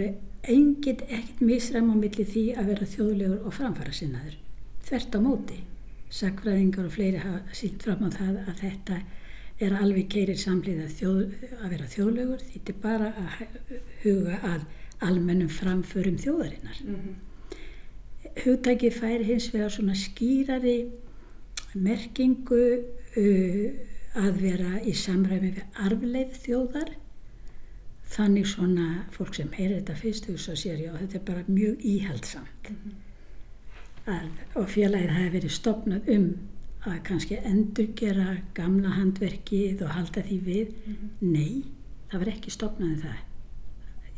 enginn 0.48 1.02
ekkert 1.08 1.42
misræm 1.44 1.90
á 1.92 1.96
milli 1.98 2.26
því 2.28 2.44
að 2.56 2.70
vera 2.72 2.90
þjóðlegur 2.94 3.48
og 3.48 3.56
framfara 3.58 3.96
sinnaður 3.96 4.38
þvert 4.88 5.18
á 5.18 5.20
móti 5.24 5.58
sakfræðingar 6.14 6.88
og 6.88 6.94
fleiri 6.94 7.24
hafa 7.24 7.58
sínt 7.58 7.84
fram 7.84 8.06
á 8.06 8.10
það 8.14 8.38
að 8.46 8.62
þetta 8.62 9.00
er 9.60 9.74
alveg 9.74 10.10
keirir 10.14 10.38
samlið 10.38 10.84
þjóð, 11.00 11.32
að 11.62 11.70
vera 11.74 11.88
þjóðlegur 11.94 12.44
því 12.44 12.60
þetta 12.60 12.74
er 12.74 12.82
bara 12.84 13.08
að 13.24 13.32
huga 14.04 14.40
að 14.52 14.66
almennum 15.08 15.50
framförum 15.50 16.18
þjóðarinnar 16.22 16.82
mm 16.84 16.96
-hmm. 16.96 17.16
hugtæki 18.44 18.92
fær 18.92 19.24
hins 19.26 19.50
vegar 19.54 19.72
svona 19.72 19.96
skýrari 19.96 20.78
merkingu 21.74 22.64
uh, 23.18 23.66
að 24.18 24.42
vera 24.42 24.80
í 24.82 24.94
samræmi 24.94 25.52
við 25.58 25.64
arfleið 25.86 26.38
þjóðar 26.46 26.94
þannig 28.08 28.48
svona 28.48 29.06
fólk 29.12 29.36
sem 29.36 29.50
heyrir 29.54 29.82
þetta 29.82 29.96
fyrst 29.96 30.30
hugsa 30.30 30.56
sér 30.56 30.80
já 30.86 30.92
þetta 30.98 31.18
er 31.18 31.26
bara 31.26 31.44
mjög 31.48 31.86
íhaldsamt 31.86 32.70
mm 32.70 32.78
-hmm. 32.84 32.94
að, 34.06 34.30
og 34.56 34.70
félagið 34.70 35.10
hafi 35.10 35.30
verið 35.30 35.52
stopnað 35.52 36.10
um 36.16 36.30
að 36.92 37.02
kannski 37.08 37.40
endurgera 37.44 38.38
gamla 38.58 38.94
handverkið 38.98 39.84
og 39.86 39.96
halda 39.96 40.22
því 40.28 40.38
við. 40.46 40.68
Mm 40.86 40.94
-hmm. 40.94 41.10
nei, 41.34 41.64
það 42.12 42.20
var 42.20 42.28
ekki 42.28 42.52
stopnaði 42.52 43.02
það. 43.02 43.20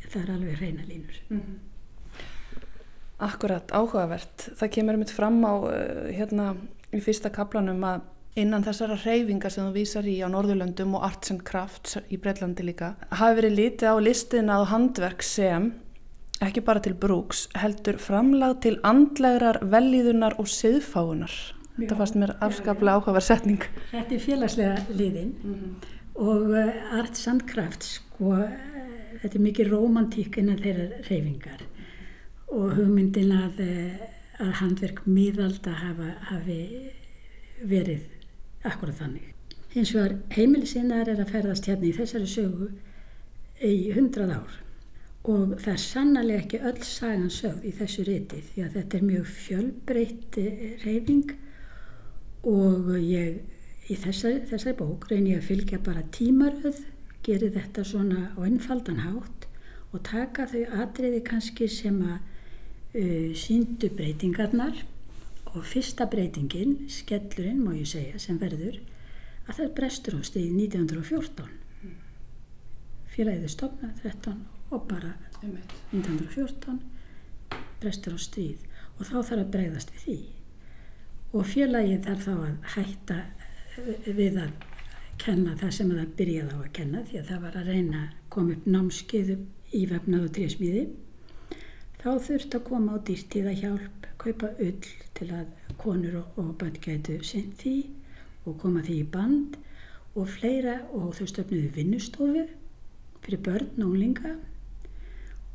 Það 0.10 0.22
er 0.22 0.32
alveg 0.32 0.62
reyna 0.62 0.84
línur. 0.88 1.18
Mm 1.30 1.40
-hmm. 1.40 1.58
Akkurat, 3.20 3.72
áhugavert. 3.72 4.50
Það 4.56 4.72
kemur 4.72 4.94
um 4.94 5.02
þetta 5.02 5.14
fram 5.14 5.46
á 5.46 5.54
uh, 5.54 6.08
hérna 6.18 6.56
í 6.94 7.02
fyrsta 7.02 7.30
kaplanum 7.30 7.84
að 7.84 8.02
innan 8.40 8.64
þessara 8.64 8.98
reyfingar 9.04 9.52
sem 9.52 9.68
þú 9.68 9.74
vísar 9.76 10.08
í 10.08 10.20
á 10.24 10.28
Norðurlöndum 10.32 10.96
og 10.96 11.04
Arts 11.04 11.32
and 11.32 11.44
Crafts 11.44 11.98
í 12.10 12.18
Breitlandi 12.18 12.64
líka 12.64 12.94
hafi 13.10 13.40
verið 13.42 13.58
lítið 13.60 13.92
á 13.92 13.96
listina 14.00 14.60
á 14.62 14.70
handverk 14.70 15.26
sem 15.26 15.74
ekki 16.46 16.64
bara 16.66 16.80
til 16.80 16.96
brúks 16.96 17.48
heldur 17.60 18.00
framlag 18.00 18.62
til 18.64 18.78
andlegrar 18.88 19.60
velíðunar 19.74 20.38
og 20.40 20.48
siðfáunar 20.48 21.34
Þetta 21.80 21.98
fannst 22.00 22.18
mér 22.20 22.36
afskaplega 22.44 23.00
áhugaverð 23.00 23.26
setning. 23.26 23.66
Þetta 23.94 24.16
er 24.16 24.24
félagslega 24.24 24.84
liðin 24.90 25.32
mm 25.32 25.56
-hmm. 25.56 25.90
og 26.28 26.50
uh, 26.50 27.00
Arts 27.00 27.28
and 27.28 27.46
Crafts, 27.48 27.96
sko, 28.00 28.36
uh, 28.36 28.54
þetta 29.22 29.36
er 29.36 29.46
mikið 29.48 29.72
romantík 29.74 30.38
innan 30.38 30.60
þeirra 30.60 31.02
reyfingar 31.10 31.66
og 32.48 32.76
hugmyndin 32.76 33.32
að, 33.32 33.60
uh, 33.60 34.46
að 34.46 34.54
handverk 34.62 35.04
miðalda 35.06 35.72
hafa, 35.72 36.14
hafi 36.32 36.62
verið 37.64 38.02
akkurat 38.64 38.96
þannig. 38.96 39.34
Hins 39.74 39.94
vegar 39.96 40.16
heimilisinnar 40.34 41.08
er 41.08 41.20
að 41.22 41.32
ferðast 41.32 41.68
hérna 41.70 41.86
í 41.86 41.94
þessari 41.94 42.28
sögu 42.28 42.72
í 43.62 43.92
hundrað 43.94 44.32
ár 44.40 44.58
og 45.30 45.60
það 45.60 45.74
er 45.74 45.82
sannlega 45.84 46.40
ekki 46.40 46.60
öll 46.70 46.82
sagan 46.88 47.30
sögð 47.30 47.66
í 47.68 47.72
þessu 47.76 48.06
riti 48.08 48.40
því 48.42 48.64
að 48.64 48.76
þetta 48.78 48.98
er 48.98 49.04
mjög 49.04 49.26
fjölbreytt 49.36 50.38
reyfing 50.86 51.34
og 52.48 52.94
ég 53.02 53.42
í 53.90 53.98
þessari, 53.98 54.44
þessari 54.48 54.78
bók 54.78 55.08
reynir 55.10 55.36
ég 55.36 55.42
að 55.42 55.50
fylgja 55.50 55.80
bara 55.84 56.06
tímaröð, 56.14 56.84
geri 57.26 57.50
þetta 57.52 57.84
svona 57.84 58.30
á 58.38 58.40
einfaldan 58.46 59.02
hátt 59.04 59.48
og 59.92 60.04
taka 60.06 60.46
þau 60.48 60.62
atriði 60.84 61.24
kannski 61.26 61.68
sem 61.72 61.98
að 62.06 62.20
uh, 62.20 63.36
síndu 63.36 63.90
breytingarnar. 63.92 64.86
Og 65.50 65.64
fyrsta 65.66 66.06
breytingin, 66.06 66.76
skellurinn 66.94 67.64
má 67.66 67.74
ég 67.74 67.88
segja, 67.90 68.20
sem 68.22 68.38
verður 68.38 68.78
að 69.50 69.56
það 69.58 69.72
brestur 69.80 70.20
á 70.20 70.22
stríð 70.22 70.52
1914. 70.54 71.50
Félagið 73.10 73.50
stopnað 73.56 74.04
13 74.04 74.44
og 74.70 74.84
bara 74.92 75.16
1914 75.42 76.78
brestur 77.82 78.14
á 78.14 78.20
stríð. 78.22 78.62
Og 79.00 79.08
þá 79.10 79.16
þarf 79.24 79.40
að 79.40 79.50
breyðast 79.56 79.96
við 79.96 80.06
því 80.06 80.20
og 81.34 81.46
félagið 81.46 82.08
þarf 82.08 82.26
þá 82.26 82.34
að 82.36 82.74
hætta 82.76 83.20
við 84.06 84.40
að 84.44 84.66
kenna 85.20 85.56
það 85.60 85.72
sem 85.76 85.92
það 85.94 86.16
byrjaði 86.20 86.56
á 86.56 86.60
að 86.60 86.74
kenna 86.80 87.06
því 87.06 87.20
að 87.20 87.30
það 87.30 87.46
var 87.46 87.60
að 87.60 87.70
reyna 87.74 88.02
að 88.02 88.18
koma 88.34 88.56
upp 88.56 88.68
námskiðum 88.76 89.46
í 89.76 89.86
vefnað 89.90 90.26
og 90.26 90.34
trésmíði 90.38 90.84
þá 92.00 92.12
þurft 92.26 92.56
að 92.58 92.68
koma 92.70 92.96
á 92.96 92.98
dýrtíða 93.10 93.56
hjálp 93.60 94.08
kaupa 94.20 94.52
ull 94.60 94.92
til 95.16 95.30
að 95.36 95.74
konur 95.80 96.20
og, 96.22 96.40
og 96.40 96.54
bætt 96.60 96.80
gætu 96.84 97.20
sinn 97.24 97.52
því 97.60 97.76
og 98.48 98.58
koma 98.62 98.84
því 98.84 99.02
í 99.04 99.10
band 99.14 99.60
og 100.18 100.30
fleira 100.32 100.80
og 100.96 101.12
þau 101.18 101.28
stöfnuðu 101.30 101.74
vinnustofu 101.76 102.46
fyrir 103.24 103.44
börn 103.46 103.84
og 103.84 103.92
unglinga 103.92 104.36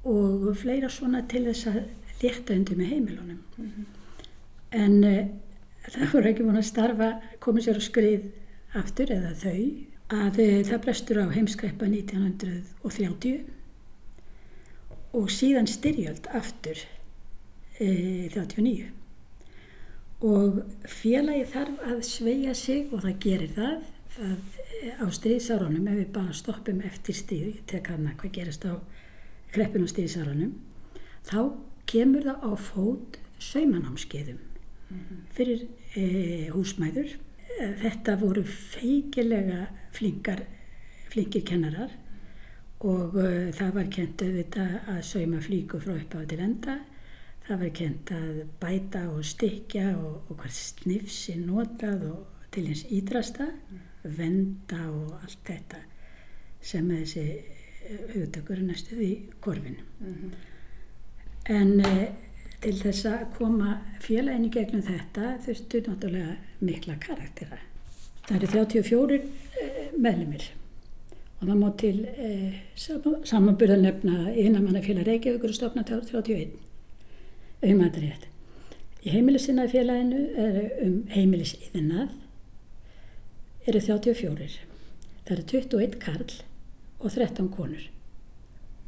og 0.04 0.50
fleira 0.60 0.90
svona 0.92 1.24
til 1.28 1.46
þess 1.48 1.70
að 1.72 1.80
létta 2.20 2.54
undir 2.54 2.78
með 2.78 2.92
heimilunum 2.92 3.40
mm 3.56 3.70
-hmm. 3.70 3.86
en 4.70 5.04
uh, 5.04 5.26
það 5.92 6.12
voru 6.14 6.30
ekki 6.30 6.46
búin 6.46 6.60
að 6.60 6.70
starfa 6.70 7.08
komið 7.44 7.66
sér 7.66 7.80
á 7.80 7.82
skrið 7.84 8.22
aftur 8.80 9.08
eða 9.14 9.32
þau 9.42 9.60
að 10.14 10.34
uh, 10.44 10.60
það 10.68 10.82
brestur 10.86 11.20
á 11.20 11.26
heimskreipa 11.34 11.84
1930 11.90 13.44
og 15.14 15.30
síðan 15.30 15.68
styrjöld 15.70 16.24
aftur 16.34 16.78
uh, 17.80 18.26
39 18.34 18.92
og 20.24 20.62
félagi 20.88 21.44
þarf 21.52 21.82
að 21.84 21.98
sveia 22.08 22.54
sig 22.56 22.92
og 22.92 23.02
það 23.04 23.18
gerir 23.20 23.52
það, 23.56 23.76
það 24.14 24.36
á 25.00 25.06
stríðsárunum 25.18 25.90
ef 25.90 25.98
við 26.00 26.10
bara 26.14 26.36
stoppum 26.36 26.80
eftir 26.86 27.18
stríð, 27.18 27.50
ég 27.58 27.66
tek 27.68 27.90
hana 27.92 28.14
hvað 28.20 28.36
gerist 28.38 28.64
á 28.64 28.72
kreppinu 29.54 29.88
stríðsárunum 29.90 30.54
þá 31.28 31.40
kemur 31.90 32.24
það 32.26 32.38
á 32.40 32.50
fót 32.56 33.18
saumanámskeiðum. 33.42 34.53
Fyrir 35.36 35.66
e, 35.94 36.04
húsmæður. 36.54 37.14
Þetta 37.82 38.16
voru 38.18 38.42
feikilega 38.48 39.68
flinkar, 39.94 40.42
flinkir 41.12 41.44
kennarar 41.46 41.92
og 42.84 43.16
e, 43.20 43.52
það 43.54 43.72
var 43.78 43.90
kent 43.92 44.24
auðvitað 44.26 44.74
að 44.94 45.00
sauma 45.10 45.40
flíku 45.44 45.80
frá 45.82 45.94
uppáð 45.96 46.28
til 46.32 46.42
enda. 46.48 46.78
Það 47.44 47.60
var 47.60 47.72
kent 47.76 48.12
að 48.16 48.44
bæta 48.60 49.02
og 49.12 49.24
stykja 49.28 49.88
og, 49.98 50.30
og 50.30 50.38
hvað 50.40 50.54
snifsi 50.56 51.36
notað 51.40 52.06
og 52.10 52.46
til 52.54 52.68
hins 52.70 52.84
ídrasta, 52.94 53.50
venda 54.04 54.86
og 54.90 55.18
allt 55.18 55.42
þetta 55.48 55.82
sem 56.64 56.88
þessi 56.88 57.24
hugtökur 58.14 58.58
er 58.58 58.68
næstuð 58.68 59.00
í 59.04 59.12
korfinu. 59.40 59.82
Mm 60.00 60.14
-hmm. 60.14 60.34
En 61.44 61.80
eh, 61.80 62.08
til 62.64 62.74
þess 62.80 63.06
að 63.10 63.24
koma 63.36 63.78
félagin 64.02 64.48
í 64.48 64.52
gegnum 64.52 64.84
þetta 64.86 65.36
þurftu 65.44 65.80
náttúrulega 65.84 66.36
mikla 66.64 66.96
karaktera. 67.02 67.58
Það 68.24 68.36
eru 68.38 68.50
34 68.54 69.18
eh, 69.18 69.80
meðlumir 70.00 70.46
og 71.40 71.48
það 71.48 71.58
má 71.60 71.66
til 71.80 71.96
eh, 72.14 72.54
samanbyrða 73.28 73.76
nefna 73.82 74.30
innamannafélag 74.32 75.08
Reykjavíkur 75.10 75.52
og 75.52 75.58
stofna 75.58 75.84
31 75.84 76.54
um 77.64 77.82
aðrið. 77.84 78.28
Í 79.04 79.12
heimilisinnaði 79.12 79.74
félaginu 79.74 80.22
er 80.40 80.60
um 80.86 80.94
heimilisiðinnað 81.12 82.14
eru 83.68 83.82
34. 83.84 84.48
Það 85.24 85.34
eru 85.36 85.44
21 85.52 85.98
karl 86.00 86.32
og 87.00 87.12
13 87.12 87.50
konur. 87.52 87.84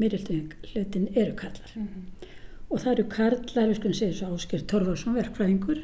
Mýrildum 0.00 0.48
hlutin 0.70 1.10
eru 1.12 1.36
kallar. 1.36 1.70
Mm 1.76 1.88
-hmm. 1.88 2.32
Og 2.66 2.80
það 2.82 2.92
eru 2.92 3.04
karlar, 3.12 3.68
við 3.70 3.78
skulum 3.78 3.96
segja 3.96 4.16
svo 4.18 4.36
Ásker 4.36 4.64
Torfarsson, 4.66 5.14
verkfræðingur, 5.16 5.82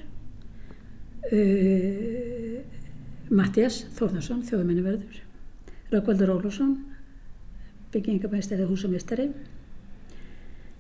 uh, 1.31 2.57
Mattias 3.33 3.85
Þórnarsson, 3.97 4.43
þjóðmenniverður, 4.49 5.21
Rökkvaldur 5.93 6.33
Ólásson, 6.35 6.73
byggingabæstæri 7.95 8.67
húsamistari, 8.67 9.29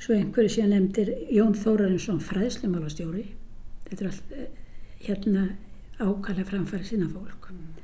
svo 0.02 0.16
einhverju 0.16 0.56
síðan 0.56 0.74
nefndir 0.74 1.12
Jón 1.30 1.54
Þórarinsson, 1.58 2.18
fræðslumálastjóri. 2.26 3.28
Þetta 3.86 4.04
er 4.04 4.10
allt 4.10 4.34
uh, 4.34 4.48
hérna 5.06 5.46
ákvæmlega 6.02 6.50
framfæri 6.50 6.90
sína 6.90 7.10
fólk. 7.12 7.52
Mm 7.52 7.82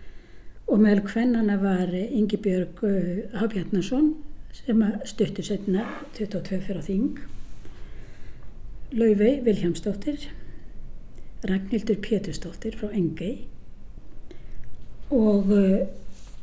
og 0.69 0.81
meðal 0.83 1.05
hvennana 1.09 1.57
var 1.61 1.93
Ingi 1.97 2.37
Björg 2.45 2.83
uh, 2.85 3.39
Hafjarnason 3.41 4.11
sem 4.53 4.83
stuttur 5.09 5.47
setna 5.47 5.87
22 6.19 6.61
fyrir 6.67 6.81
á 6.81 6.85
þing 6.85 7.21
Laufey 8.93 9.43
Viljámsdóttir 9.45 10.31
Ragnhildur 11.45 11.99
Pétursdóttir 12.01 12.77
frá 12.81 12.89
Engei 12.97 13.45
og 15.13 15.51
uh, 15.53 15.83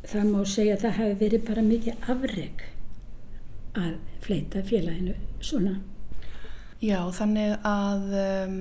það 0.06 0.30
má 0.30 0.44
segja 0.46 0.76
að 0.76 0.84
það 0.84 0.96
hefði 1.00 1.16
verið 1.24 1.44
bara 1.48 1.64
mikið 1.66 2.08
afreg 2.14 2.64
að 3.82 3.96
fleita 4.22 4.62
félaginu 4.66 5.16
svona 5.42 5.80
Já, 6.86 7.00
þannig 7.18 7.56
að 7.66 8.14
um, 8.20 8.60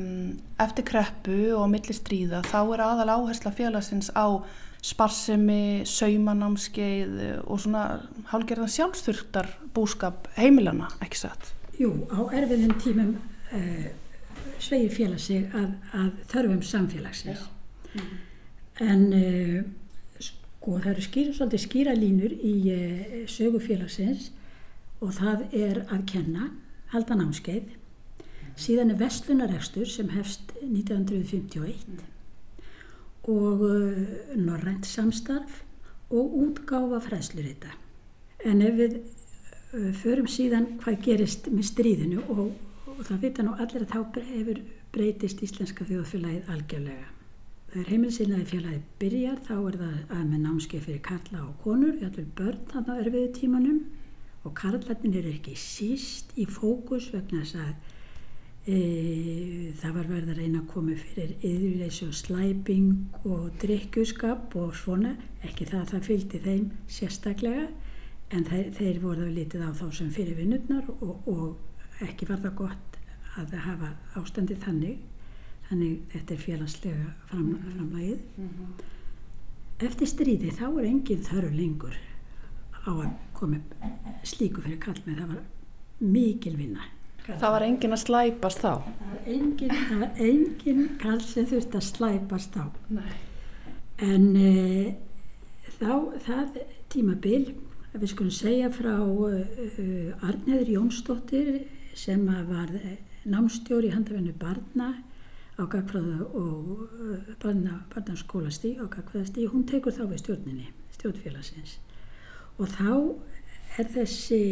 eftir 0.64 0.86
kreppu 0.88 1.38
og 1.58 1.68
millir 1.74 1.98
stríða 1.98 2.40
þá 2.46 2.60
er 2.62 2.84
aðal 2.86 3.08
áhersla 3.18 3.52
félagsins 3.52 4.08
á 4.16 4.40
sparsemi, 4.84 5.84
saumanámskeið 5.88 7.20
og 7.44 7.60
svona 7.60 7.84
hálgerðan 8.32 8.72
sjálfsþurftar 8.72 9.50
búskap 9.76 10.30
heimilana, 10.38 10.88
ekki 11.04 11.20
satt? 11.24 11.52
Jú, 11.76 11.92
á 12.08 12.20
erfiðum 12.32 12.76
tímum 12.80 13.14
uh, 13.54 13.86
sveigir 14.58 14.92
félag 14.94 15.20
sig 15.22 15.48
að, 15.54 15.72
að 15.94 16.10
þörfum 16.32 16.62
samfélagsins. 16.62 17.46
Mm 17.94 18.00
-hmm. 18.00 18.20
En 18.80 19.12
uh, 19.12 19.62
sko 20.18 20.78
það 20.78 20.90
eru 20.92 21.02
skýra, 21.02 21.58
skýra 21.58 21.94
línur 21.94 22.32
í 22.32 22.54
uh, 22.74 23.26
sögufélagsins 23.26 24.32
og 25.00 25.12
það 25.12 25.46
er 25.52 25.84
að 25.88 26.06
kenna, 26.06 26.50
halda 26.86 27.14
námskeið. 27.14 27.70
Síðan 28.56 28.90
er 28.90 28.98
vestlunarekstur 28.98 29.86
sem 29.86 30.08
hefst 30.08 30.52
1951 30.62 31.86
mm 31.88 32.10
og 33.24 33.60
uh, 33.60 33.96
norrænt 34.36 34.86
samstarf 34.86 35.62
og 36.10 36.34
útgáfa 36.34 37.00
fræðslurita. 37.00 37.70
En 38.44 38.62
ef 38.62 38.74
við 38.76 38.98
förum 39.98 40.28
síðan 40.30 40.66
hvað 40.82 41.00
gerist 41.02 41.48
með 41.50 41.66
stríðinu 41.70 42.22
og, 42.28 42.52
og 42.94 43.02
það 43.08 43.24
vita 43.26 43.44
nú 43.44 43.56
allir 43.58 43.84
að 43.84 43.92
þá 43.94 44.20
hefur 44.30 44.62
breytist 44.94 45.42
íslenska 45.46 45.86
þjóðfélagið 45.88 46.50
algjörlega. 46.54 47.10
Þegar 47.72 47.90
heimilsinnaði 47.90 48.46
félagið 48.52 48.84
byrjar 49.02 49.40
þá 49.48 49.54
er 49.56 49.78
það 49.80 49.96
að 50.18 50.24
með 50.30 50.44
námskeið 50.44 50.86
fyrir 50.88 51.02
karla 51.08 51.42
og 51.42 51.56
konur, 51.64 51.96
við 51.98 52.06
allir 52.08 52.30
börn 52.38 52.62
að 52.70 52.86
það 52.90 53.00
er 53.02 53.10
við 53.16 53.26
tímanum 53.40 53.80
og 54.44 54.54
karlarnir 54.60 55.20
eru 55.24 55.34
ekki 55.34 55.56
síst 55.58 56.34
í 56.38 56.46
fókus 56.46 57.10
vegna 57.14 57.42
þess 57.42 57.60
að 57.64 57.74
E, 58.64 59.72
það 59.76 59.92
var 59.92 60.06
verið 60.08 60.30
að 60.32 60.38
reyna 60.38 60.60
að 60.62 60.68
koma 60.72 60.94
fyrir 60.96 61.32
yðurleysi 61.44 62.06
og 62.06 62.14
slæping 62.16 63.18
og 63.28 63.50
drikkjuskap 63.60 64.54
og 64.56 64.70
svona, 64.78 65.10
ekki 65.44 65.66
það 65.68 65.82
að 65.82 65.90
það 65.90 66.06
fylgdi 66.06 66.38
þeim 66.46 66.62
sérstaklega 66.88 67.66
en 68.32 68.46
þeir, 68.48 68.70
þeir 68.78 69.02
voru 69.02 69.26
að 69.26 69.34
litið 69.36 69.66
á 69.68 69.70
þá 69.76 69.84
sem 69.98 70.08
fyrir 70.16 70.38
vinnurnar 70.38 70.88
og, 70.94 71.28
og 71.28 71.73
ekki 72.08 72.28
var 72.28 72.42
það 72.44 72.56
gott 72.62 72.98
að 73.40 73.54
hafa 73.64 73.92
ástandi 74.20 74.56
þannig, 74.62 74.98
þannig 75.68 76.02
þetta 76.14 76.34
er 76.34 76.42
félagslega 76.46 77.12
fram, 77.28 77.46
mhm. 77.48 77.70
framlægið. 77.76 78.24
Mm 78.36 78.48
-hmm. 78.48 78.90
Eftir 79.84 80.08
stríði 80.08 80.50
þá 80.54 80.66
er 80.70 80.84
engin 80.84 81.24
þörf 81.28 81.54
lengur 81.54 81.96
á 82.84 82.90
að 82.92 83.10
koma 83.32 83.58
slíku 84.22 84.62
fyrir 84.62 84.78
kall 84.78 85.00
með 85.06 85.18
það 85.18 85.28
var 85.28 85.42
mikil 86.00 86.56
vinna 86.56 86.84
Það 87.24 87.52
var 87.54 87.64
engin 87.64 87.96
að 87.96 88.00
slæpast 88.02 88.60
þá? 88.60 88.72
Engin, 89.24 89.70
það 89.72 90.00
var 90.02 90.18
engin 90.20 90.82
kall 91.00 91.20
sem 91.24 91.46
þurfti 91.48 91.78
að 91.78 91.86
slæpast 91.86 92.56
þá. 92.58 92.64
Nei. 92.92 93.14
En 94.04 94.26
e, 94.36 94.50
þá, 95.78 95.94
það 96.26 96.58
tímabil, 96.92 97.54
við 97.94 98.10
skulum 98.12 98.34
segja 98.34 98.68
frá 98.74 98.92
e, 98.98 99.38
Arneður 100.20 100.74
Jónsdóttir 100.74 101.48
sem 101.94 102.26
var 102.26 102.70
námstjóri 103.24 103.88
í 103.88 103.94
handafennu 103.94 104.34
barna 104.38 104.92
á 105.54 105.62
gagfræða 105.70 106.24
og 106.34 106.88
barna, 107.42 107.84
barnaskólastíg 107.94 108.80
og 108.82 108.90
gagfræðastíg, 108.90 109.48
hún 109.52 109.66
tekur 109.70 109.94
þá 109.94 110.08
við 110.10 110.22
stjórninni, 110.24 110.70
stjórnfélagsins. 110.96 111.76
Og 112.58 112.70
þá 112.74 112.90
er 113.78 113.90
þessi 113.94 114.42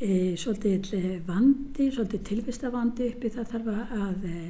e, 0.00 0.10
svolítið 0.38 1.22
vandi, 1.26 1.88
svolítið 1.94 2.26
tilvistavandi 2.32 3.12
uppi. 3.12 3.30
Það 3.34 3.54
þarf 3.54 3.72
að 4.02 4.26
e, 4.26 4.44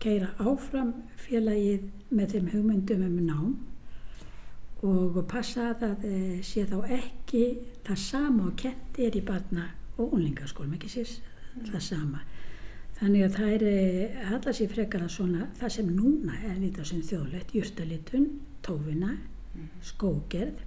keira 0.00 0.32
áfram 0.40 0.92
félagið 1.20 1.88
með 2.16 2.36
þeim 2.36 2.52
hugmyndum 2.54 3.08
um 3.08 3.22
nám. 3.28 3.56
Og 4.86 5.16
passa 5.28 5.72
að 5.72 5.82
það 5.82 6.42
sé 6.44 6.64
þá 6.68 6.78
ekki 6.98 7.44
það 7.84 8.00
sama 8.00 8.48
og 8.50 8.56
kent 8.60 8.98
er 9.00 9.16
í 9.16 9.24
barna 9.24 9.70
og 9.96 10.12
unlingaskólum, 10.16 10.74
ekki 10.76 10.90
sér 10.92 11.14
það 11.70 11.82
sama. 11.84 12.22
Þannig 12.96 13.26
að 13.26 13.34
það 13.36 13.54
er 13.54 14.20
allar 14.32 14.56
sér 14.56 14.70
frekar 14.72 15.02
að 15.04 15.14
svona 15.16 15.48
það 15.58 15.72
sem 15.74 15.88
núna 15.92 16.36
er 16.48 16.60
lítið 16.60 16.88
sem 16.90 17.02
þjóðlegt, 17.04 17.52
júrtalitun, 17.56 18.28
tófina, 18.64 19.16
skógerð. 19.84 20.62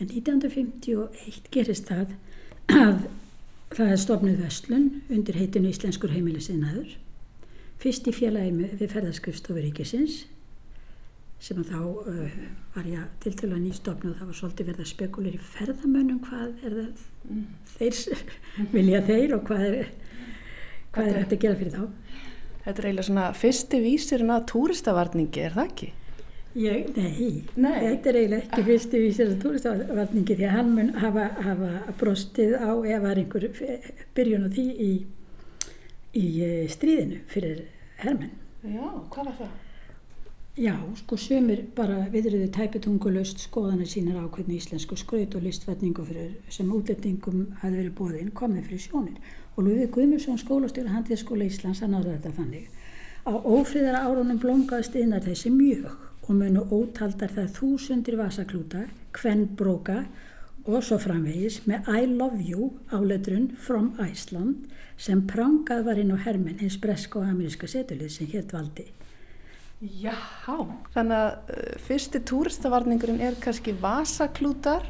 En 0.00 0.08
1951 0.08 1.48
gerist 1.52 1.88
það 1.88 2.12
að 2.72 3.06
það 3.72 3.94
er 3.94 4.02
stofnuð 4.04 4.42
Vestlun 4.44 4.90
undir 5.12 5.38
heitinu 5.40 5.70
Íslenskur 5.72 6.12
heimilisinnaður. 6.12 6.92
Fyrst 7.80 8.08
í 8.08 8.14
félagi 8.14 8.68
við 8.80 8.92
ferðarskrifstofu 8.92 9.64
ríkisins 9.64 10.24
sem 11.40 11.60
að 11.62 11.70
þá 11.72 11.80
uh, 11.80 12.40
var 12.74 12.88
ég 12.90 13.12
til 13.24 13.32
til 13.38 13.48
að 13.50 13.62
nýstofna 13.64 14.10
og 14.10 14.18
það 14.18 14.30
var 14.30 14.38
svolítið 14.40 14.70
verið 14.70 14.84
að 14.84 14.90
spekulir 14.90 15.36
í 15.38 15.44
ferðamönnum 15.54 16.20
hvað 16.26 16.66
er 16.68 16.76
það 16.76 17.06
mm. 17.30 17.46
þeir 17.76 18.00
vilja 18.76 19.00
þeir 19.08 19.36
og 19.36 19.46
hvað 19.48 19.64
er 19.70 19.78
hvað 20.90 21.06
er 21.06 21.18
þetta 21.22 21.38
að 21.38 21.42
gera 21.46 21.60
fyrir 21.62 21.78
þá 21.78 21.84
Þetta 22.60 22.82
er 22.82 22.86
eiginlega 22.90 23.06
svona 23.06 23.30
fyrsti 23.32 23.78
vísirinn 23.80 24.32
að 24.34 24.42
túristavarningi, 24.50 25.40
er 25.46 25.54
það 25.54 25.70
ekki? 25.70 25.86
Ég, 26.60 26.90
nei, 26.96 27.28
nei, 27.62 27.76
þetta 27.86 28.10
er 28.10 28.18
eiginlega 28.20 28.42
ekki 28.42 28.64
fyrsti 28.66 29.00
vísirinn 29.00 29.36
að 29.36 29.44
túristavarningi 29.46 30.36
því 30.36 30.46
að 30.48 30.54
hann 30.58 30.74
mun 30.76 30.90
hafa, 31.00 31.24
hafa 31.46 31.70
brostið 32.02 32.56
á 32.58 32.70
ef 32.74 33.02
var 33.06 33.22
einhver 33.22 33.46
byrjun 34.18 34.44
á 34.44 34.50
því 34.58 34.66
í, 34.74 34.90
í 36.20 36.26
eh, 36.44 36.68
stríðinu 36.74 37.22
fyrir 37.32 37.64
hermenn 38.02 38.36
Já, 38.60 38.84
hvað 39.14 39.30
var 39.30 39.36
það? 39.38 39.58
Já, 40.58 40.74
sko 40.98 41.14
sömur 41.14 41.60
bara 41.76 42.08
viðriðu 42.10 42.48
tæpitungulust 42.50 43.38
skoðanir 43.38 43.86
sínar 43.86 44.16
á 44.18 44.26
hvernig 44.26 44.58
íslensku 44.58 44.96
skraut 44.98 45.36
og 45.38 45.44
listvætningu 45.46 46.02
sem 46.50 46.72
útlendingum 46.74 47.44
hafi 47.60 47.76
verið 47.76 47.94
bóðinn 47.94 48.32
komið 48.34 48.66
fyrir 48.66 48.82
sjónir 48.82 49.30
og 49.54 49.62
Lúðið 49.62 49.92
Guðmursson 49.94 50.42
skólastjóra 50.42 50.96
handíðskóla 50.96 51.46
Íslands 51.46 51.84
að 51.86 51.94
náða 51.94 52.16
þetta 52.16 52.34
þannig. 52.40 52.66
Á 53.30 53.32
ófríðara 53.38 54.02
árunum 54.10 54.42
blóngaðist 54.42 54.98
innar 54.98 55.22
þessi 55.22 55.54
mjög 55.54 55.94
og 56.26 56.34
munu 56.34 56.66
ótaldar 56.66 57.30
það 57.30 57.54
þúsundir 57.60 58.18
vasaklúta, 58.18 58.88
kvennbróka 59.14 60.00
og 60.66 60.82
svo 60.82 60.98
framvegis 60.98 61.62
með 61.70 61.94
I 61.94 62.06
love 62.10 62.42
you 62.42 62.72
áletrun 62.90 63.52
from 63.54 63.94
Iceland 64.02 64.66
sem 64.98 65.22
prangað 65.30 65.86
var 65.86 66.02
inn 66.02 66.10
á 66.10 66.18
hermen 66.18 66.58
hins 66.58 66.80
breska 66.82 67.22
og 67.22 67.30
ameríska 67.30 67.70
setulið 67.70 68.18
sem 68.18 68.34
hétt 68.34 68.50
valdi. 68.50 68.90
Já, 69.80 70.12
þannig 70.92 71.16
að 71.16 71.52
uh, 71.54 71.76
fyrsti 71.80 72.20
túristavarningurinn 72.28 73.22
er 73.24 73.38
kannski 73.40 73.72
vasaklútar 73.80 74.84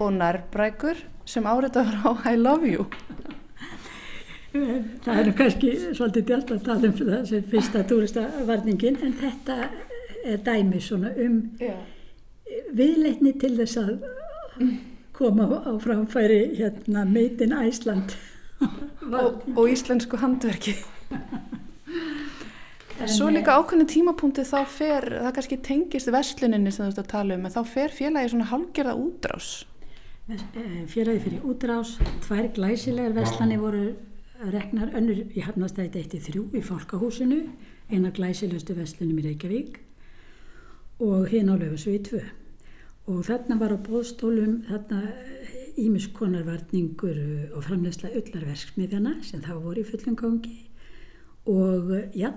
og 0.00 0.14
nærbrækur 0.16 1.02
sem 1.28 1.44
áreitað 1.44 1.90
var 1.90 2.24
á 2.24 2.32
I 2.32 2.38
love 2.40 2.64
you. 2.64 2.86
Það 5.04 5.20
er 5.20 5.28
kannski 5.36 5.74
svolítið 5.92 6.24
djalt 6.30 6.54
að 6.54 6.64
tala 6.66 6.88
um 6.88 6.96
þessi 6.96 7.42
fyrsta 7.52 7.84
túristavarningin 7.86 8.96
en 9.04 9.12
þetta 9.20 9.58
er 10.24 10.40
dæmi 10.48 10.80
svona 10.82 11.12
um 11.20 11.36
Já. 11.60 11.76
viðleitni 12.74 13.36
til 13.38 13.52
þess 13.60 13.78
að 13.84 13.92
koma 15.14 15.46
á 15.68 15.72
framfæri 15.84 16.40
hérna 16.56 17.04
Made 17.04 17.44
in 17.44 17.54
Iceland 17.60 18.16
og, 18.64 19.44
og 19.54 19.64
íslensku 19.68 20.18
handverki. 20.18 20.74
En 23.00 23.08
svo 23.08 23.30
líka 23.32 23.54
ákveðinu 23.56 23.86
tímapunkti 23.88 24.42
þá 24.44 24.58
fer, 24.68 25.06
það 25.22 25.32
kannski 25.36 25.56
tengist 25.64 26.10
vestluninni 26.12 26.72
sem 26.74 26.84
þú 26.84 26.90
ert 26.90 26.98
að 27.00 27.06
tala 27.14 27.38
um, 27.38 27.46
en 27.48 27.54
þá 27.54 27.60
fer 27.72 27.94
félagi 27.96 28.32
svona 28.34 28.48
halgerða 28.50 28.92
útrás. 29.00 29.48
Eh, 30.28 30.82
félagi 30.90 31.22
fyrir 31.24 31.46
útrás, 31.48 31.94
tvær 32.26 32.50
glæsilegar 32.58 33.16
vestlani 33.16 33.56
voru 33.62 33.86
reknar 34.52 34.92
önnur 35.00 35.24
í 35.32 35.46
Hafnastæti 35.46 36.04
1-3 36.04 36.44
í 36.60 36.64
Fólkahúsinu, 36.66 37.40
eina 37.88 38.12
glæsilegustu 38.12 38.76
vestlunum 38.76 39.22
í 39.22 39.26
Reykjavík 39.30 39.80
og 41.00 41.28
hinn 41.32 41.48
á 41.48 41.56
Löfusvið 41.56 42.00
2. 42.12 42.24
Og 43.10 43.24
þarna 43.26 43.56
var 43.64 43.72
á 43.72 43.78
bóðstólum 43.80 44.60
þarna 44.68 45.06
ímiskonarvarningur 45.80 47.22
og 47.56 47.64
framlegsla 47.64 48.12
öllarverksmiðjana 48.12 49.22
sem 49.24 49.40
þá 49.40 49.54
voru 49.56 49.80
í 49.80 49.88
fullum 49.88 50.20
gangi 50.20 50.58
og 51.48 51.92
ja, 52.14 52.32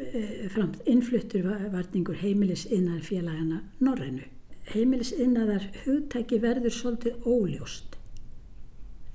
eh, 0.00 0.58
innfluttur 0.86 1.44
varningur 1.72 2.16
heimilisiðnar 2.22 3.02
félagana 3.04 3.60
Norrænu. 3.80 4.24
Heimilisiðnaðar 4.72 5.68
hugtæki 5.84 6.40
verður 6.42 6.74
svolítið 6.74 7.26
óljóst 7.26 7.96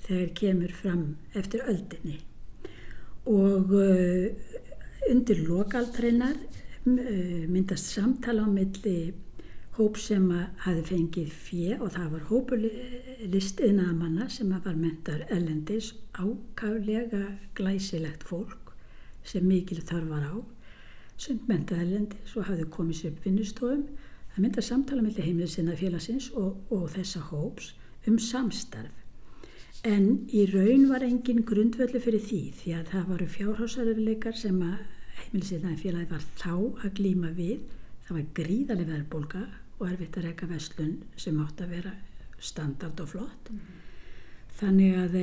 þegar 0.05 0.29
kemur 0.35 0.71
fram 0.75 1.03
eftir 1.35 1.65
öldinni 1.67 2.19
og 3.29 3.73
uh, 3.77 4.31
undir 5.11 5.43
lokaldreinar 5.45 6.39
myndast 6.85 7.91
samtala 7.93 8.47
á 8.47 8.49
milli 8.49 9.13
hóp 9.77 9.99
sem 10.01 10.25
hafi 10.65 10.81
fengið 10.87 11.35
fjö 11.45 11.77
og 11.77 11.93
það 11.93 12.07
var 12.15 12.25
hópulist 12.31 13.61
innamanna 13.61 14.27
sem 14.29 14.49
var 14.49 14.75
mentar 14.75 15.27
ellendis 15.29 15.93
ákaflega 16.17 17.37
glæsilegt 17.55 18.25
fólk 18.27 18.70
sem 19.23 19.45
mikil 19.47 19.81
þarfar 19.81 20.25
á. 20.31 20.35
Sem 21.17 21.41
mentaði 21.47 21.85
elendis 21.85 22.35
og 22.35 22.47
hafði 22.49 22.69
komið 22.73 22.97
sér 23.01 23.19
vinnustofum. 23.25 23.85
Að 24.37 24.61
samtala 24.63 25.03
með 25.03 25.19
heimilisinna 25.25 25.75
félagsins 25.75 26.31
og, 26.39 26.57
og 26.71 26.87
þessa 26.93 27.19
hóps 27.29 27.73
um 28.07 28.17
samstarf. 28.19 28.95
En 29.83 30.27
í 30.29 30.45
raun 30.45 30.87
var 30.91 31.01
engin 31.01 31.41
grundvöldu 31.47 31.99
fyrir 32.03 32.21
því 32.21 32.41
því 32.59 32.73
að 32.77 32.89
það 32.91 33.07
varu 33.11 33.27
fjárhásaröðuleikar 33.35 34.37
sem 34.37 34.59
að 34.61 34.83
heimilisinna 35.17 35.73
félagi 35.79 36.11
var 36.11 36.25
þá 36.37 36.53
að 36.85 36.93
glýma 36.99 37.31
við. 37.37 37.63
Það 38.05 38.17
var 38.17 38.27
gríðarlega 38.37 38.93
verðbólka 38.93 39.43
og 39.79 39.87
erfitt 39.89 40.19
að 40.19 40.27
reyka 40.27 40.49
vestlun 40.51 40.95
sem 41.17 41.39
átt 41.41 41.63
að 41.65 41.73
vera 41.77 41.95
standard 42.41 43.01
og 43.01 43.09
flott. 43.09 43.49
Mm 43.49 43.57
-hmm. 43.57 43.79
þannig 44.59 44.95
að 44.97 45.15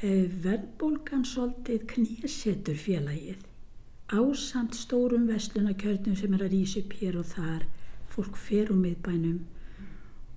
verðbólgan 0.00 1.24
svolítið 1.28 1.84
knésetur 1.90 2.76
félagið. 2.80 3.40
Ásamt 4.10 4.74
stórum 4.74 5.26
vestlunarkjörnum 5.28 6.16
sem 6.16 6.34
er 6.34 6.44
að 6.46 6.54
rýsa 6.54 6.80
upp 6.80 6.94
hér 6.98 7.18
og 7.20 7.26
þar 7.30 7.66
fólk 8.10 8.38
fer 8.40 8.72
um 8.72 8.80
miðbænum 8.82 9.42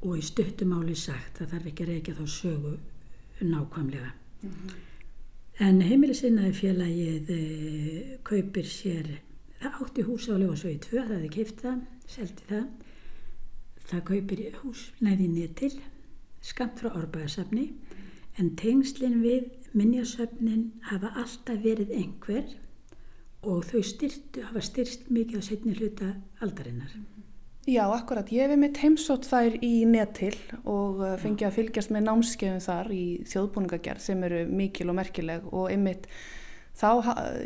og 0.03 0.17
í 0.19 0.23
stuttumáli 0.25 0.95
sagt 0.99 1.39
það 1.39 1.53
þarf 1.53 1.69
ekki 1.71 1.85
að 1.85 1.93
reykja 1.93 2.17
þá 2.17 2.25
sögu 2.27 2.73
nákvæmlega. 3.39 4.11
Mm 4.43 4.49
-hmm. 4.49 4.75
en 5.59 5.81
heimilisinnaði 5.81 6.53
félagið 6.53 7.29
e, 7.29 8.17
kaupir 8.23 8.65
sér 8.65 9.07
það 9.61 9.81
átti 9.81 10.01
hús 10.01 10.27
á 10.29 10.35
Ljóasvögi 10.35 10.79
2 10.79 10.89
það 10.91 11.13
hefði 11.15 11.29
kifta, 11.29 11.79
seldi 12.07 12.43
það. 12.49 12.67
Það 13.87 14.03
kaupir 14.03 14.39
hús 14.63 14.91
næði 14.99 15.27
netil 15.27 15.73
skamt 16.41 16.79
frá 16.79 16.89
árbæðarsafni 16.91 17.71
en 18.39 18.53
tengslinn 18.59 19.21
við 19.23 19.49
minnjasöfnin 19.77 20.69
hafa 20.89 21.13
alltaf 21.17 21.63
verið 21.63 21.93
einhver 21.93 22.45
og 23.43 23.65
þau 23.67 23.81
styrtu, 23.83 24.43
hafa 24.47 24.61
styrst 24.63 25.09
mikið 25.11 25.41
á 25.41 25.43
setni 25.43 25.75
hluta 25.75 26.13
aldarinnar. 26.41 26.93
Já, 27.63 27.85
akkurat. 27.87 28.27
Ég 28.27 28.49
hef 28.51 28.59
mitt 28.59 28.79
heimsótt 28.83 29.23
þær 29.29 29.53
í 29.63 29.85
netil 29.87 30.35
og 30.67 30.99
uh, 30.99 31.13
fengið 31.19 31.47
að 31.47 31.57
fylgjast 31.57 31.93
með 31.95 32.09
námskeiðum 32.09 32.63
þar 32.63 32.89
í 32.91 33.03
þjóðbúningagerð 33.31 34.03
sem 34.03 34.23
eru 34.27 34.41
mikil 34.51 34.89
og 34.91 34.97
merkileg 34.99 35.45
og 35.47 35.69
einmitt 35.71 36.09
þá 36.75 36.89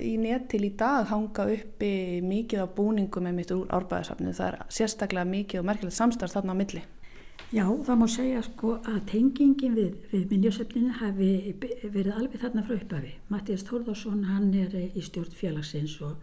í 0.01 0.15
netil 0.17 0.63
í 0.65 0.71
dag 0.79 1.05
hanga 1.11 1.45
uppi 1.53 1.91
mikið 2.25 2.65
á 2.65 2.67
búningum 2.73 3.29
einmitt 3.29 3.53
úr 3.53 3.69
árbæðarsafninu. 3.77 4.33
Það 4.33 4.49
er 4.49 4.73
sérstaklega 4.79 5.29
mikið 5.29 5.61
og 5.61 5.69
merkilegt 5.69 5.99
samstarf 5.99 6.33
þarna 6.33 6.57
á 6.57 6.59
milli. 6.63 6.83
Já, 7.47 7.63
það 7.63 7.99
má 8.01 8.07
segja 8.11 8.41
sko 8.43 8.73
að 8.83 8.97
tengingin 9.07 9.75
við, 9.77 9.93
við 10.11 10.23
minnjósöfninu 10.33 10.97
hafi 10.99 11.29
verið 11.83 12.09
alveg 12.11 12.41
þarna 12.41 12.63
frá 12.67 12.73
upphafi. 12.75 13.13
Mattias 13.31 13.63
Þórðarsson, 13.69 14.25
hann 14.27 14.49
er 14.51 14.73
í 14.75 15.03
stjórn 15.05 15.31
félagsins 15.31 15.93
og 16.03 16.17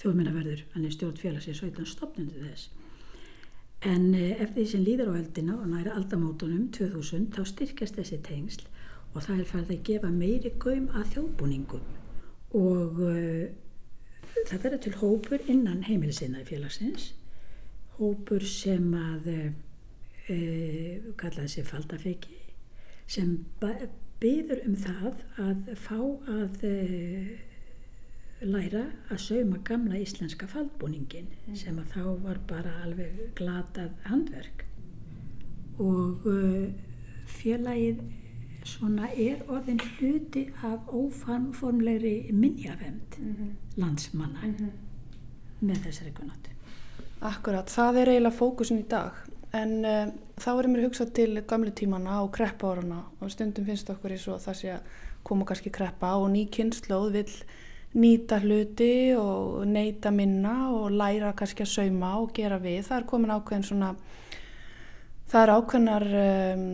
þjóðminnaverður, 0.00 0.64
hann 0.74 0.88
er 0.88 0.94
stjórn 0.96 1.20
félagsins 1.20 1.60
og 1.62 1.68
eitthvað 1.68 1.92
stopnundu 1.92 2.42
þess. 2.48 2.72
En 3.86 4.08
eh, 4.16 4.32
eftir 4.40 4.56
því 4.56 4.64
sem 4.72 4.82
líður 4.82 5.12
á 5.14 5.18
eldina 5.20 5.54
og 5.60 5.68
næra 5.70 5.94
aldamótonum 6.00 6.66
2000 6.74 7.28
þá 7.36 7.42
styrkast 7.46 8.00
þessi 8.00 8.18
tengsl 8.26 8.66
og 9.12 9.22
það 9.22 9.38
er 9.38 9.50
farið 9.52 9.70
að 9.76 9.84
gefa 9.86 10.10
meiri 10.12 10.52
gaum 10.60 10.88
að 10.96 11.12
þjóðbúningum 11.14 11.86
og 12.56 12.98
uh, 13.06 13.44
það 14.48 14.64
verður 14.64 14.82
til 14.82 14.94
hópur 15.00 15.46
innan 15.46 15.84
heimilisinaði 15.86 16.48
félagsins, 16.50 17.06
hópur 18.00 18.44
sem 18.48 18.90
að 18.96 19.30
e, 20.28 20.38
kallaði 21.16 21.48
sér 21.48 21.68
faldafeki, 21.68 22.38
sem 23.06 23.36
byður 24.20 24.62
um 24.66 24.76
það 24.76 25.24
að 25.42 25.74
fá 25.80 25.98
að 26.32 26.64
e, 26.66 26.74
læra 28.44 28.84
að 29.10 29.20
sauma 29.22 29.58
gamla 29.64 29.98
íslenska 30.02 30.48
faldbúningin 30.50 31.28
mm. 31.46 31.56
sem 31.56 31.78
að 31.80 31.92
þá 31.94 32.02
var 32.24 32.40
bara 32.48 32.74
alveg 32.84 33.20
glatað 33.38 33.94
handverk 34.04 34.66
og 35.80 36.26
uh, 36.28 36.66
félagið 37.28 38.00
svona 38.66 39.08
er 39.12 39.44
orðin 39.52 39.80
hluti 39.80 40.46
af 40.66 40.88
óformlegri 40.88 42.32
minnjavend 42.32 43.18
mm 43.18 43.32
-hmm. 43.32 43.50
landsmanna 43.76 44.40
mm 44.42 44.54
-hmm. 44.54 44.70
með 45.60 45.76
þessari 45.76 46.12
konati. 46.12 46.50
Akkurat, 47.20 47.70
það 47.70 47.96
er 47.96 48.08
eiginlega 48.08 48.36
fókusin 48.36 48.78
í 48.78 48.88
dag 48.88 49.12
en 49.56 49.74
uh, 49.84 50.14
þá 50.40 50.50
er 50.54 50.68
mér 50.70 50.86
hugsað 50.86 51.12
til 51.16 51.42
gamlu 51.48 51.72
tímana 51.76 52.20
og 52.22 52.32
kreppa 52.36 52.74
árana 52.74 53.02
og 53.20 53.32
stundum 53.32 53.66
finnst 53.68 53.90
okkur 53.92 54.14
eins 54.14 54.26
og 54.30 54.42
það 54.44 54.58
sé 54.60 54.74
að 54.76 54.90
koma 55.26 55.46
kannski 55.48 55.72
kreppa 55.74 56.14
og 56.20 56.28
ný 56.32 56.44
kynnslóð 56.54 57.08
vil 57.16 57.30
nýta 57.96 58.38
hluti 58.42 59.16
og 59.16 59.64
neyta 59.68 60.12
minna 60.12 60.68
og 60.74 60.92
læra 60.92 61.32
kannski 61.36 61.64
að 61.64 61.72
sauma 61.72 62.12
og 62.20 62.34
gera 62.36 62.58
við. 62.60 62.82
Það 62.88 62.98
er 62.98 63.08
komin 63.10 63.32
ákveðin 63.32 63.66
svona, 63.66 63.92
það 65.32 65.42
er 65.42 65.52
ákveðnar, 65.54 66.06
um, 66.20 66.66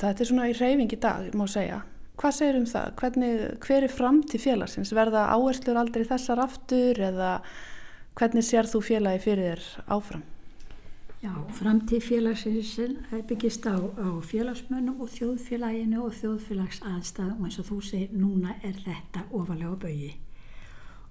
það 0.00 0.24
er 0.24 0.30
svona 0.32 0.50
í 0.50 0.56
reyfing 0.58 0.96
í 0.96 1.00
dag, 1.00 1.30
má 1.38 1.46
segja. 1.50 1.82
Hvað 2.20 2.36
segir 2.36 2.58
um 2.58 2.66
það? 2.68 2.90
Hvernig, 3.00 3.46
hver 3.64 3.86
er 3.86 3.94
fram 3.94 4.18
til 4.28 4.42
félagsins? 4.42 4.92
Verða 4.96 5.28
áherslur 5.32 5.78
aldrei 5.80 6.04
þessar 6.08 6.42
aftur 6.42 7.00
eða 7.00 7.38
hvernig 8.18 8.44
sér 8.44 8.68
þú 8.68 8.82
félagi 8.84 9.22
fyrir 9.24 9.54
þér 9.54 9.88
áfram? 9.96 10.26
Já, 11.20 11.34
framtíð 11.52 12.00
félagsins 12.00 12.78
byggist 13.28 13.66
á, 13.68 13.76
á 13.76 14.08
félagsmönnum 14.24 15.02
og 15.04 15.10
þjóðfélaginu 15.12 15.98
og 16.00 16.14
þjóðfélags 16.16 16.78
aðstæðum 16.80 17.42
og 17.42 17.48
eins 17.48 17.58
og 17.60 17.66
þú 17.68 17.80
segir, 17.84 18.14
núna 18.16 18.54
er 18.64 18.78
þetta 18.80 19.26
ofalega 19.28 19.74
bögi. 19.82 20.14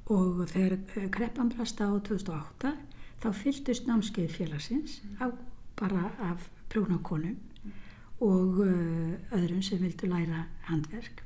Og 0.09 0.39
þegar 0.49 0.73
eh, 0.79 1.03
kreppan 1.13 1.51
brasta 1.53 1.85
á 1.85 1.93
2008 2.01 2.71
þá 3.21 3.27
fylgdust 3.37 3.85
námskeið 3.85 4.33
félagsins 4.33 4.95
á, 5.21 5.29
bara 5.77 6.09
af 6.31 6.47
prjónakonum 6.73 7.37
og 8.19 8.63
uh, 8.65 9.13
öðrum 9.37 9.61
sem 9.61 9.77
vildu 9.79 10.09
læra 10.09 10.47
handverk. 10.71 11.21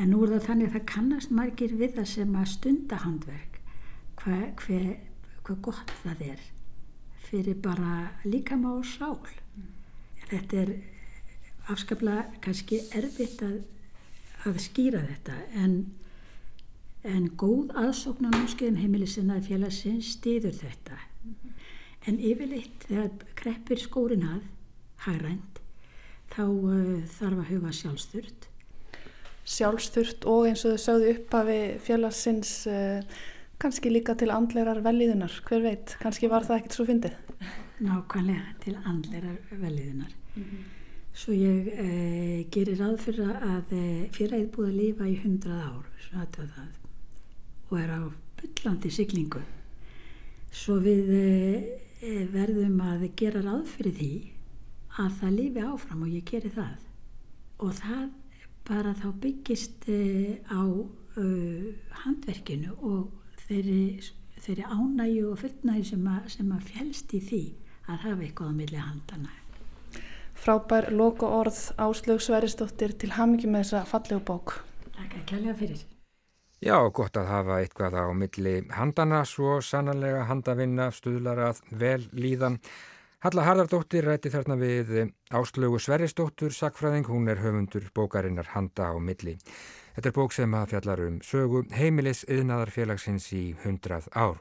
En 0.00 0.08
nú 0.14 0.22
er 0.24 0.32
það 0.38 0.46
þannig 0.46 0.70
að 0.70 0.78
það 0.78 0.88
kannast 0.94 1.36
margir 1.36 1.76
við 1.76 2.00
það 2.00 2.08
sem 2.14 2.32
að 2.40 2.48
stunda 2.54 3.02
handverk, 3.04 3.60
hvað 4.24 4.64
hva, 4.64 4.80
hva 5.44 5.58
gott 5.68 5.94
það 6.00 6.24
er 6.30 6.48
fyrir 7.30 7.54
bara 7.62 8.10
líkama 8.24 8.74
og 8.78 8.86
sál. 8.86 9.18
Mm. 9.56 9.68
Þetta 10.30 10.62
er 10.64 10.72
afskaplega 11.70 12.26
kannski 12.44 12.80
erfitt 12.96 13.42
að, 13.46 13.60
að 14.48 14.60
skýra 14.64 15.02
þetta 15.06 15.36
en, 15.62 15.76
en 17.06 17.28
góð 17.38 17.72
aðsókn 17.78 18.30
á 18.30 18.34
námskeiðum 18.34 18.80
heimilisinaði 18.80 19.52
félagsins 19.52 20.14
stýður 20.16 20.56
þetta. 20.60 20.98
Mm 21.22 21.34
-hmm. 21.34 21.56
En 22.08 22.20
yfirleitt 22.20 22.86
þegar 22.88 23.10
kreppir 23.36 23.78
skórin 23.78 24.24
að, 24.24 24.42
hagrænt, 25.04 25.60
þá 26.32 26.44
uh, 26.48 27.02
þarf 27.18 27.38
að 27.38 27.50
huga 27.50 27.72
sjálfsturt. 27.72 28.48
Sjálfsturt 29.44 30.24
og 30.24 30.46
eins 30.48 30.64
og 30.64 30.76
þau 30.76 30.84
sögðu 30.86 31.12
upp 31.14 31.34
af 31.34 31.50
félagsins 31.84 32.66
uh, 32.66 33.02
kannski 33.60 33.92
líka 33.92 34.16
til 34.16 34.30
andlerar 34.32 34.80
velíðunar, 34.84 35.34
hver 35.46 35.64
veit, 35.64 35.96
kannski 36.00 36.30
var 36.32 36.46
það 36.48 36.60
ekkert 36.60 36.76
svo 36.78 36.86
fyndið. 36.88 37.16
Nákvæmlega 37.84 38.54
til 38.64 38.76
andlerar 38.84 39.38
velíðunar. 39.50 40.12
Mm 40.34 40.42
-hmm. 40.42 40.68
Svo 41.12 41.32
ég 41.32 41.66
eh, 41.68 42.46
gerir 42.50 42.78
ráð 42.78 42.96
fyrir 42.98 43.30
að 43.36 43.72
eh, 43.72 44.10
fyrraðið 44.14 44.50
búið 44.54 44.68
að 44.68 44.78
lifa 44.80 45.08
í 45.08 45.16
hundrað 45.22 45.60
ár 45.60 45.84
og 47.70 47.78
er 47.78 47.90
á 47.90 48.00
byllandi 48.40 48.90
siglingu. 48.90 49.42
Svo 50.50 50.78
við 50.80 51.10
eh, 51.10 52.26
verðum 52.32 52.80
að 52.80 53.10
gera 53.16 53.42
ráð 53.42 53.66
fyrir 53.66 53.92
því 53.92 54.32
að 54.98 55.10
það 55.20 55.36
lifi 55.36 55.60
áfram 55.60 56.02
og 56.02 56.08
ég 56.08 56.24
gerir 56.24 56.50
það. 56.50 56.76
Og 57.58 57.74
það 57.74 58.08
bara 58.68 58.94
þá 58.94 59.08
byggist 59.20 59.88
eh, 59.88 60.38
á 60.50 60.62
handverkinu 62.04 62.72
og 62.80 63.19
þeirri, 63.50 63.98
þeirri 64.44 64.64
ánægju 64.70 65.28
og 65.32 65.42
fullnægju 65.42 65.90
sem, 65.90 66.08
sem 66.30 66.50
að 66.54 66.66
fjælst 66.70 67.14
í 67.18 67.20
því 67.26 67.44
að 67.90 68.02
hafa 68.06 68.26
eitthvað 68.26 68.50
á 68.50 68.54
milli 68.62 68.82
handana. 68.82 69.32
Frábær 70.40 70.88
loka 70.94 71.28
orð 71.28 71.58
Áslög 71.76 72.22
Sveristóttir 72.24 72.94
til 72.96 73.10
hamingi 73.12 73.50
með 73.50 73.66
þessa 73.66 73.82
fallegu 73.90 74.22
bók. 74.24 74.54
Takk 74.94 75.18
að 75.18 75.26
kjælja 75.32 75.56
fyrir. 75.58 75.82
Já, 76.60 76.76
gott 76.92 77.16
að 77.16 77.28
hafa 77.32 77.58
eitthvað 77.60 77.98
á 78.00 78.06
milli 78.12 78.54
handana, 78.76 79.24
svo 79.28 79.58
sannanlega 79.64 80.26
handavinna 80.28 80.90
stuðlar 80.92 81.42
að 81.50 81.60
vel 81.82 82.06
líðan. 82.12 82.60
Halla 83.20 83.44
Harðardóttir 83.44 84.06
ræti 84.08 84.32
þarna 84.32 84.56
við 84.60 84.94
Áslögu 85.36 85.80
Sveristóttur, 85.80 86.54
sakfræðing, 86.56 87.08
hún 87.08 87.28
er 87.28 87.40
höfundur 87.42 87.90
bókarinnar 87.96 88.48
Handa 88.54 88.92
á 88.92 88.96
milli. 88.96 89.36
Þetta 89.94 90.08
er 90.08 90.14
bók 90.14 90.34
sem 90.34 90.52
að 90.54 90.68
fjallar 90.70 91.00
um 91.02 91.16
sögu 91.26 91.62
heimilis 91.74 92.20
yðnaðarfélagsins 92.30 93.26
í 93.34 93.42
hundrað 93.64 94.06
ár. 94.14 94.36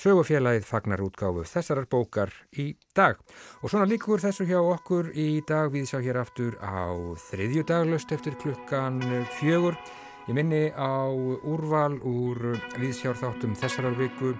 Sögufélagið 0.00 0.64
fagnar 0.64 1.02
útgáfu 1.04 1.44
þessarar 1.50 1.88
bókar 1.92 2.32
í 2.56 2.70
dag. 2.96 3.20
Og 3.60 3.68
svona 3.72 3.88
líkur 3.90 4.22
þessu 4.24 4.48
hjá 4.48 4.58
okkur 4.62 5.12
í 5.12 5.42
dag 5.46 5.68
við 5.74 5.90
sjá 5.92 6.00
hér 6.06 6.22
aftur 6.22 6.56
á 6.64 6.88
þriðju 7.28 7.66
daglust 7.68 8.16
eftir 8.16 8.38
klukkan 8.40 9.02
fjögur. 9.36 9.76
Ég 10.24 10.38
minni 10.38 10.70
á 10.72 11.12
úrval 11.44 11.98
úr 12.00 12.54
viðsjárþáttum 12.80 13.52
þessarar 13.60 13.98
viku 14.00 14.32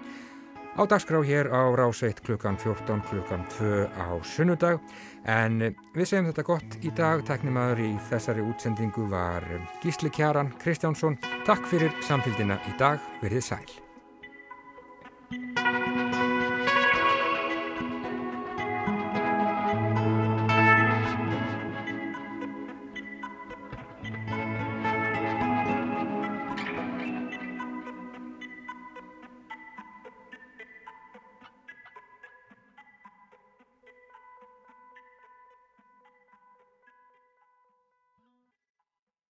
á 0.75 0.83
dagskrá 0.87 1.23
hér 1.23 1.47
á 1.51 1.71
Ráseitt 1.75 2.21
klukkan 2.21 2.57
14 2.57 3.03
klukkan 3.11 3.47
2 3.59 3.89
á 3.95 4.09
sunnudag. 4.23 4.81
En 5.25 5.63
við 5.95 6.11
segjum 6.11 6.29
þetta 6.31 6.47
gott 6.47 6.79
í 6.83 6.91
dag. 6.95 7.23
Teknimaður 7.25 7.85
í 7.85 7.93
þessari 8.11 8.45
útsendingu 8.45 9.07
var 9.11 9.47
Gísli 9.83 10.11
Kjaran 10.11 10.53
Kristjánsson. 10.59 11.19
Takk 11.47 11.67
fyrir 11.71 11.95
samfélgina 12.05 12.59
í 12.69 12.77
dag. 12.79 13.01
Verið 13.23 13.51
sæl. 13.53 15.84